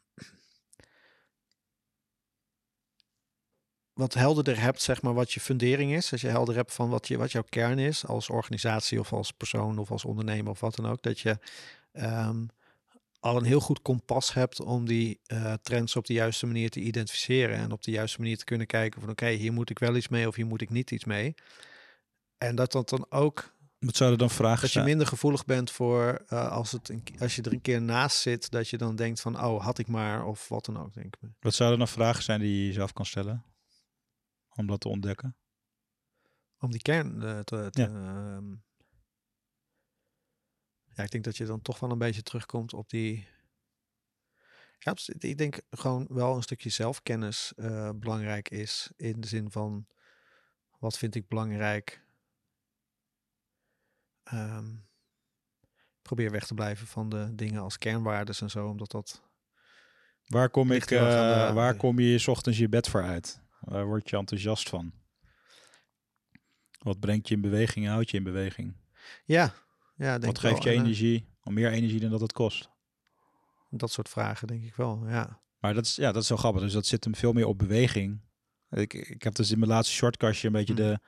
wat 3.93 4.13
helderder 4.13 4.59
hebt, 4.59 4.81
zeg 4.81 5.01
maar, 5.01 5.13
wat 5.13 5.31
je 5.31 5.39
fundering 5.39 5.93
is. 5.93 6.11
Als 6.11 6.21
je 6.21 6.27
helder 6.27 6.55
hebt 6.55 6.73
van 6.73 6.89
wat, 6.89 7.07
je, 7.07 7.17
wat 7.17 7.31
jouw 7.31 7.43
kern 7.49 7.79
is, 7.79 8.05
als 8.05 8.29
organisatie 8.29 8.99
of 8.99 9.13
als 9.13 9.31
persoon 9.31 9.77
of 9.77 9.91
als 9.91 10.05
ondernemer 10.05 10.51
of 10.51 10.59
wat 10.59 10.75
dan 10.75 10.85
ook. 10.85 11.01
Dat 11.01 11.19
je 11.19 11.37
ehm, 11.91 12.45
al 13.19 13.37
een 13.37 13.43
heel 13.45 13.59
goed 13.59 13.81
kompas 13.81 14.33
hebt 14.33 14.61
om 14.61 14.85
die 14.85 15.19
eh, 15.25 15.53
trends 15.53 15.95
op 15.95 16.05
de 16.05 16.13
juiste 16.13 16.45
manier 16.45 16.69
te 16.69 16.79
identificeren. 16.79 17.57
En 17.57 17.71
op 17.71 17.83
de 17.83 17.91
juiste 17.91 18.19
manier 18.19 18.37
te 18.37 18.43
kunnen 18.43 18.67
kijken 18.67 19.01
van 19.01 19.09
oké, 19.09 19.27
hier 19.27 19.53
moet 19.53 19.69
ik 19.69 19.79
wel 19.79 19.95
iets 19.95 20.07
mee 20.07 20.27
of 20.27 20.35
hier 20.35 20.45
moet 20.45 20.61
ik 20.61 20.69
niet 20.69 20.91
iets 20.91 21.05
mee. 21.05 21.33
En 22.37 22.55
dat 22.55 22.71
dat 22.71 22.89
dan 22.89 23.05
ook 23.09 23.52
Wat 23.85 23.95
zouden 23.95 24.19
dan 24.19 24.29
vragen 24.29 24.61
dat 24.61 24.71
je 24.71 24.81
minder 24.81 25.07
gevoelig 25.07 25.45
bent 25.45 25.71
voor 25.71 26.23
eh, 26.27 26.51
als, 26.51 26.71
het 26.71 26.89
een, 26.89 27.03
als 27.19 27.35
je 27.35 27.41
er 27.41 27.53
een 27.53 27.61
keer 27.61 27.81
naast 27.81 28.17
zit, 28.17 28.51
dat 28.51 28.69
je 28.69 28.77
dan 28.77 28.95
denkt 28.95 29.21
van, 29.21 29.43
oh, 29.43 29.63
had 29.63 29.77
ik 29.77 29.87
maar, 29.87 30.25
of 30.25 30.47
wat 30.47 30.65
dan 30.65 30.77
ook, 30.77 30.93
denk 30.93 31.15
ik. 31.15 31.29
Wat 31.39 31.53
zouden 31.53 31.79
dan 31.79 31.87
vragen 31.87 32.23
zijn 32.23 32.39
die 32.39 32.59
je 32.59 32.65
jezelf 32.65 32.93
kan 32.93 33.05
stellen? 33.05 33.45
Om 34.55 34.67
dat 34.67 34.79
te 34.79 34.87
ontdekken. 34.87 35.37
Om 36.59 36.71
die 36.71 36.81
kern 36.81 37.23
eh, 37.23 37.39
te... 37.39 37.67
te 37.71 37.81
Ja. 37.81 37.87
ehm, 37.87 38.51
ja, 40.95 41.03
ik 41.03 41.11
denk 41.11 41.23
dat 41.23 41.37
je 41.37 41.45
dan 41.45 41.61
toch 41.61 41.79
wel 41.79 41.91
een 41.91 41.97
beetje 41.97 42.23
terugkomt 42.23 42.73
op 42.73 42.89
die... 42.89 43.27
Ja, 44.79 44.95
ik 45.19 45.37
denk 45.37 45.61
gewoon 45.69 46.07
wel 46.09 46.35
een 46.35 46.43
stukje 46.43 46.69
zelfkennis 46.69 47.53
eh, 47.55 47.89
belangrijk 47.95 48.49
is, 48.49 48.91
in 48.95 49.21
de 49.21 49.27
zin 49.27 49.51
van, 49.51 49.87
wat 50.79 50.97
vind 50.97 51.15
ik 51.15 51.27
belangrijk? 51.27 52.03
Ehm, 54.23 54.65
probeer 56.01 56.31
weg 56.31 56.45
te 56.45 56.53
blijven 56.53 56.87
van 56.87 57.09
de 57.09 57.35
dingen 57.35 57.61
als 57.61 57.77
kernwaardes 57.77 58.41
en 58.41 58.49
zo, 58.49 58.67
omdat 58.67 58.91
dat 58.91 59.21
Waar 60.27 60.49
kom, 60.49 60.71
ik, 60.71 60.91
eh, 60.91 60.99
de- 61.47 61.53
waar 61.53 61.71
de- 61.71 61.77
kom 61.77 61.99
je 61.99 62.17
's 62.17 62.27
ochtends 62.27 62.57
je 62.59 62.69
bed 62.69 62.89
voor 62.89 63.03
uit? 63.03 63.41
Waar 63.59 63.85
word 63.85 64.09
je 64.09 64.17
enthousiast 64.17 64.69
van? 64.69 64.93
Wat 66.79 66.99
brengt 66.99 67.27
je 67.27 67.35
in 67.35 67.41
beweging 67.41 67.85
en 67.85 67.91
houdt 67.91 68.09
je 68.09 68.17
in 68.17 68.23
beweging? 68.23 68.75
Ja, 69.25 69.53
ja 69.95 70.11
denk 70.11 70.25
Wat 70.33 70.41
wel. 70.41 70.51
geeft 70.51 70.63
je 70.63 70.69
eh, 70.69 70.75
energie? 70.75 71.27
Al 71.41 71.51
meer 71.51 71.71
energie 71.71 71.99
dan 71.99 72.09
dat 72.09 72.21
het 72.21 72.31
kost. 72.33 72.69
dat 73.69 73.91
soort 73.91 74.09
vragen, 74.09 74.47
denk 74.47 74.63
ik 74.63 74.75
wel. 74.75 75.07
Ja, 75.07 75.41
Maar 75.59 75.73
dat 75.73 75.85
is, 75.85 75.95
ja, 75.95 76.11
dat 76.11 76.21
is 76.21 76.27
zo 76.27 76.37
grappig. 76.37 76.61
Dus 76.61 76.73
dat 76.73 76.85
zit 76.85 77.03
hem 77.03 77.15
veel 77.15 77.33
meer 77.33 77.45
op 77.45 77.57
beweging. 77.57 78.21
Ik, 78.69 78.93
ik 78.93 79.23
heb 79.23 79.35
dus 79.35 79.51
in 79.51 79.59
mijn 79.59 79.71
laatste 79.71 79.93
shortkastje 79.95 80.47
een 80.47 80.53
beetje 80.53 80.73
Hm. 80.73 80.79
de, 80.79 80.99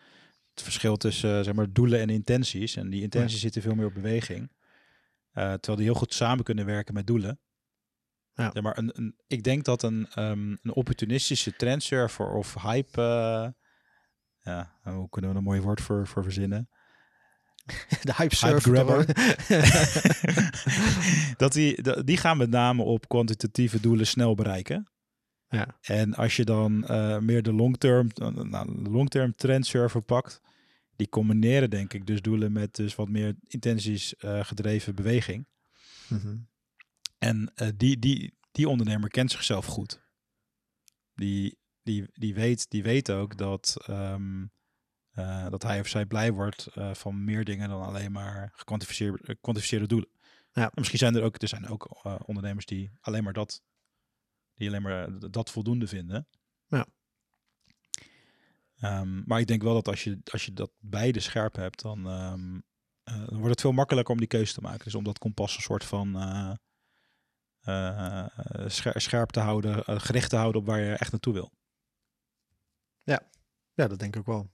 het 0.56 0.64
verschil 0.64 0.98
tussen 0.98 1.38
eh, 1.38 1.44
zeg 1.44 1.54
maar, 1.54 1.72
doelen 1.72 2.00
en 2.00 2.10
intenties. 2.10 2.76
En 2.76 2.90
die 2.90 3.02
intenties 3.02 3.40
zitten 3.40 3.62
veel 3.62 3.76
meer 3.76 3.86
op 3.86 3.94
beweging. 3.94 4.52
Eh, 5.32 5.44
terwijl 5.44 5.78
die 5.78 5.86
heel 5.86 5.96
goed 5.96 6.14
samen 6.14 6.44
kunnen 6.44 6.66
werken 6.66 6.94
met 6.94 7.08
doelen. 7.08 7.40
Ja. 8.34 8.52
Maar 8.62 8.78
een, 8.78 8.92
een, 8.94 9.16
ik 9.28 9.44
denk 9.44 9.64
dat 9.66 9.84
een, 9.84 10.08
ehm, 10.14 10.50
een 10.50 10.74
opportunistische 10.74 11.56
trendsurfer 11.56 12.28
of 12.28 12.54
hype... 12.62 13.02
eh, 13.02 13.50
ja, 14.54 14.76
hoe 14.84 15.10
kunnen 15.10 15.32
we 15.32 15.38
een 15.38 15.44
mooi 15.44 15.62
woord 15.62 15.82
voor, 15.82 16.08
voor 16.08 16.24
verzinnen? 16.24 16.70
de 18.02 18.14
hype 18.16 18.16
Hype 18.16 18.36
surfer. 18.36 18.74
grabber. 18.74 19.06
dat 21.38 21.54
die, 21.54 22.04
die 22.04 22.18
gaan 22.18 22.38
met 22.38 22.50
name 22.50 22.84
op 22.84 23.08
kwantitatieve 23.08 23.80
doelen 23.80 24.08
snel 24.08 24.36
bereiken. 24.36 24.92
ja, 25.48 25.78
En 25.82 26.14
als 26.14 26.36
je 26.36 26.44
dan 26.46 26.80
meer 27.26 27.44
de 27.44 27.54
long-term, 27.54 28.10
uh, 28.22 28.28
nou, 28.28 28.84
de 28.84 28.90
long-term 28.90 29.36
trendsurfer 29.36 30.02
pakt, 30.02 30.42
die 30.96 31.10
combineren 31.10 31.70
denk 31.70 31.94
ik 31.94 32.06
dus 32.06 32.22
doelen 32.22 32.52
met 32.52 32.76
dus 32.76 32.96
wat 32.96 33.10
meer 33.10 33.36
intenties 33.48 34.16
eh, 34.16 34.44
gedreven 34.44 34.96
beweging. 34.96 35.48
Mhm. 36.08 36.38
En 37.18 37.52
eh, 37.56 37.68
die, 37.76 38.00
die, 38.00 38.34
die 38.52 38.70
ondernemer 38.70 39.10
kent 39.10 39.32
zichzelf 39.32 39.66
goed. 39.66 40.04
Die, 41.14 41.58
die, 41.84 42.06
die, 42.14 42.34
weet, 42.34 42.70
die 42.70 42.84
weet 42.84 43.12
ook 43.12 43.38
dat, 43.38 43.78
ehm, 43.86 44.46
eh, 45.12 45.50
dat 45.50 45.64
hij 45.64 45.80
of 45.80 45.88
zij 45.88 46.06
blij 46.06 46.32
wordt 46.32 46.68
van 46.94 47.24
meer 47.24 47.46
dingen 47.46 47.70
dan 47.70 47.82
alleen 47.82 48.12
maar 48.12 48.52
gekwantificeerde, 48.54 49.88
doelen. 49.88 50.10
Ja. 50.52 50.64
En 50.64 50.72
misschien 50.76 51.00
zijn 51.00 51.16
er 51.16 51.24
ook, 51.24 51.42
er 51.42 51.48
zijn 51.48 51.68
ook 51.68 52.06
ondernemers 52.26 52.66
die 52.66 52.92
alleen 53.00 53.24
maar 53.24 53.34
dat, 53.34 53.64
die 54.54 54.68
alleen 54.68 54.82
maar 54.82 55.32
dat 55.32 55.52
voldoende 55.52 55.88
vinden. 55.88 56.28
Ja. 58.76 59.00
Ehm, 59.00 59.22
maar 59.26 59.40
ik 59.40 59.48
denk 59.48 59.64
wel 59.64 59.74
dat 59.74 59.88
als 59.88 60.04
je, 60.04 60.20
als 60.32 60.46
je 60.46 60.54
dat 60.54 60.72
beide 60.80 61.20
scherp 61.20 61.56
hebt, 61.56 61.82
dan, 61.82 62.08
ehm, 62.08 62.56
eh, 63.04 63.18
dan 63.28 63.36
wordt 63.38 63.50
het 63.50 63.62
veel 63.62 63.72
makkelijker 63.72 64.14
om 64.14 64.20
die 64.20 64.28
keuze 64.28 64.54
te 64.54 64.62
maken. 64.62 64.84
Dus 64.84 64.96
om 64.96 65.04
dat 65.04 65.18
kompas 65.18 65.56
een 65.56 65.62
soort 65.62 65.84
van 65.86 66.16
eh, 66.16 66.54
eh, 67.62 68.26
scher- 68.68 69.02
scherp 69.02 69.30
te 69.30 69.40
houden, 69.40 70.02
gericht 70.02 70.30
te 70.30 70.36
houden 70.36 70.62
op 70.62 70.68
waar 70.68 70.80
je 70.80 70.94
echt 70.94 71.12
naartoe 71.12 71.34
wil. 71.34 71.52
Ja, 73.74 73.88
dat 73.88 74.00
denk 74.00 74.16
ik 74.16 74.26
wel. 74.26 74.52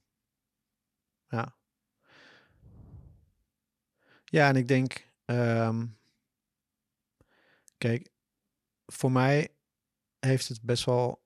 Ja. 1.27 1.55
Ja, 4.25 4.47
en 4.47 4.55
ik 4.55 4.67
denk, 4.67 5.11
ehm, 5.25 5.87
kijk, 7.77 8.11
voor 8.85 9.11
mij 9.11 9.55
heeft 10.19 10.47
het 10.47 10.61
best 10.61 10.85
wel 10.85 11.20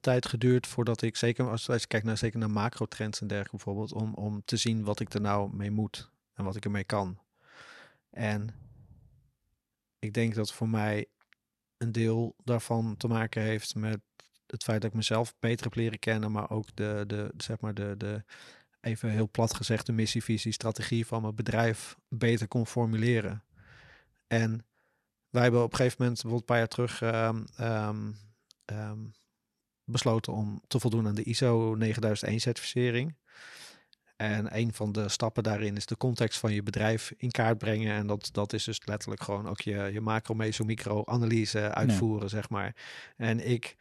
tijd 0.00 0.26
geduurd 0.26 0.66
voordat 0.66 1.02
ik, 1.02 1.16
zeker 1.16 1.50
als, 1.50 1.68
als 1.68 1.80
je 1.80 1.86
kijkt 1.86 2.06
naar, 2.06 2.18
zeker 2.18 2.38
naar 2.38 2.50
macro-trends 2.50 3.20
en 3.20 3.26
dergelijke 3.26 3.64
bijvoorbeeld, 3.64 3.92
om, 3.92 4.14
om 4.14 4.42
te 4.44 4.56
zien 4.56 4.84
wat 4.84 5.00
ik 5.00 5.14
er 5.14 5.20
nou 5.20 5.56
mee 5.56 5.70
moet 5.70 6.10
en 6.34 6.44
wat 6.44 6.56
ik 6.56 6.64
ermee 6.64 6.84
kan. 6.84 7.18
En 8.10 8.54
ik 9.98 10.12
denk 10.12 10.34
dat 10.34 10.52
voor 10.52 10.68
mij 10.68 11.06
een 11.76 11.92
deel 11.92 12.34
daarvan 12.44 12.96
te 12.96 13.08
maken 13.08 13.42
heeft 13.42 13.74
met 13.74 14.00
het 14.46 14.64
feit 14.64 14.80
dat 14.80 14.90
ik 14.90 14.96
mezelf 14.96 15.34
beter 15.38 15.64
heb 15.64 15.74
leren 15.74 15.98
kennen, 15.98 16.32
maar 16.32 16.50
ook 16.50 16.68
de, 16.74 17.04
de 17.06 17.32
zeg 17.36 17.60
maar 17.60 17.74
de, 17.74 17.94
de 17.96 18.24
even 18.80 19.10
heel 19.10 19.30
plat 19.30 19.54
gezegd, 19.54 19.86
de 19.86 19.92
missie, 19.92 20.24
visie, 20.24 20.52
strategie 20.52 21.06
van 21.06 21.22
mijn 21.22 21.34
bedrijf 21.34 21.96
beter 22.08 22.48
kon 22.48 22.66
formuleren. 22.66 23.44
En 24.26 24.66
wij 25.30 25.42
hebben 25.42 25.62
op 25.62 25.70
een 25.70 25.76
gegeven 25.76 25.96
moment, 25.98 26.22
bijvoorbeeld 26.22 26.40
een 26.40 26.56
paar 26.56 26.58
jaar 26.58 26.68
terug, 26.68 27.02
ehm, 28.66 29.04
besloten 29.86 30.32
om 30.32 30.60
te 30.66 30.80
voldoen 30.80 31.06
aan 31.06 31.14
de 31.14 31.22
ISO 31.22 31.74
9001 31.74 32.40
certificering. 32.40 33.14
En 34.16 34.56
een 34.56 34.72
van 34.72 34.92
de 34.92 35.08
stappen 35.08 35.42
daarin 35.42 35.76
is 35.76 35.86
de 35.86 35.96
context 35.96 36.38
van 36.38 36.52
je 36.52 36.62
bedrijf 36.62 37.12
in 37.16 37.30
kaart 37.30 37.58
brengen. 37.58 37.94
En 37.94 38.06
dat, 38.06 38.28
dat 38.32 38.52
is 38.52 38.64
dus 38.64 38.80
letterlijk 38.84 39.22
gewoon 39.22 39.48
ook 39.48 39.60
je, 39.60 39.90
je 39.92 40.00
macro, 40.00 40.34
meso, 40.34 40.64
micro 40.64 41.02
analyse 41.04 41.74
uitvoeren, 41.74 42.28
zeg 42.28 42.48
maar. 42.48 42.74
En 43.16 43.48
ik, 43.48 43.76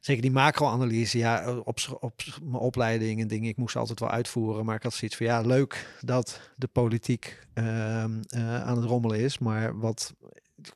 zeker 0.00 0.22
die 0.22 0.30
macro-analyse, 0.30 1.18
ja, 1.18 1.56
op, 1.58 1.78
op 2.00 2.22
mijn 2.42 2.62
opleiding 2.62 3.20
en 3.20 3.28
dingen, 3.28 3.48
ik 3.48 3.56
moest 3.56 3.76
altijd 3.76 4.00
wel 4.00 4.10
uitvoeren. 4.10 4.64
Maar 4.64 4.76
ik 4.76 4.82
had 4.82 4.94
zoiets 4.94 5.16
van, 5.16 5.26
ja, 5.26 5.40
leuk 5.40 5.98
dat 6.00 6.40
de 6.56 6.68
politiek 6.68 7.38
ehm, 7.54 8.22
eh, 8.28 8.62
aan 8.62 8.76
het 8.76 8.84
rommelen 8.84 9.20
is. 9.20 9.38
Maar 9.38 9.78
wat, 9.78 10.14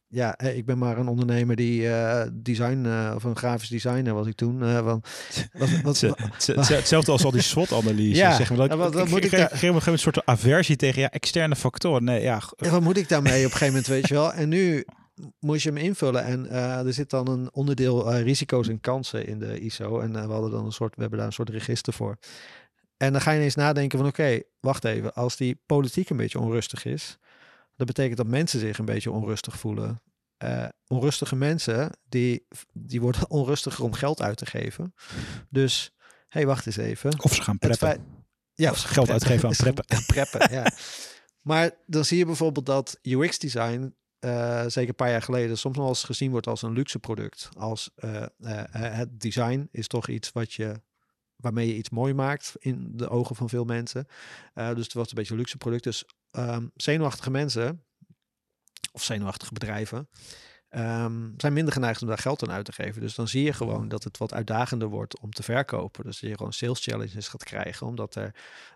ja, 0.08 0.38
ik 0.38 0.64
ben 0.66 0.78
maar 0.78 0.98
een 0.98 1.08
ondernemer 1.08 1.56
die 1.56 1.88
eh, 1.88 2.28
design, 2.32 2.84
eh, 2.86 3.12
of 3.14 3.24
een 3.24 3.36
grafisch 3.36 3.68
designer 3.68 4.14
was 4.14 4.26
ik 4.26 4.34
toen. 4.34 4.62
eh, 4.62 4.84
van, 4.84 5.02
wat, 5.52 5.68
wat, 5.82 6.00
Het- 6.00 6.18
het- 6.18 6.46
het- 6.46 6.68
Hetzelfde 6.68 7.12
als 7.12 7.24
al 7.24 7.30
die 7.30 7.40
SWOT-analyse. 7.52 8.16
Ja, 8.20 8.36
zeg 8.36 8.48
maar. 8.48 8.58
Dat, 8.58 8.68
ja, 8.70 8.76
wat- 8.76 8.96
ik- 8.98 9.08
moet 9.08 9.18
ik 9.18 9.24
ik 9.24 9.30
geef- 9.30 9.38
daar- 9.38 9.48
geef 9.48 9.52
een 9.52 9.58
gegeven 9.58 9.74
moment 9.74 9.92
een 9.92 9.98
soort 9.98 10.26
aversie 10.26 10.76
tegen 10.76 11.00
ja, 11.00 11.10
externe 11.10 11.56
factoren. 11.56 12.04
Nee, 12.04 12.22
ja, 12.22 12.42
wat 12.56 12.80
moet 12.80 12.96
ik 12.96 13.08
daarmee 13.08 13.38
op 13.38 13.44
een 13.52 13.58
gegeven 13.58 13.66
moment, 13.66 13.86
weet 13.86 14.08
je 14.08 14.14
wel? 14.14 14.32
En 14.32 14.48
nu 14.48 14.84
moest 15.40 15.62
je 15.62 15.68
hem 15.68 15.78
invullen 15.78 16.24
en 16.24 16.50
er 16.50 16.92
zit 16.92 17.10
dan 17.10 17.28
een 17.28 17.48
onderdeel 17.52 18.16
risico's 18.16 18.68
en 18.68 18.80
kansen 18.80 19.26
in 19.26 19.38
de 19.38 19.58
ISO. 19.60 20.00
En 20.00 20.12
we 20.12 20.32
hadden 20.32 20.50
dan 20.50 20.64
een 20.64 20.72
soort, 20.72 20.94
we 20.94 21.00
hebben 21.00 21.18
daar 21.18 21.28
een 21.28 21.34
soort 21.34 21.50
register 21.50 21.92
voor. 21.92 22.16
En 22.96 23.12
dan 23.12 23.20
ga 23.20 23.30
je 23.30 23.38
ineens 23.38 23.54
nadenken 23.54 23.98
van 23.98 24.06
oké, 24.08 24.40
wacht 24.60 24.84
even, 24.84 25.14
als 25.14 25.36
die 25.36 25.60
politiek 25.66 26.10
een 26.10 26.16
beetje 26.16 26.38
onrustig 26.38 26.84
is, 26.84 27.18
dat 27.80 27.86
betekent 27.96 28.16
dat 28.16 28.26
mensen 28.26 28.60
zich 28.60 28.78
een 28.78 28.84
beetje 28.84 29.10
onrustig 29.10 29.58
voelen. 29.58 30.02
Eh, 30.36 30.68
onrustige 30.86 31.36
mensen, 31.36 31.90
die, 32.08 32.46
die 32.72 33.00
worden 33.00 33.30
onrustiger 33.38 33.84
om 33.84 33.92
geld 33.92 34.22
uit 34.22 34.36
te 34.36 34.46
geven. 34.46 34.94
Dus, 35.48 35.90
hé, 35.98 36.08
hey, 36.28 36.46
wacht 36.46 36.66
eens 36.66 36.76
even. 36.76 37.20
of 37.22 37.34
ze 37.34 37.42
gaan 37.42 37.58
preppen. 37.58 37.88
feit- 37.88 38.00
ja, 38.54 38.70
Of 38.70 38.78
ze 38.78 38.88
geld 38.88 39.10
uitgeven 39.10 39.48
aan 39.48 39.56
preppen. 39.72 39.84
preppen, 40.06 40.52
ja. 40.52 40.70
Maar 41.40 41.70
dan 41.86 42.04
zie 42.04 42.18
je 42.18 42.24
bijvoorbeeld 42.26 42.66
dat 42.66 42.98
UX-design, 43.02 43.94
eh, 44.18 44.64
zeker 44.66 44.88
een 44.88 44.94
paar 44.94 45.10
jaar 45.10 45.22
geleden, 45.22 45.58
soms 45.58 45.74
nog 45.76 45.84
wel 45.84 45.94
eens 45.94 46.04
gezien 46.04 46.30
wordt 46.30 46.46
als 46.46 46.62
een 46.62 46.72
luxe 46.72 46.98
product. 46.98 47.48
Als 47.58 47.90
eh, 47.94 48.24
het 48.70 49.20
design 49.20 49.68
is 49.72 49.86
toch 49.86 50.08
iets 50.08 50.32
wat 50.32 50.52
je, 50.52 50.80
waarmee 51.40 51.66
je 51.66 51.76
iets 51.76 51.90
mooi 51.90 52.14
maakt 52.14 52.54
in 52.58 52.90
de 52.96 53.08
ogen 53.08 53.36
van 53.36 53.48
veel 53.48 53.64
mensen. 53.64 54.06
Eh, 54.54 54.74
dus 54.74 54.84
het 54.84 54.92
wordt 54.92 55.10
een 55.10 55.16
beetje 55.16 55.32
een 55.32 55.38
luxe 55.38 55.56
product. 55.56 55.84
Dus 55.84 56.04
ehm, 56.30 56.66
zenuwachtige 56.76 57.30
mensen, 57.30 57.84
of 58.92 59.02
zenuwachtige 59.02 59.52
bedrijven, 59.52 60.08
ehm, 60.68 61.28
zijn 61.36 61.52
minder 61.52 61.72
geneigd 61.72 62.02
om 62.02 62.08
daar 62.08 62.18
geld 62.18 62.42
aan 62.42 62.50
uit 62.54 62.64
te 62.64 62.72
geven. 62.72 63.00
Dus 63.00 63.14
dan 63.14 63.28
zie 63.28 63.42
je 63.44 63.52
gewoon 63.52 63.88
dat 63.88 64.04
het 64.04 64.18
wat 64.18 64.32
uitdagender 64.34 64.88
wordt 64.88 65.20
om 65.20 65.30
te 65.30 65.42
verkopen. 65.42 66.04
Dus 66.04 66.20
dat 66.20 66.30
je 66.30 66.36
gewoon 66.36 66.52
sales 66.52 66.80
challenges 66.80 67.28
gaat 67.28 67.44
krijgen, 67.44 67.86
omdat 67.86 68.14
er 68.14 68.34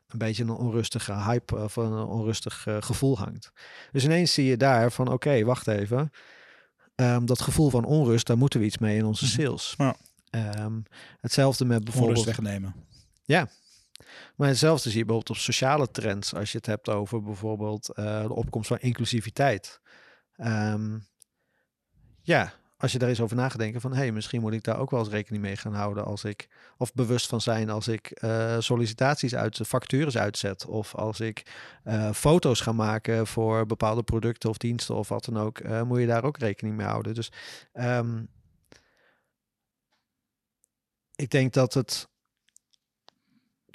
een 0.08 0.18
beetje 0.18 0.42
een 0.42 0.50
onrustige 0.50 1.12
hype 1.12 1.56
of 1.56 1.76
een 1.76 1.92
onrustig 1.92 2.66
eh, 2.66 2.76
gevoel 2.80 3.18
hangt. 3.18 3.50
Dus 3.92 4.04
ineens 4.04 4.32
zie 4.32 4.44
je 4.44 4.56
daar 4.56 4.92
van 4.92 5.08
oké, 5.08 5.44
wacht 5.44 5.66
even. 5.66 6.10
Ehm, 6.94 7.24
dat 7.24 7.40
gevoel 7.40 7.70
van 7.70 7.84
onrust, 7.84 8.26
daar 8.26 8.38
moeten 8.38 8.60
we 8.60 8.66
iets 8.66 8.78
mee 8.78 8.96
in 8.96 9.04
onze 9.04 9.24
Mhm. 9.24 9.34
sales. 9.34 9.74
Ja. 9.76 9.96
Ehm, 10.34 10.80
hetzelfde 11.20 11.64
met 11.64 11.84
bijvoorbeeld 11.84 12.18
Onrust 12.18 12.36
wegnemen. 12.36 12.74
maar 14.36 14.48
hetzelfde 14.48 14.88
zie 14.88 14.98
je 14.98 15.04
bijvoorbeeld 15.04 15.36
op 15.36 15.42
sociale 15.42 15.90
trends. 15.90 16.34
Als 16.34 16.52
je 16.52 16.56
het 16.56 16.66
hebt 16.66 16.88
over 16.88 17.22
bijvoorbeeld 17.22 17.88
eh, 17.88 18.22
de 18.22 18.34
opkomst 18.34 18.68
van 18.68 18.78
inclusiviteit. 18.78 19.80
Ehm, 20.36 20.98
ja, 22.22 22.52
als 22.76 22.92
je 22.92 22.98
daar 22.98 23.08
eens 23.08 23.20
over 23.20 23.36
na 23.36 23.48
gaat 23.48 23.58
denken 23.58 23.80
van... 23.80 23.92
hé, 23.92 23.96
hey, 23.96 24.12
misschien 24.12 24.40
moet 24.40 24.52
ik 24.52 24.64
daar 24.64 24.78
ook 24.78 24.90
wel 24.90 25.00
eens 25.00 25.08
rekening 25.08 25.42
mee 25.42 25.56
gaan 25.56 25.74
houden... 25.74 26.04
als 26.04 26.24
ik, 26.24 26.48
of 26.76 26.94
bewust 26.94 27.26
van 27.26 27.40
zijn 27.40 27.70
als 27.70 27.88
ik 27.88 28.10
eh, 28.10 28.56
sollicitaties 28.58 29.34
uit, 29.34 29.58
vacatures 29.62 30.16
uitzet... 30.16 30.66
of 30.66 30.94
als 30.94 31.20
ik 31.20 31.52
eh, 31.84 32.12
foto's 32.12 32.60
ga 32.60 32.72
maken 32.72 33.26
voor 33.26 33.66
bepaalde 33.66 34.02
producten 34.02 34.50
of 34.50 34.56
diensten 34.56 34.94
of 34.94 35.08
wat 35.08 35.24
dan 35.24 35.38
ook... 35.38 35.84
moet 35.84 36.00
je 36.00 36.06
daar 36.06 36.24
ook 36.24 36.38
rekening 36.38 36.76
mee 36.76 36.86
houden. 36.86 37.14
Dus 37.14 37.32
ehm, 37.72 38.22
ik 41.14 41.30
denk 41.30 41.52
dat 41.52 41.74
het 41.74 42.08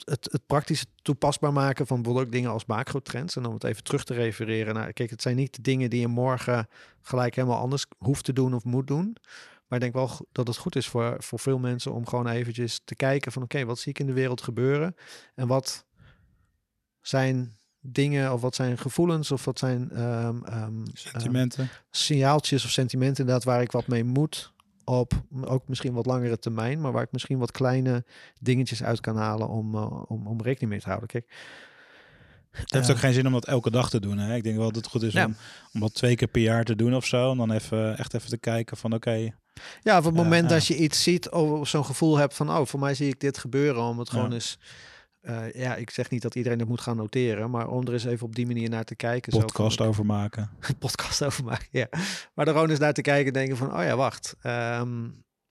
het, 0.06 0.28
het 0.32 0.46
praktisch 0.46 0.86
toepasbaar 1.02 1.54
maken 1.54 1.88
van 1.88 2.02
bijvoorbeeld 2.02 2.32
dingen 2.32 2.52
als 2.52 2.66
macro-trends. 2.66 3.36
En 3.36 3.46
om 3.46 3.54
het 3.54 3.64
even 3.64 3.84
terug 3.84 4.04
te 4.04 4.14
refereren 4.14 4.74
naar, 4.74 4.94
kijk, 4.94 5.10
het 5.10 5.22
zijn 5.22 5.36
niet 5.36 5.56
de 5.56 5.62
dingen 5.62 5.90
die 5.90 6.00
je 6.00 6.08
morgen 6.08 6.68
gelijk 7.02 7.36
helemaal 7.36 7.60
anders 7.60 7.86
hoeft 7.98 8.24
te 8.24 8.34
doen 8.34 8.54
of 8.54 8.64
moet 8.64 8.88
doen. 8.88 9.18
Maar 9.68 9.78
ik 9.78 9.94
denk 9.94 9.94
wel 9.94 10.28
dat 10.32 10.48
het 10.48 10.58
goed 10.58 10.76
is 10.76 10.88
voor, 10.88 11.16
voor 11.20 11.40
veel 11.40 11.60
mensen 11.60 11.94
om 11.94 12.08
gewoon 12.08 12.28
eventjes 12.28 12.82
te 12.86 12.96
kijken 12.96 13.32
van, 13.32 13.44
oké, 13.44 13.66
wat 13.66 13.80
zie 13.80 13.92
ik 13.92 14.00
in 14.00 14.06
de 14.06 14.14
wereld 14.14 14.42
gebeuren? 14.42 14.96
En 15.36 15.48
wat 15.48 15.86
zijn 17.02 17.58
dingen 17.80 18.34
of 18.34 18.42
wat 18.42 18.56
zijn 18.56 18.78
gevoelens 18.78 19.32
of 19.32 19.46
wat 19.46 19.60
zijn 19.60 19.92
ehm, 19.92 20.44
ehm, 20.44 20.86
Sentimenten. 20.94 21.70
signaaltjes 21.92 22.66
of 22.66 22.72
sentimenten 22.72 23.20
inderdaad 23.20 23.44
waar 23.44 23.62
ik 23.62 23.72
wat 23.72 23.88
mee 23.88 24.04
moet 24.04 24.54
op 24.90 25.14
ook 25.44 25.68
misschien 25.68 25.94
wat 25.94 26.06
langere 26.06 26.40
termijn, 26.40 26.82
maar 26.82 26.92
waar 26.92 27.04
ik 27.04 27.12
misschien 27.12 27.38
wat 27.38 27.52
kleine 27.52 28.04
dingetjes 28.40 28.84
uit 28.84 29.02
kan 29.02 29.16
halen 29.18 29.48
om, 29.50 29.76
eh, 29.76 30.02
om, 30.08 30.28
om 30.28 30.42
rekening 30.42 30.72
mee 30.72 30.80
te 30.80 30.88
houden. 30.88 31.08
Kijk, 31.08 31.34
Het 32.52 32.72
heeft 32.74 32.88
eh, 32.90 32.92
ook 32.96 33.00
geen 33.02 33.14
zin 33.14 33.26
om 33.28 33.32
dat 33.34 33.46
elke 33.46 33.72
dag 33.72 33.90
te 33.90 34.00
doen. 34.00 34.18
Hè? 34.18 34.36
Ik 34.36 34.44
denk 34.44 34.56
wel 34.58 34.66
dat 34.66 34.76
het 34.76 34.88
goed 34.88 35.02
is 35.04 35.14
Ja. 35.14 35.26
om, 35.26 35.36
om 35.74 35.80
dat 35.80 35.94
twee 35.94 36.16
keer 36.16 36.28
per 36.28 36.42
jaar 36.42 36.64
te 36.64 36.76
doen 36.76 36.96
of 36.96 37.06
zo. 37.06 37.32
En 37.32 37.38
dan 37.38 37.52
even, 37.52 37.98
echt 37.98 38.14
even 38.14 38.30
te 38.30 38.38
kijken 38.38 38.78
van 38.78 38.94
oké, 38.94 39.12
ja, 39.82 39.98
op 39.98 40.04
het 40.04 40.16
Ja, 40.16 40.22
moment 40.24 40.50
dat 40.50 40.66
je 40.66 40.76
iets 40.78 41.04
ziet 41.04 41.30
of 41.30 41.68
zo'n 41.68 41.86
gevoel 41.86 42.18
hebt 42.18 42.34
van, 42.34 42.50
oh, 42.50 42.66
voor 42.66 42.80
mij 42.80 42.94
zie 42.94 43.08
ik 43.08 43.20
dit 43.20 43.38
gebeuren, 43.38 43.84
om 43.84 44.00
het 44.00 44.10
gewoon 44.10 44.32
eens, 44.34 44.58
eh, 45.22 45.54
ja, 45.54 45.76
ik 45.76 45.90
zeg 45.90 46.10
niet 46.10 46.22
dat 46.22 46.36
iedereen 46.36 46.60
het 46.60 46.68
moet 46.68 46.82
gaan 46.82 46.98
noteren, 46.98 47.50
maar 47.50 47.68
om 47.68 47.88
er 47.88 47.94
eens 47.94 48.06
even 48.06 48.26
op 48.26 48.36
die 48.36 48.48
manier 48.48 48.70
naar 48.70 48.84
te 48.84 48.96
kijken. 48.96 49.32
zo 49.32 49.40
podcast 49.40 49.82
over 49.82 50.06
maken. 50.06 50.50
podcast 50.80 51.24
over 51.24 51.44
maken. 51.44 51.68
Ja. 51.72 51.88
Maar 52.34 52.48
er 52.48 52.54
gewoon 52.54 52.70
eens 52.70 52.80
naar 52.80 52.94
te 52.94 53.02
kijken 53.02 53.28
en 53.28 53.34
denken 53.34 53.58
van, 53.58 53.78
oh 53.78 53.84
ja, 53.84 53.96
wacht. 53.96 54.36
ehm, 54.42 55.08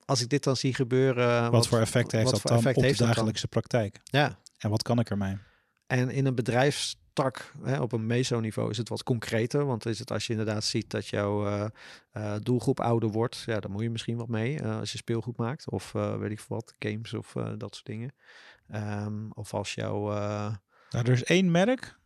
als 0.08 0.20
ik 0.20 0.28
dit 0.28 0.44
dan 0.44 0.56
zie 0.56 0.74
gebeuren. 0.74 1.50
Wat, 1.50 1.68
voor 1.68 1.80
effect 1.80 2.12
heeft 2.12 2.30
dat 2.30 2.42
dan 2.42 2.56
op 2.56 2.74
de 2.74 2.80
dat 2.80 2.96
dagelijkse 2.96 3.48
praktijk? 3.48 4.00
Ja. 4.04 4.38
En 4.58 4.70
wat 4.70 4.82
kan 4.82 4.98
ik 4.98 5.10
ermee? 5.10 5.36
En 5.86 6.10
in 6.10 6.26
een 6.26 6.34
bedrijfstak, 6.34 7.52
hè, 7.62 7.80
op 7.80 7.92
een 7.92 8.06
meso-niveau, 8.06 8.70
is 8.70 8.76
het 8.76 8.88
wat 8.88 9.02
concreter. 9.02 9.66
Want 9.66 9.86
is 9.86 9.98
het 9.98 10.10
als 10.10 10.26
je 10.26 10.32
inderdaad 10.32 10.64
ziet 10.64 10.90
dat 10.90 11.06
jouw 11.06 11.46
eh, 11.46 11.66
eh, 12.10 12.34
doelgroep 12.42 12.80
ouder 12.80 13.08
wordt, 13.08 13.42
ja, 13.46 13.60
dan 13.60 13.70
moet 13.70 13.82
je 13.82 13.90
misschien 13.90 14.16
wat 14.16 14.28
mee 14.28 14.62
als 14.62 14.92
je 14.92 14.98
speelgoed 14.98 15.36
maakt. 15.36 15.70
Of 15.70 15.92
weet 15.92 16.30
ik 16.30 16.40
veel 16.40 16.56
wat, 16.56 16.74
games 16.78 17.14
of 17.14 17.32
dat 17.58 17.74
soort 17.74 17.86
dingen. 17.86 18.12
Ehm, 18.70 19.30
of 19.30 19.54
als 19.54 19.74
jouw. 19.74 20.12
eh, 20.12 20.54
Nou, 20.90 21.04
er 21.06 21.12
is 21.12 21.24
één 21.24 21.50
merk 21.50 21.96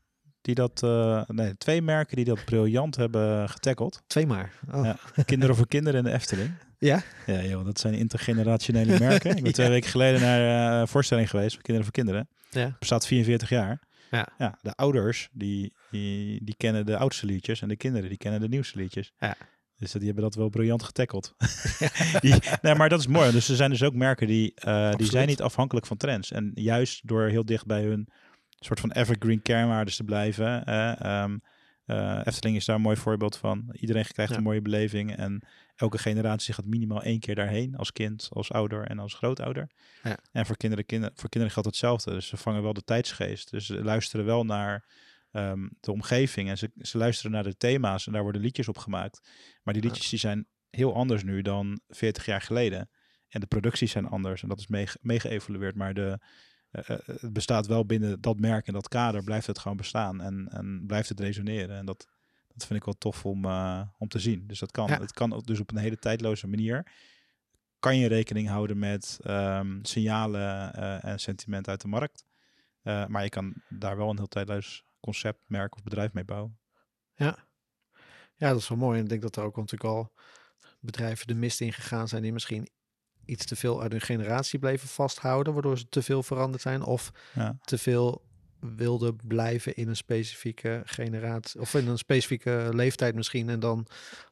die 0.40 0.54
dat, 0.54 0.82
eh, 0.82 1.22
nee, 1.26 1.56
twee 1.56 1.82
merken 1.82 2.16
die 2.16 2.24
dat 2.24 2.44
briljant 2.44 2.96
hebben 2.96 3.48
getackled. 3.48 4.02
Twee 4.06 4.26
maar. 4.26 4.52
Oh. 4.72 4.84
Ja, 4.84 4.96
Kinderen 5.24 5.56
voor 5.56 5.68
Kinderen 5.68 5.98
en 5.98 6.04
de 6.10 6.12
Efteling. 6.12 6.50
Ja? 6.78 7.02
Ja, 7.26 7.42
joh, 7.42 7.64
dat 7.64 7.80
zijn 7.80 7.94
intergenerationele 7.94 8.98
merken. 8.98 9.36
Ik 9.36 9.42
ben 9.42 9.52
twee 9.52 9.68
weken 9.76 9.90
geleden 9.90 10.20
naar 10.20 10.80
een 10.80 10.88
voorstelling 10.88 11.30
geweest 11.30 11.52
van 11.54 11.62
Kinderen 11.62 11.84
voor 11.84 11.92
Kinderen. 12.02 12.28
Ja. 12.50 12.76
Bestaat 12.78 13.06
44 13.06 13.48
jaar. 13.48 13.80
Ja. 14.10 14.28
ja 14.38 14.58
de 14.62 14.74
ouders, 14.74 15.28
die, 15.32 15.72
die, 15.90 16.44
die 16.44 16.54
kennen 16.56 16.86
de 16.86 16.96
oudste 16.96 17.26
liedjes 17.26 17.62
en 17.62 17.68
de 17.68 17.76
kinderen, 17.76 18.08
die 18.08 18.18
kennen 18.18 18.40
de 18.40 18.48
nieuwste 18.48 18.78
liedjes. 18.78 19.12
Ja. 19.18 19.34
Dus 19.82 19.92
die 19.92 20.04
hebben 20.04 20.22
dat 20.24 20.34
wel 20.34 20.48
briljant 20.48 20.82
getackled. 20.82 21.34
die, 22.20 22.34
nee, 22.62 22.74
maar 22.74 22.88
dat 22.88 23.00
is 23.00 23.06
mooi. 23.06 23.30
Dus 23.32 23.48
er 23.48 23.56
zijn 23.56 23.70
dus 23.70 23.82
ook 23.82 23.94
merken 23.94 24.26
die, 24.26 24.54
eh, 24.54 24.94
die 24.94 25.06
zijn 25.06 25.28
niet 25.28 25.42
afhankelijk 25.42 25.86
van 25.86 25.96
trends. 25.96 26.32
En 26.32 26.50
juist 26.54 27.08
door 27.08 27.22
heel 27.28 27.44
dicht 27.44 27.66
bij 27.66 27.82
hun 27.82 28.08
soort 28.58 28.80
van 28.80 28.92
evergreen 28.92 29.42
kernwaarden 29.42 29.94
te 29.94 30.04
blijven. 30.04 30.64
eh, 30.64 31.00
ehm, 31.00 31.38
eh, 31.84 32.20
Efteling 32.24 32.56
is 32.56 32.64
daar 32.64 32.76
een 32.76 32.82
mooi 32.82 32.96
voorbeeld 32.96 33.36
van. 33.36 33.68
Iedereen 33.72 34.04
krijgt 34.06 34.32
Ja. 34.32 34.38
een 34.38 34.42
mooie 34.44 34.62
beleving. 34.62 35.16
En 35.16 35.42
elke 35.76 35.98
generatie 35.98 36.54
gaat 36.54 36.64
minimaal 36.64 37.02
één 37.02 37.20
keer 37.20 37.34
daarheen. 37.34 37.76
Als 37.76 37.92
kind, 37.92 38.28
als 38.32 38.52
ouder 38.52 38.84
en 38.86 38.98
als 38.98 39.14
grootouder. 39.14 39.70
Ja. 40.02 40.16
En 40.32 40.46
voor 40.46 40.56
kinderen, 40.56 40.86
kinder, 40.86 41.10
voor 41.14 41.28
kinderen 41.28 41.50
geldt 41.54 41.68
hetzelfde. 41.68 42.10
Dus 42.10 42.26
ze 42.26 42.36
vangen 42.36 42.62
wel 42.62 42.72
de 42.72 42.84
tijdsgeest. 42.84 43.50
Dus 43.50 43.66
ze 43.66 43.84
luisteren 43.84 44.26
wel 44.26 44.44
naar 44.44 44.84
ehm, 45.32 45.68
de 45.80 45.92
omgeving. 45.92 46.48
En 46.48 46.58
ze, 46.58 46.70
ze 46.76 46.98
luisteren 46.98 47.32
naar 47.32 47.42
de 47.42 47.56
thema's. 47.56 48.06
En 48.06 48.12
daar 48.12 48.22
worden 48.22 48.40
liedjes 48.40 48.68
op 48.68 48.78
gemaakt. 48.78 49.30
Maar 49.62 49.74
die 49.74 49.82
liedjes 49.82 50.08
die 50.08 50.18
zijn 50.18 50.46
heel 50.70 50.94
anders 50.94 51.22
nu 51.24 51.42
dan 51.42 51.80
40 51.88 52.26
jaar 52.26 52.42
geleden. 52.42 52.90
En 53.28 53.40
de 53.40 53.46
producties 53.46 53.90
zijn 53.90 54.06
anders. 54.06 54.42
En 54.42 54.48
dat 54.48 54.58
is 54.58 54.66
mee, 54.66 54.86
mee 55.00 55.20
geëvolueerd. 55.20 55.74
Maar 55.74 55.94
de, 55.94 56.18
eh, 56.70 56.90
eh, 56.90 56.98
het 57.06 57.32
bestaat 57.32 57.66
wel 57.66 57.86
binnen 57.86 58.20
dat 58.20 58.38
merk 58.38 58.66
en 58.66 58.72
dat 58.72 58.88
kader. 58.88 59.24
Blijft 59.24 59.46
het 59.46 59.58
gewoon 59.58 59.76
bestaan. 59.76 60.20
En, 60.20 60.48
en 60.50 60.84
blijft 60.86 61.08
het 61.08 61.20
resoneren. 61.20 61.76
En 61.76 61.86
dat, 61.86 62.06
dat 62.54 62.66
vind 62.66 62.78
ik 62.78 62.84
wel 62.84 62.94
tof 62.98 63.24
om, 63.24 63.44
eh, 63.44 63.82
om 63.98 64.08
te 64.08 64.18
zien. 64.18 64.46
Dus 64.46 64.58
dat 64.58 64.70
kan. 64.70 64.86
Ja. 64.86 65.00
Het 65.00 65.12
kan 65.12 65.32
ook 65.32 65.46
dus 65.46 65.60
op 65.60 65.70
een 65.70 65.76
hele 65.76 65.96
tijdloze 65.96 66.46
manier. 66.46 66.92
Kan 67.78 67.96
je 67.96 68.08
rekening 68.08 68.48
houden 68.48 68.78
met 68.78 69.18
ehm, 69.22 69.78
signalen 69.82 70.74
eh, 70.74 71.04
en 71.04 71.20
sentiment 71.20 71.68
uit 71.68 71.80
de 71.80 71.88
markt. 71.88 72.24
Eh, 72.82 73.06
maar 73.06 73.22
je 73.22 73.28
kan 73.28 73.54
daar 73.68 73.96
wel 73.96 74.10
een 74.10 74.16
heel 74.16 74.28
tijdloos 74.28 74.84
concept, 75.02 75.38
merk 75.46 75.74
of 75.74 75.82
bedrijf 75.82 76.12
mee 76.12 76.24
bouwen. 76.24 76.58
Ja. 77.14 77.36
ja, 78.36 78.48
dat 78.48 78.58
is 78.58 78.68
wel 78.68 78.78
mooi. 78.78 78.96
En 78.98 79.02
ik 79.02 79.08
denk 79.10 79.22
dat 79.22 79.36
er 79.36 79.42
ook 79.42 79.56
natuurlijk 79.56 79.90
al 79.90 80.12
bedrijven 80.80 81.26
de 81.26 81.34
mist 81.34 81.60
in 81.60 81.72
gegaan 81.72 82.08
zijn 82.08 82.22
die 82.22 82.32
misschien 82.32 82.68
iets 83.24 83.44
te 83.46 83.56
veel 83.56 83.82
uit 83.82 83.92
hun 83.92 84.00
generatie 84.00 84.58
bleven 84.58 84.88
vasthouden, 84.88 85.52
waardoor 85.52 85.78
ze 85.78 85.88
te 85.88 86.02
veel 86.02 86.22
veranderd 86.22 86.62
zijn 86.62 86.82
of 86.82 87.10
Ja. 87.34 87.56
te 87.64 87.78
veel 87.78 88.22
wilden 88.76 89.16
blijven 89.26 89.74
in 89.74 89.88
een 89.88 89.96
specifieke 89.96 90.82
generatie 90.84 91.60
of 91.60 91.74
in 91.74 91.86
een 91.88 91.98
specifieke 91.98 92.68
leeftijd 92.72 93.14
misschien 93.14 93.48
en 93.48 93.60
dan 93.60 93.86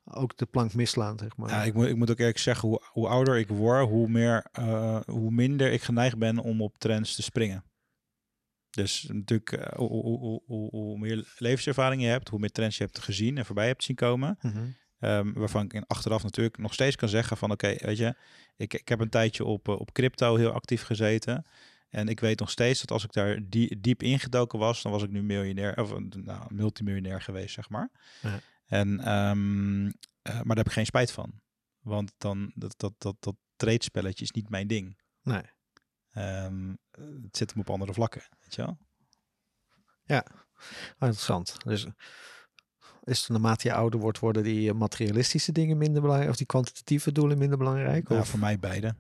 ook 0.05 0.37
de 0.37 0.47
plank 0.47 0.75
misslaan, 0.75 1.19
zeg 1.19 1.37
maar. 1.37 1.51
Ja, 1.51 1.63
ik 1.63 1.75
moet, 1.75 1.87
ik 1.87 1.97
moet 1.97 2.11
ook 2.11 2.19
eerlijk 2.19 2.39
zeggen, 2.39 2.69
hoe, 2.69 2.83
hoe 2.93 3.09
ouder 3.09 3.39
ik 3.39 3.49
word, 3.49 3.89
hoe, 3.89 4.09
meer, 4.09 4.47
eh, 4.53 5.01
hoe 5.07 5.31
minder 5.31 5.73
ik 5.73 5.83
geneigd 5.83 6.19
ben 6.19 6.39
om 6.39 6.63
op 6.63 6.79
trends 6.79 7.15
te 7.15 7.23
springen. 7.23 7.65
Dus 8.71 9.09
natuurlijk, 9.13 9.53
eh, 9.53 9.77
hoe, 9.77 9.89
hoe, 9.89 10.43
hoe, 10.47 10.71
hoe, 10.71 10.99
meer 10.99 11.35
levenservaring 11.39 12.03
je 12.03 12.09
hebt, 12.09 12.29
hoe 12.29 12.39
meer 12.39 12.53
trends 12.53 12.77
je 12.77 12.85
hebt 12.85 12.99
gezien 12.99 13.39
en 13.39 13.47
voorbij 13.47 13.67
hebt 13.67 13.85
zien 13.85 13.97
komen. 13.97 14.39
Mhm. 14.41 14.69
Ehm, 14.99 15.33
waarvan 15.33 15.65
ik 15.65 15.73
in 15.73 15.87
achteraf 15.87 16.23
natuurlijk 16.23 16.59
nog 16.59 16.73
steeds 16.73 16.97
kan 16.97 17.09
zeggen 17.09 17.37
van 17.37 17.51
oké, 17.51 17.75
weet 17.79 17.99
je, 17.99 18.15
ik, 18.57 18.75
ik 18.75 18.89
heb 18.89 19.01
een 19.01 19.09
tijdje 19.09 19.45
op, 19.45 19.69
eh, 19.69 19.81
op 19.81 19.93
crypto 19.93 20.37
heel 20.37 20.53
actief 20.53 20.83
gezeten. 20.83 21.47
En 21.89 22.09
ik 22.09 22.21
weet 22.21 22.39
nog 22.39 22.51
steeds 22.51 22.81
dat 22.81 22.91
als 22.91 23.05
ik 23.05 23.13
daar 23.13 23.41
die, 23.49 23.81
diep 23.81 24.03
ingedoken 24.03 24.59
was, 24.59 24.83
dan 24.83 24.93
was 24.93 25.03
ik 25.03 25.11
nu 25.11 25.23
miljonair, 25.23 25.81
of 25.81 25.99
nou, 25.99 26.55
multimiljonair 26.55 27.21
geweest, 27.21 27.55
zeg 27.55 27.69
maar. 27.69 27.91
Ja. 28.23 28.41
En, 28.67 29.01
ehm, 29.01 29.87
eh, 29.87 30.35
maar 30.35 30.45
daar 30.45 30.57
heb 30.57 30.67
ik 30.67 30.73
geen 30.73 30.87
spijt 30.87 31.13
van. 31.13 31.41
Want 31.81 32.13
dan, 32.19 32.53
dat, 32.55 32.75
dat, 32.77 32.93
dat, 32.99 33.17
dat 33.21 33.35
trade-spelletje 33.57 34.25
is 34.25 34.31
niet 34.31 34.49
mijn 34.49 34.67
ding. 34.67 34.99
Nee. 35.23 35.43
Ehm, 36.13 36.75
het 37.23 37.37
zit 37.37 37.51
hem 37.51 37.61
op 37.61 37.71
andere 37.71 37.93
vlakken, 37.93 38.23
weet 38.41 38.55
je 38.55 38.63
wel? 38.63 38.79
Ah, 40.99 41.09
interessant. 41.09 41.57
Dus 41.65 41.87
is 43.05 43.21
het 43.21 43.29
naarmate 43.29 43.69
je 43.69 43.75
ouder 43.75 44.01
wordt, 44.01 44.19
worden 44.19 44.43
die 44.43 44.71
eh, 44.71 44.75
materialistische 44.75 45.53
dingen 45.53 45.79
minder 45.79 46.01
belangrijk 46.01 46.31
of 46.31 46.37
die 46.37 46.47
kwantitatieve 46.47 47.13
doelen 47.13 47.39
minder 47.39 47.59
belangrijk? 47.59 48.09
Ja, 48.09 48.19
Of? 48.19 48.29
voor 48.29 48.39
mij 48.39 48.59
beide. 48.59 48.95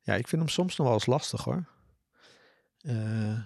Ja, 0.00 0.14
ik 0.14 0.28
vind 0.28 0.42
hem 0.42 0.50
soms 0.50 0.76
nog 0.76 0.86
wel 0.86 0.96
eens 0.96 1.06
lastig 1.06 1.44
hoor. 1.44 1.64
Eh, 2.78 3.38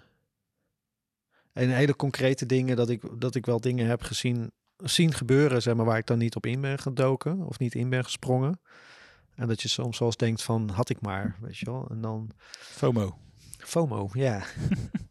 en 1.53 1.69
hele 1.71 1.97
concrete 1.97 2.47
dingen 2.47 2.77
dat 2.77 2.89
ik, 2.89 3.21
dat 3.21 3.35
ik 3.35 3.47
wel 3.47 3.61
dingen 3.61 3.87
heb 3.87 4.03
gezien 4.03 4.53
zien 4.77 5.14
gebeuren, 5.14 5.62
zeg 5.62 5.74
maar, 5.74 5.85
waar 5.85 5.99
ik 5.99 6.07
dan 6.07 6.18
niet 6.18 6.37
op 6.37 6.47
in 6.47 6.61
ben 6.61 6.79
gedoken 6.79 7.43
of 7.43 7.59
niet 7.59 7.74
in 7.74 7.89
ben 7.89 8.05
gesprongen. 8.05 8.61
En 9.35 9.49
dat 9.49 9.62
je 9.62 9.68
soms 9.68 9.99
wel 9.99 10.09
eens 10.09 10.16
denkt 10.16 10.43
van, 10.43 10.68
had 10.68 10.89
ik 10.89 11.01
maar, 11.01 11.37
weet 11.41 11.59
je 11.59 11.64
wel. 11.64 11.87
En 11.91 12.01
dan 12.01 12.31
FOMO. 12.59 13.18
FOMO, 13.59 14.11
ja. 14.12 14.39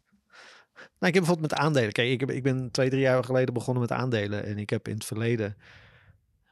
nou, 0.98 1.08
ik 1.08 1.14
heb 1.14 1.24
bijvoorbeeld 1.24 1.50
met 1.50 1.54
aandelen. 1.54 1.92
Kijk, 1.92 2.08
ik, 2.08 2.20
heb, 2.20 2.30
ik 2.30 2.42
ben 2.42 2.70
twee, 2.70 2.88
drie 2.88 3.00
jaar 3.00 3.24
geleden 3.24 3.54
begonnen 3.54 3.82
met 3.82 3.92
aandelen. 3.92 4.44
En 4.44 4.58
ik 4.58 4.70
heb 4.70 4.88
in 4.88 4.94
het 4.94 5.04
verleden 5.04 5.56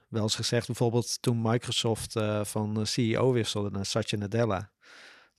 wel 0.09 0.23
eens 0.23 0.35
gezegd, 0.35 0.67
bijvoorbeeld 0.67 1.23
toen 1.23 1.43
Microsoft 1.43 2.17
eh, 2.17 2.45
van 2.45 2.87
CEO 2.87 3.33
wisselde 3.33 3.71
naar 3.71 3.87
Satya 3.87 4.19
Nadella. 4.19 4.71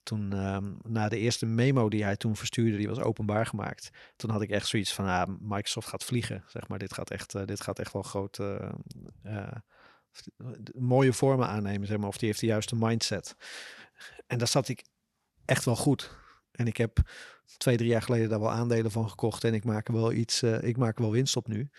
Toen, 0.06 0.34
ehm, 0.34 0.74
na 0.84 1.10
de 1.10 1.18
eerste 1.18 1.46
memo 1.46 1.90
die 1.90 2.04
hij 2.04 2.16
toen 2.16 2.36
verstuurde, 2.36 2.78
die 2.78 2.88
was 2.88 3.00
openbaar 3.00 3.46
gemaakt. 3.46 3.90
Toen 4.16 4.30
had 4.30 4.42
ik 4.42 4.50
echt 4.50 4.68
zoiets 4.68 4.94
van, 4.94 5.06
ah, 5.06 5.30
Microsoft 5.40 5.88
gaat 5.88 6.04
vliegen. 6.04 6.44
Zeg 6.48 6.68
maar, 6.68 6.80
dit 6.80 6.94
gaat 6.94 7.12
echt, 7.12 7.36
eh, 7.36 7.46
dit 7.46 7.62
gaat 7.62 7.80
echt 7.80 7.94
wel 7.94 8.02
groot, 8.02 8.40
eh, 8.40 8.70
eh, 9.24 9.52
mooie 10.74 11.14
vormen 11.14 11.48
aannemen, 11.48 11.88
zeg 11.88 11.98
maar. 11.98 12.08
Of 12.08 12.18
die 12.18 12.28
heeft 12.28 12.40
de 12.40 12.46
juiste 12.46 12.76
mindset. 12.76 13.36
En 14.28 14.38
daar 14.38 14.48
zat 14.48 14.68
ik 14.68 14.86
echt 15.46 15.66
wel 15.66 15.76
goed. 15.76 16.18
En 16.52 16.68
ik 16.68 16.78
heb 16.78 17.00
twee, 17.58 17.78
drie 17.78 17.90
jaar 17.90 18.02
geleden 18.02 18.30
daar 18.30 18.40
wel 18.40 18.52
aandelen 18.52 18.92
van 18.92 19.10
gekocht. 19.10 19.44
En 19.44 19.54
ik 19.54 19.64
maak 19.64 19.88
wel 19.88 20.12
iets, 20.12 20.44
ik 20.44 20.78
maak 20.78 20.96
er 20.96 21.02
wel 21.02 21.12
winst 21.12 21.36
op 21.36 21.48
nu. 21.48 21.70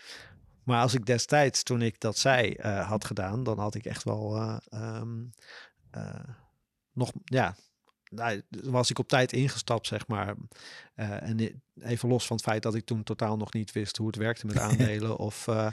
Maar 0.63 0.81
als 0.81 0.93
ik 0.93 1.05
destijds, 1.05 1.63
toen 1.63 1.81
ik 1.81 1.99
dat 1.99 2.17
zei, 2.17 2.61
had 2.61 3.05
gedaan, 3.05 3.43
dan 3.43 3.59
had 3.59 3.75
ik 3.75 3.85
echt 3.85 4.03
wel 4.03 4.35
eh, 4.35 4.57
ehm, 4.69 5.25
eh, 5.91 6.29
nog, 6.91 7.11
ja, 7.23 7.55
nou, 8.09 8.41
was 8.49 8.89
ik 8.89 8.99
op 8.99 9.07
tijd 9.07 9.33
ingestapt, 9.33 9.87
zeg 9.87 10.07
maar. 10.07 10.35
Eh, 10.95 11.21
en 11.21 11.61
even 11.81 12.09
los 12.09 12.25
van 12.25 12.35
het 12.35 12.45
feit 12.45 12.63
dat 12.63 12.75
ik 12.75 12.85
toen 12.85 13.03
totaal 13.03 13.37
nog 13.37 13.53
niet 13.53 13.71
wist 13.71 13.97
hoe 13.97 14.07
het 14.07 14.15
werkte 14.15 14.45
met 14.45 14.57
aandelen. 14.67 15.17
of, 15.17 15.47
eh, 15.47 15.67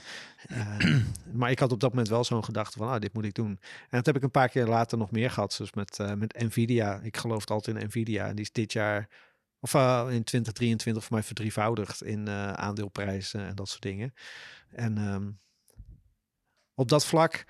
eh, 0.48 0.96
maar 1.32 1.50
ik 1.50 1.58
had 1.58 1.72
op 1.72 1.80
dat 1.80 1.90
moment 1.90 2.08
wel 2.08 2.24
zo'n 2.24 2.44
gedachte 2.44 2.78
van, 2.78 2.88
ah, 2.88 3.00
dit 3.00 3.12
moet 3.12 3.24
ik 3.24 3.34
doen. 3.34 3.58
En 3.80 3.88
dat 3.90 4.06
heb 4.06 4.16
ik 4.16 4.22
een 4.22 4.30
paar 4.30 4.48
keer 4.48 4.66
later 4.66 4.98
nog 4.98 5.10
meer 5.10 5.30
gehad. 5.30 5.54
Dus 5.58 5.72
met, 5.72 5.98
met 6.16 6.38
Nvidia. 6.38 7.00
Ik 7.00 7.16
geloof 7.16 7.50
altijd 7.50 7.76
in 7.76 7.86
Nvidia. 7.86 8.26
En 8.26 8.34
die 8.34 8.44
is 8.44 8.52
dit 8.52 8.72
jaar, 8.72 9.08
of 9.60 9.74
in 9.74 10.24
2023 10.24 11.04
voor 11.04 11.12
mij 11.12 11.22
verdrievoudigd 11.22 12.02
in 12.02 12.28
aandeelprijzen 12.28 13.46
en 13.46 13.54
dat 13.54 13.68
soort 13.68 13.82
dingen. 13.82 14.14
En 14.68 14.98
ehm, 14.98 15.30
op 16.74 16.88
dat 16.88 17.06
vlak, 17.06 17.44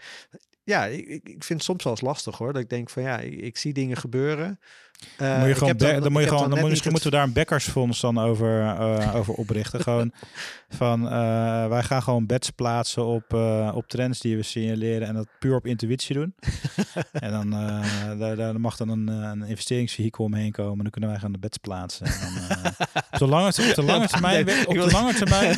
ja, 0.64 0.84
ik, 0.84 1.22
vind 1.22 1.48
het 1.48 1.62
soms 1.62 1.84
wel 1.84 1.92
eens 1.92 2.02
lastig 2.02 2.38
hoor. 2.38 2.52
Dat 2.52 2.62
ik 2.62 2.70
denk 2.70 2.90
van 2.90 3.02
ja, 3.02 3.18
ik 3.20 3.56
zie 3.56 3.72
dingen 3.72 3.96
gebeuren. 3.96 4.60
Eh, 5.16 5.38
moet 5.38 5.48
je 5.48 5.54
gewoon 5.54 5.76
be- 5.76 5.98
dan, 6.00 6.12
moet 6.12 6.22
je 6.22 6.28
gewoon, 6.28 6.50
dan 6.50 6.58
moet, 6.58 6.68
misschien 6.68 6.90
moeten 6.90 7.10
we 7.10 7.16
daar 7.16 7.26
een 7.26 7.32
bekkersfonds 7.32 8.00
dan 8.00 8.18
over, 8.18 8.60
eh, 8.60 9.14
over 9.14 9.34
oprichten. 9.34 9.80
gewoon 9.90 10.12
van 10.68 11.08
eh, 11.08 11.68
wij 11.68 11.82
gaan 11.82 12.02
gewoon 12.02 12.26
bets 12.26 12.50
plaatsen 12.50 13.04
op, 13.04 13.32
op 13.74 13.88
trends 13.88 14.20
die 14.20 14.36
we 14.36 14.42
signaleren 14.42 15.08
en 15.08 15.14
dat 15.14 15.28
puur 15.38 15.54
op 15.56 15.66
intuïtie 15.66 16.14
doen. 16.14 16.34
en 17.12 17.30
dan 17.30 17.50
daar, 18.18 18.36
daar 18.36 18.60
mag 18.60 18.76
dan 18.76 18.88
een, 18.88 19.06
een 19.08 19.42
investeringsvehikel 19.42 20.24
omheen 20.24 20.52
komen. 20.52 20.78
Dan 20.78 20.90
kunnen 20.90 21.10
wij 21.10 21.18
gaan 21.18 21.32
de 21.32 21.38
bets 21.38 21.58
plaatsen. 21.58 22.06
En 22.06 22.12
dan, 22.48 22.72
op 23.12 23.18
de 23.18 23.26
lange, 23.26 23.46
op 23.48 23.74
de 23.74 23.82
lange 23.82 24.06
termijn, 24.08 24.40
op 24.66 24.74
de 24.74 24.80
wil- 24.80 24.90
lange 24.90 25.14
termijn, 25.14 25.56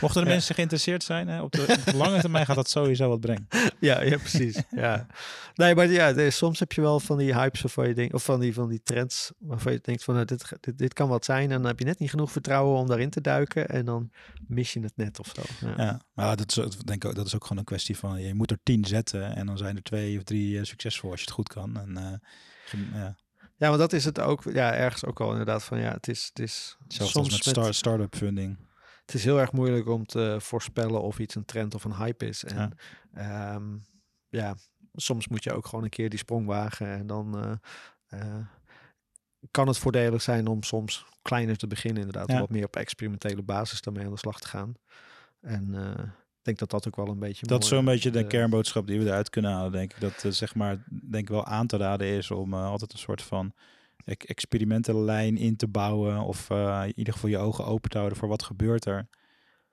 mochten 0.00 0.22
de 0.22 0.28
mensen 0.28 0.54
geïnteresseerd 0.54 1.04
zijn, 1.04 1.28
hè, 1.28 1.42
op, 1.42 1.52
de, 1.52 1.62
op 1.86 1.92
de 1.92 1.96
lange 1.96 2.20
termijn 2.20 2.46
gaat 2.46 2.56
dat 2.56 2.70
sowieso 2.70 3.08
wat 3.08 3.20
brengen. 3.20 3.48
Ja, 3.78 4.02
ja, 4.02 4.16
precies. 4.16 4.62
ja. 4.70 5.06
Nee, 5.54 5.74
maar 5.74 5.90
ja, 5.90 6.30
soms 6.30 6.58
heb 6.58 6.72
je 6.72 6.80
wel 6.80 7.00
van 7.00 7.18
die 7.18 7.34
hypes 7.34 7.60
je 7.60 8.08
of 8.12 8.24
van 8.24 8.40
die, 8.40 8.54
van 8.54 8.68
die 8.68 8.71
trends 8.82 9.32
waarvan 9.38 9.72
je 9.72 9.78
denkt 9.82 10.04
van 10.04 10.14
nou, 10.14 10.26
dit, 10.26 10.52
dit, 10.60 10.78
dit 10.78 10.92
kan 10.92 11.08
wat 11.08 11.24
zijn. 11.24 11.50
En 11.50 11.56
dan 11.56 11.66
heb 11.66 11.78
je 11.78 11.84
net 11.84 11.98
niet 11.98 12.10
genoeg 12.10 12.32
vertrouwen 12.32 12.78
om 12.78 12.86
daarin 12.86 13.10
te 13.10 13.20
duiken. 13.20 13.68
En 13.68 13.84
dan 13.84 14.10
mis 14.46 14.72
je 14.72 14.80
het 14.80 14.96
net 14.96 15.18
of 15.18 15.32
zo. 15.34 15.66
Ja. 15.66 15.74
Ja, 15.84 16.00
maar 16.12 16.36
dat 16.36 16.56
is, 16.56 16.76
denk 16.76 17.04
ik, 17.04 17.14
dat 17.14 17.26
is 17.26 17.34
ook 17.34 17.42
gewoon 17.42 17.58
een 17.58 17.64
kwestie 17.64 17.96
van 17.98 18.20
je 18.20 18.34
moet 18.34 18.50
er 18.50 18.58
tien 18.62 18.84
zetten 18.84 19.36
en 19.36 19.46
dan 19.46 19.58
zijn 19.58 19.76
er 19.76 19.82
twee 19.82 20.16
of 20.16 20.22
drie 20.22 20.58
eh, 20.58 20.64
succesvol 20.64 21.10
als 21.10 21.20
je 21.20 21.26
het 21.26 21.34
goed 21.34 21.48
kan. 21.48 21.76
En, 21.76 21.96
eh, 21.96 22.80
ja. 22.92 23.16
Ja, 23.56 23.68
maar 23.68 23.78
dat 23.78 23.92
is 23.92 24.04
het 24.04 24.20
ook. 24.20 24.42
Ja, 24.52 24.74
ergens 24.74 25.04
ook 25.04 25.20
al 25.20 25.30
inderdaad 25.30 25.64
van 25.64 25.78
ja, 25.78 25.92
het 25.92 26.08
is, 26.08 26.24
het 26.24 26.38
is 26.38 26.76
Zelfs 26.88 27.12
soms 27.12 27.30
met, 27.30 27.44
start, 27.44 27.74
start-up 27.74 28.16
funding. 28.16 28.58
het 29.06 29.14
is 29.14 29.24
heel 29.24 29.40
erg 29.40 29.52
moeilijk 29.52 29.88
om 29.88 30.06
te 30.06 30.36
voorspellen 30.40 31.02
of 31.02 31.18
iets 31.18 31.34
een 31.34 31.44
trend 31.44 31.74
of 31.74 31.84
een 31.84 31.96
hype 31.96 32.26
is. 32.26 32.44
En 32.44 32.56
Ja. 32.56 32.70
ja, 33.14 33.60
ja 34.28 34.56
soms 34.94 35.28
moet 35.28 35.44
je 35.44 35.52
ook 35.52 35.66
gewoon 35.66 35.84
een 35.84 35.90
keer 35.90 36.08
die 36.08 36.18
sprong 36.18 36.46
wagen 36.46 36.86
en 36.86 37.06
dan, 37.06 37.58
eh, 38.08 38.36
kan 39.50 39.68
het 39.68 39.78
voordelig 39.78 40.22
zijn 40.22 40.46
om 40.46 40.62
soms 40.62 41.04
kleiner 41.22 41.56
te 41.56 41.66
beginnen, 41.66 42.02
inderdaad. 42.02 42.30
Ja. 42.30 42.40
Wat 42.40 42.50
meer 42.50 42.64
op 42.64 42.76
experimentele 42.76 43.42
basis 43.42 43.80
daarmee 43.80 44.04
aan 44.04 44.12
de 44.12 44.18
slag 44.18 44.40
te 44.40 44.48
gaan. 44.48 44.74
En 45.40 45.74
eh, 45.74 46.04
ik 46.04 46.42
denk 46.42 46.58
dat 46.58 46.70
dat 46.70 46.86
ook 46.86 46.96
wel 46.96 47.08
een 47.08 47.18
beetje. 47.18 47.46
Dat 47.46 47.62
is 47.62 47.68
zo'n 47.68 47.84
beetje 47.84 48.10
de 48.10 48.22
eh, 48.22 48.28
kernboodschap 48.28 48.86
die 48.86 48.98
we 48.98 49.04
eruit 49.04 49.30
kunnen 49.30 49.50
halen, 49.50 49.72
denk 49.72 49.92
ik. 49.92 50.00
Dat 50.00 50.24
eh, 50.24 50.30
zeg 50.30 50.54
maar, 50.54 50.84
denk 50.86 51.22
ik 51.22 51.28
wel 51.28 51.44
aan 51.44 51.66
te 51.66 51.76
raden 51.76 52.06
is 52.06 52.30
om 52.30 52.54
altijd 52.54 52.92
een 52.92 52.98
soort 52.98 53.22
van 53.22 53.52
e- 54.04 54.12
experimentenlijn 54.12 55.36
in 55.36 55.56
te 55.56 55.68
bouwen. 55.68 56.20
Of 56.20 56.50
in 56.50 56.92
ieder 56.94 57.12
geval 57.12 57.30
je 57.30 57.38
ogen 57.38 57.64
open 57.64 57.90
te 57.90 57.96
houden 57.96 58.18
voor 58.18 58.28
wat 58.28 58.42
gebeurt 58.42 58.84
er. 58.84 59.08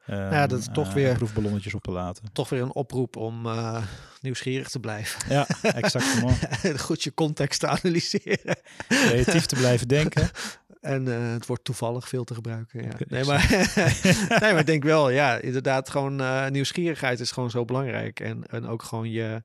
Ja, 0.09 0.47
dat 0.47 0.59
is 0.59 0.65
Ehm, 0.65 0.73
toch 0.73 0.87
eh, 0.87 0.93
weer- 0.93 1.15
proefballonnetjes 1.15 1.73
op 1.73 1.83
te 1.83 1.91
laten. 1.91 2.31
Toch 2.33 2.49
weer 2.49 2.61
een 2.61 2.73
oproep 2.73 3.15
om 3.15 3.45
eh, 3.45 3.83
nieuwsgierig 4.21 4.69
te 4.69 4.79
blijven. 4.79 5.29
Ja. 5.33 5.47
En 5.61 6.79
Goed 6.79 7.03
je 7.03 7.13
context 7.13 7.59
te 7.59 7.67
analyseren. 7.67 8.57
Creatief 8.87 9.45
te 9.45 9.55
blijven 9.55 9.87
denken. 9.87 10.29
En 10.79 11.07
eh, 11.07 11.31
het 11.31 11.45
wordt 11.45 11.63
toevallig 11.63 12.07
veel 12.07 12.23
te 12.23 12.33
gebruiken. 12.33 12.83
Ja. 12.83 12.91
Nee, 13.07 13.23
maar, 13.25 13.47
nee, 14.41 14.51
maar 14.51 14.59
ik 14.59 14.65
denk 14.65 14.83
wel, 14.83 15.09
ja, 15.09 15.37
inderdaad, 15.37 15.89
gewoon 15.89 16.51
nieuwsgierigheid 16.51 17.19
is 17.19 17.31
gewoon 17.31 17.49
zo 17.49 17.65
belangrijk. 17.65 18.19
En, 18.19 18.43
en 18.47 18.65
ook 18.67 18.83
gewoon 18.83 19.09
je, 19.11 19.43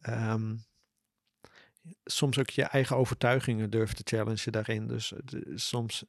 ehm, 0.00 0.54
soms 2.04 2.38
ook 2.38 2.50
je 2.50 2.62
eigen 2.62 2.96
overtuigingen 2.96 3.70
durven 3.70 3.96
te 3.96 4.16
challengen 4.16 4.52
daarin. 4.52 4.86
Dus 4.86 5.12
de- 5.24 5.52
soms 5.54 6.04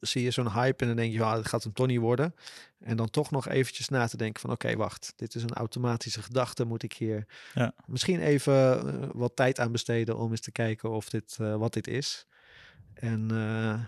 zie 0.00 0.22
je 0.22 0.30
zo'n 0.30 0.52
hype 0.52 0.80
en 0.82 0.86
dan 0.86 0.96
denk 0.96 1.12
je, 1.12 1.18
ja, 1.18 1.36
het 1.36 1.48
gaat 1.48 1.62
hem 1.62 1.72
toch 1.72 1.86
niet 1.86 1.98
worden. 1.98 2.34
En 2.78 2.96
dan 2.96 3.10
toch 3.10 3.30
nog 3.30 3.48
eventjes 3.48 3.88
na 3.88 4.06
te 4.06 4.16
denken 4.16 4.40
van, 4.40 4.50
oké, 4.50 4.76
wacht, 4.76 5.12
dit 5.16 5.34
is 5.34 5.42
een 5.42 5.52
automatische 5.54 6.22
gedachte. 6.22 6.64
Moet 6.64 6.82
ik 6.82 6.92
hier 6.92 7.26
Ja. 7.54 7.74
misschien 7.86 8.20
even 8.20 8.86
eh, 9.02 9.08
wat 9.12 9.36
tijd 9.36 9.58
aan 9.60 9.72
besteden 9.72 10.18
om 10.18 10.30
eens 10.30 10.40
te 10.40 10.52
kijken 10.52 10.90
of 10.90 11.08
dit, 11.08 11.36
eh, 11.40 11.56
wat 11.56 11.72
dit 11.72 11.86
is. 11.86 12.26
En 12.94 13.30
eh, 13.30 13.80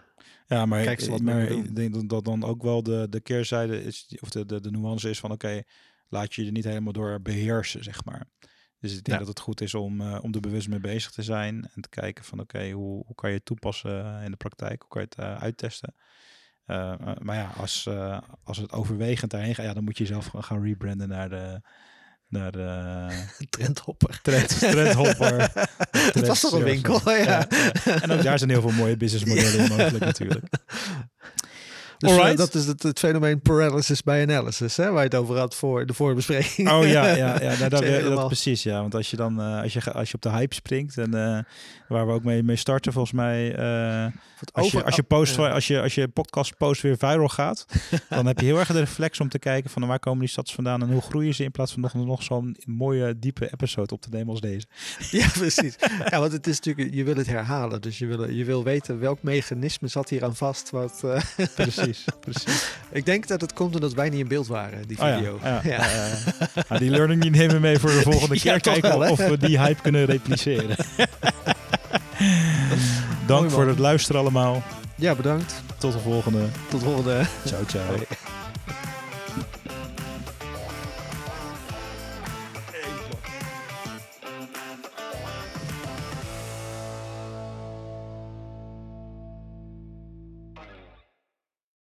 Ja, 0.46 0.66
maar, 0.66 0.82
Kijk 0.82 1.00
wat 1.00 1.20
ik 1.20 1.76
denk 1.76 2.08
dat 2.10 2.24
dan 2.24 2.44
ook 2.44 2.62
wel 2.62 2.82
de, 2.82 3.06
de 3.10 3.20
keerzijde 3.20 3.82
is, 3.84 4.16
of 4.20 4.30
de, 4.30 4.46
de, 4.46 4.60
de 4.60 4.70
nuance 4.70 5.10
is 5.10 5.20
van 5.20 5.30
oké, 5.30 5.62
laat 6.08 6.34
je 6.34 6.40
je 6.40 6.46
er 6.46 6.52
niet 6.52 6.64
helemaal 6.64 6.92
door 6.92 7.20
beheersen, 7.20 7.84
zeg 7.84 8.04
maar. 8.04 8.26
Dus 8.82 8.90
ik 8.96 9.04
denk 9.04 9.18
Ja. 9.18 9.24
dat 9.24 9.28
het 9.34 9.40
goed 9.40 9.60
is 9.60 9.74
om, 9.74 10.00
eh, 10.00 10.18
om 10.22 10.34
er 10.34 10.40
bewust 10.40 10.68
mee 10.68 10.80
bezig 10.80 11.10
te 11.10 11.22
zijn 11.22 11.70
en 11.74 11.82
te 11.82 11.88
kijken 11.88 12.24
van 12.24 12.40
oké, 12.40 12.70
hoe, 12.70 13.04
hoe 13.06 13.14
kan 13.14 13.30
je 13.30 13.36
het 13.36 13.44
toepassen 13.44 14.22
in 14.22 14.30
de 14.30 14.36
praktijk, 14.36 14.80
hoe 14.82 14.90
kan 14.90 15.00
je 15.02 15.08
het 15.10 15.18
eh, 15.18 15.42
uittesten. 15.42 15.94
Eh, 16.64 16.92
maar 17.18 17.36
ja, 17.36 17.52
als, 17.56 17.88
als 18.44 18.56
het 18.58 18.72
overwegend 18.72 19.30
daarheen 19.30 19.54
gaat, 19.54 19.64
ja, 19.66 19.72
dan 19.74 19.84
moet 19.84 19.98
je 19.98 20.06
zelf 20.06 20.26
gaan- 20.26 20.44
gaan 20.44 20.62
rebranden 20.64 21.08
naar 21.08 21.28
de, 21.28 21.60
naar 22.28 22.52
de 22.52 23.06
trendhopper. 23.50 24.20
trend, 24.22 24.58
trendhopper. 24.58 25.50
Het 26.18 26.26
was 26.26 26.40
toch 26.40 26.52
een 26.52 26.62
winkel, 26.62 27.10
ja. 27.10 27.22
Ja, 27.84 28.00
En 28.00 28.10
ook 28.10 28.22
daar 28.22 28.38
zijn 28.38 28.50
heel 28.50 28.60
veel 28.60 28.72
mooie 28.72 28.96
businessmodellen 28.96 29.58
in 29.58 29.68
mogelijk 29.68 30.04
natuurlijk. 30.04 30.44
Dus 32.02 32.16
eh, 32.16 32.36
dat 32.36 32.54
is 32.54 32.66
het, 32.66 32.82
het 32.82 32.98
fenomeen 32.98 33.40
paralysis 33.40 34.02
by 34.02 34.24
analysis, 34.28 34.76
hè, 34.76 34.90
waar 34.90 35.02
je 35.02 35.08
het 35.08 35.14
over 35.14 35.38
had 35.38 35.54
voor 35.54 35.86
de 35.86 35.94
voorbespreking. 35.94 36.70
Oh 36.70 36.86
ja, 36.86 37.06
ja, 37.16 37.42
ja 37.42 37.56
nou, 37.58 37.68
dat, 37.68 37.84
dat, 38.04 38.26
precies. 38.26 38.62
Ja, 38.62 38.80
want 38.80 38.94
als 38.94 39.10
je 39.10 39.16
dan 39.16 39.40
eh, 39.40 39.62
als 39.62 39.72
je, 39.72 39.92
als 39.92 40.08
je 40.08 40.14
op 40.14 40.22
de 40.22 40.30
hype 40.30 40.54
springt 40.54 40.98
en 40.98 41.14
eh, 41.14 41.38
waar 41.88 42.06
we 42.06 42.12
ook 42.12 42.24
mee, 42.24 42.42
mee 42.42 42.56
starten, 42.56 42.92
volgens 42.92 43.14
mij. 43.14 43.56
als, 44.52 44.70
je, 44.70 44.84
als, 44.84 44.96
je 44.96 45.02
post, 45.02 45.38
als, 45.38 45.66
je, 45.66 45.80
als 45.80 45.94
je 45.94 46.08
podcast 46.08 46.56
post 46.56 46.82
weer 46.82 46.96
viral 46.96 47.28
gaat, 47.28 47.66
dan 48.08 48.26
heb 48.26 48.38
je 48.38 48.46
heel 48.46 48.58
erg 48.58 48.68
de 48.68 48.78
reflex 48.78 49.20
om 49.20 49.28
te 49.28 49.38
kijken 49.38 49.70
van 49.70 49.86
waar 49.86 49.98
komen 49.98 50.20
die 50.20 50.28
stads 50.28 50.54
vandaan 50.54 50.82
en 50.82 50.92
hoe 50.92 51.02
groeien 51.02 51.34
ze 51.34 51.44
in 51.44 51.50
plaats 51.50 51.72
van 51.72 51.80
nog, 51.80 51.94
nog 51.94 52.22
zo'n 52.22 52.56
mooie 52.64 53.18
diepe 53.18 53.50
episode 53.52 53.94
op 53.94 54.00
te 54.00 54.08
nemen 54.10 54.28
als 54.28 54.40
deze. 54.40 54.66
Ja, 55.10 55.28
precies. 55.28 55.76
Ja, 56.10 56.20
want 56.20 56.32
het 56.32 56.46
is 56.46 56.60
natuurlijk, 56.60 56.94
je 56.94 57.04
wil 57.04 57.16
het 57.16 57.26
herhalen. 57.26 57.80
Dus 57.80 57.98
je 57.98 58.06
wil, 58.06 58.30
je 58.30 58.44
wil 58.44 58.64
weten 58.64 58.98
welk 58.98 59.22
mechanisme 59.22 59.88
zat 59.88 60.08
hier 60.08 60.24
aan 60.24 60.36
vast. 60.36 60.70
Wat, 60.70 61.02
eh, 61.04 61.20
Precies, 61.92 62.04
precies. 62.44 62.68
ik 62.92 63.04
denk 63.06 63.26
dat 63.26 63.40
het 63.40 63.52
komt 63.52 63.74
omdat 63.74 63.92
wij 63.94 64.08
niet 64.08 64.20
in 64.20 64.28
beeld 64.28 64.46
waren, 64.46 64.86
die 64.88 64.98
Oh 65.00 65.06
ja, 65.06 65.16
video. 65.16 65.38
ja, 65.42 65.60
Ja. 65.64 65.86
Nou, 66.68 66.80
die 66.80 66.90
learning 66.90 67.22
die 67.22 67.30
nemen 67.30 67.54
we 67.54 67.60
mee 67.60 67.78
voor 67.78 67.90
de 67.90 68.00
volgende 68.10 68.40
keer. 68.40 68.60
Kijken 68.60 68.98
wel, 68.98 69.10
of 69.10 69.18
we 69.26 69.38
die 69.38 69.58
hype 69.60 69.82
kunnen 69.82 70.04
repliceren. 70.04 70.76
Dank 73.26 73.40
Mooi, 73.40 73.50
voor 73.50 73.66
het 73.66 73.78
luisteren 73.78 74.20
allemaal. 74.20 74.62
Ja, 74.94 75.14
bedankt. 75.14 75.54
Tot 75.78 75.92
de 75.92 75.98
volgende. 75.98 76.38
Tot 76.68 76.80
de 76.80 76.86
volgende. 76.86 77.22
Ciao, 77.46 77.62
ciao. 77.66 77.84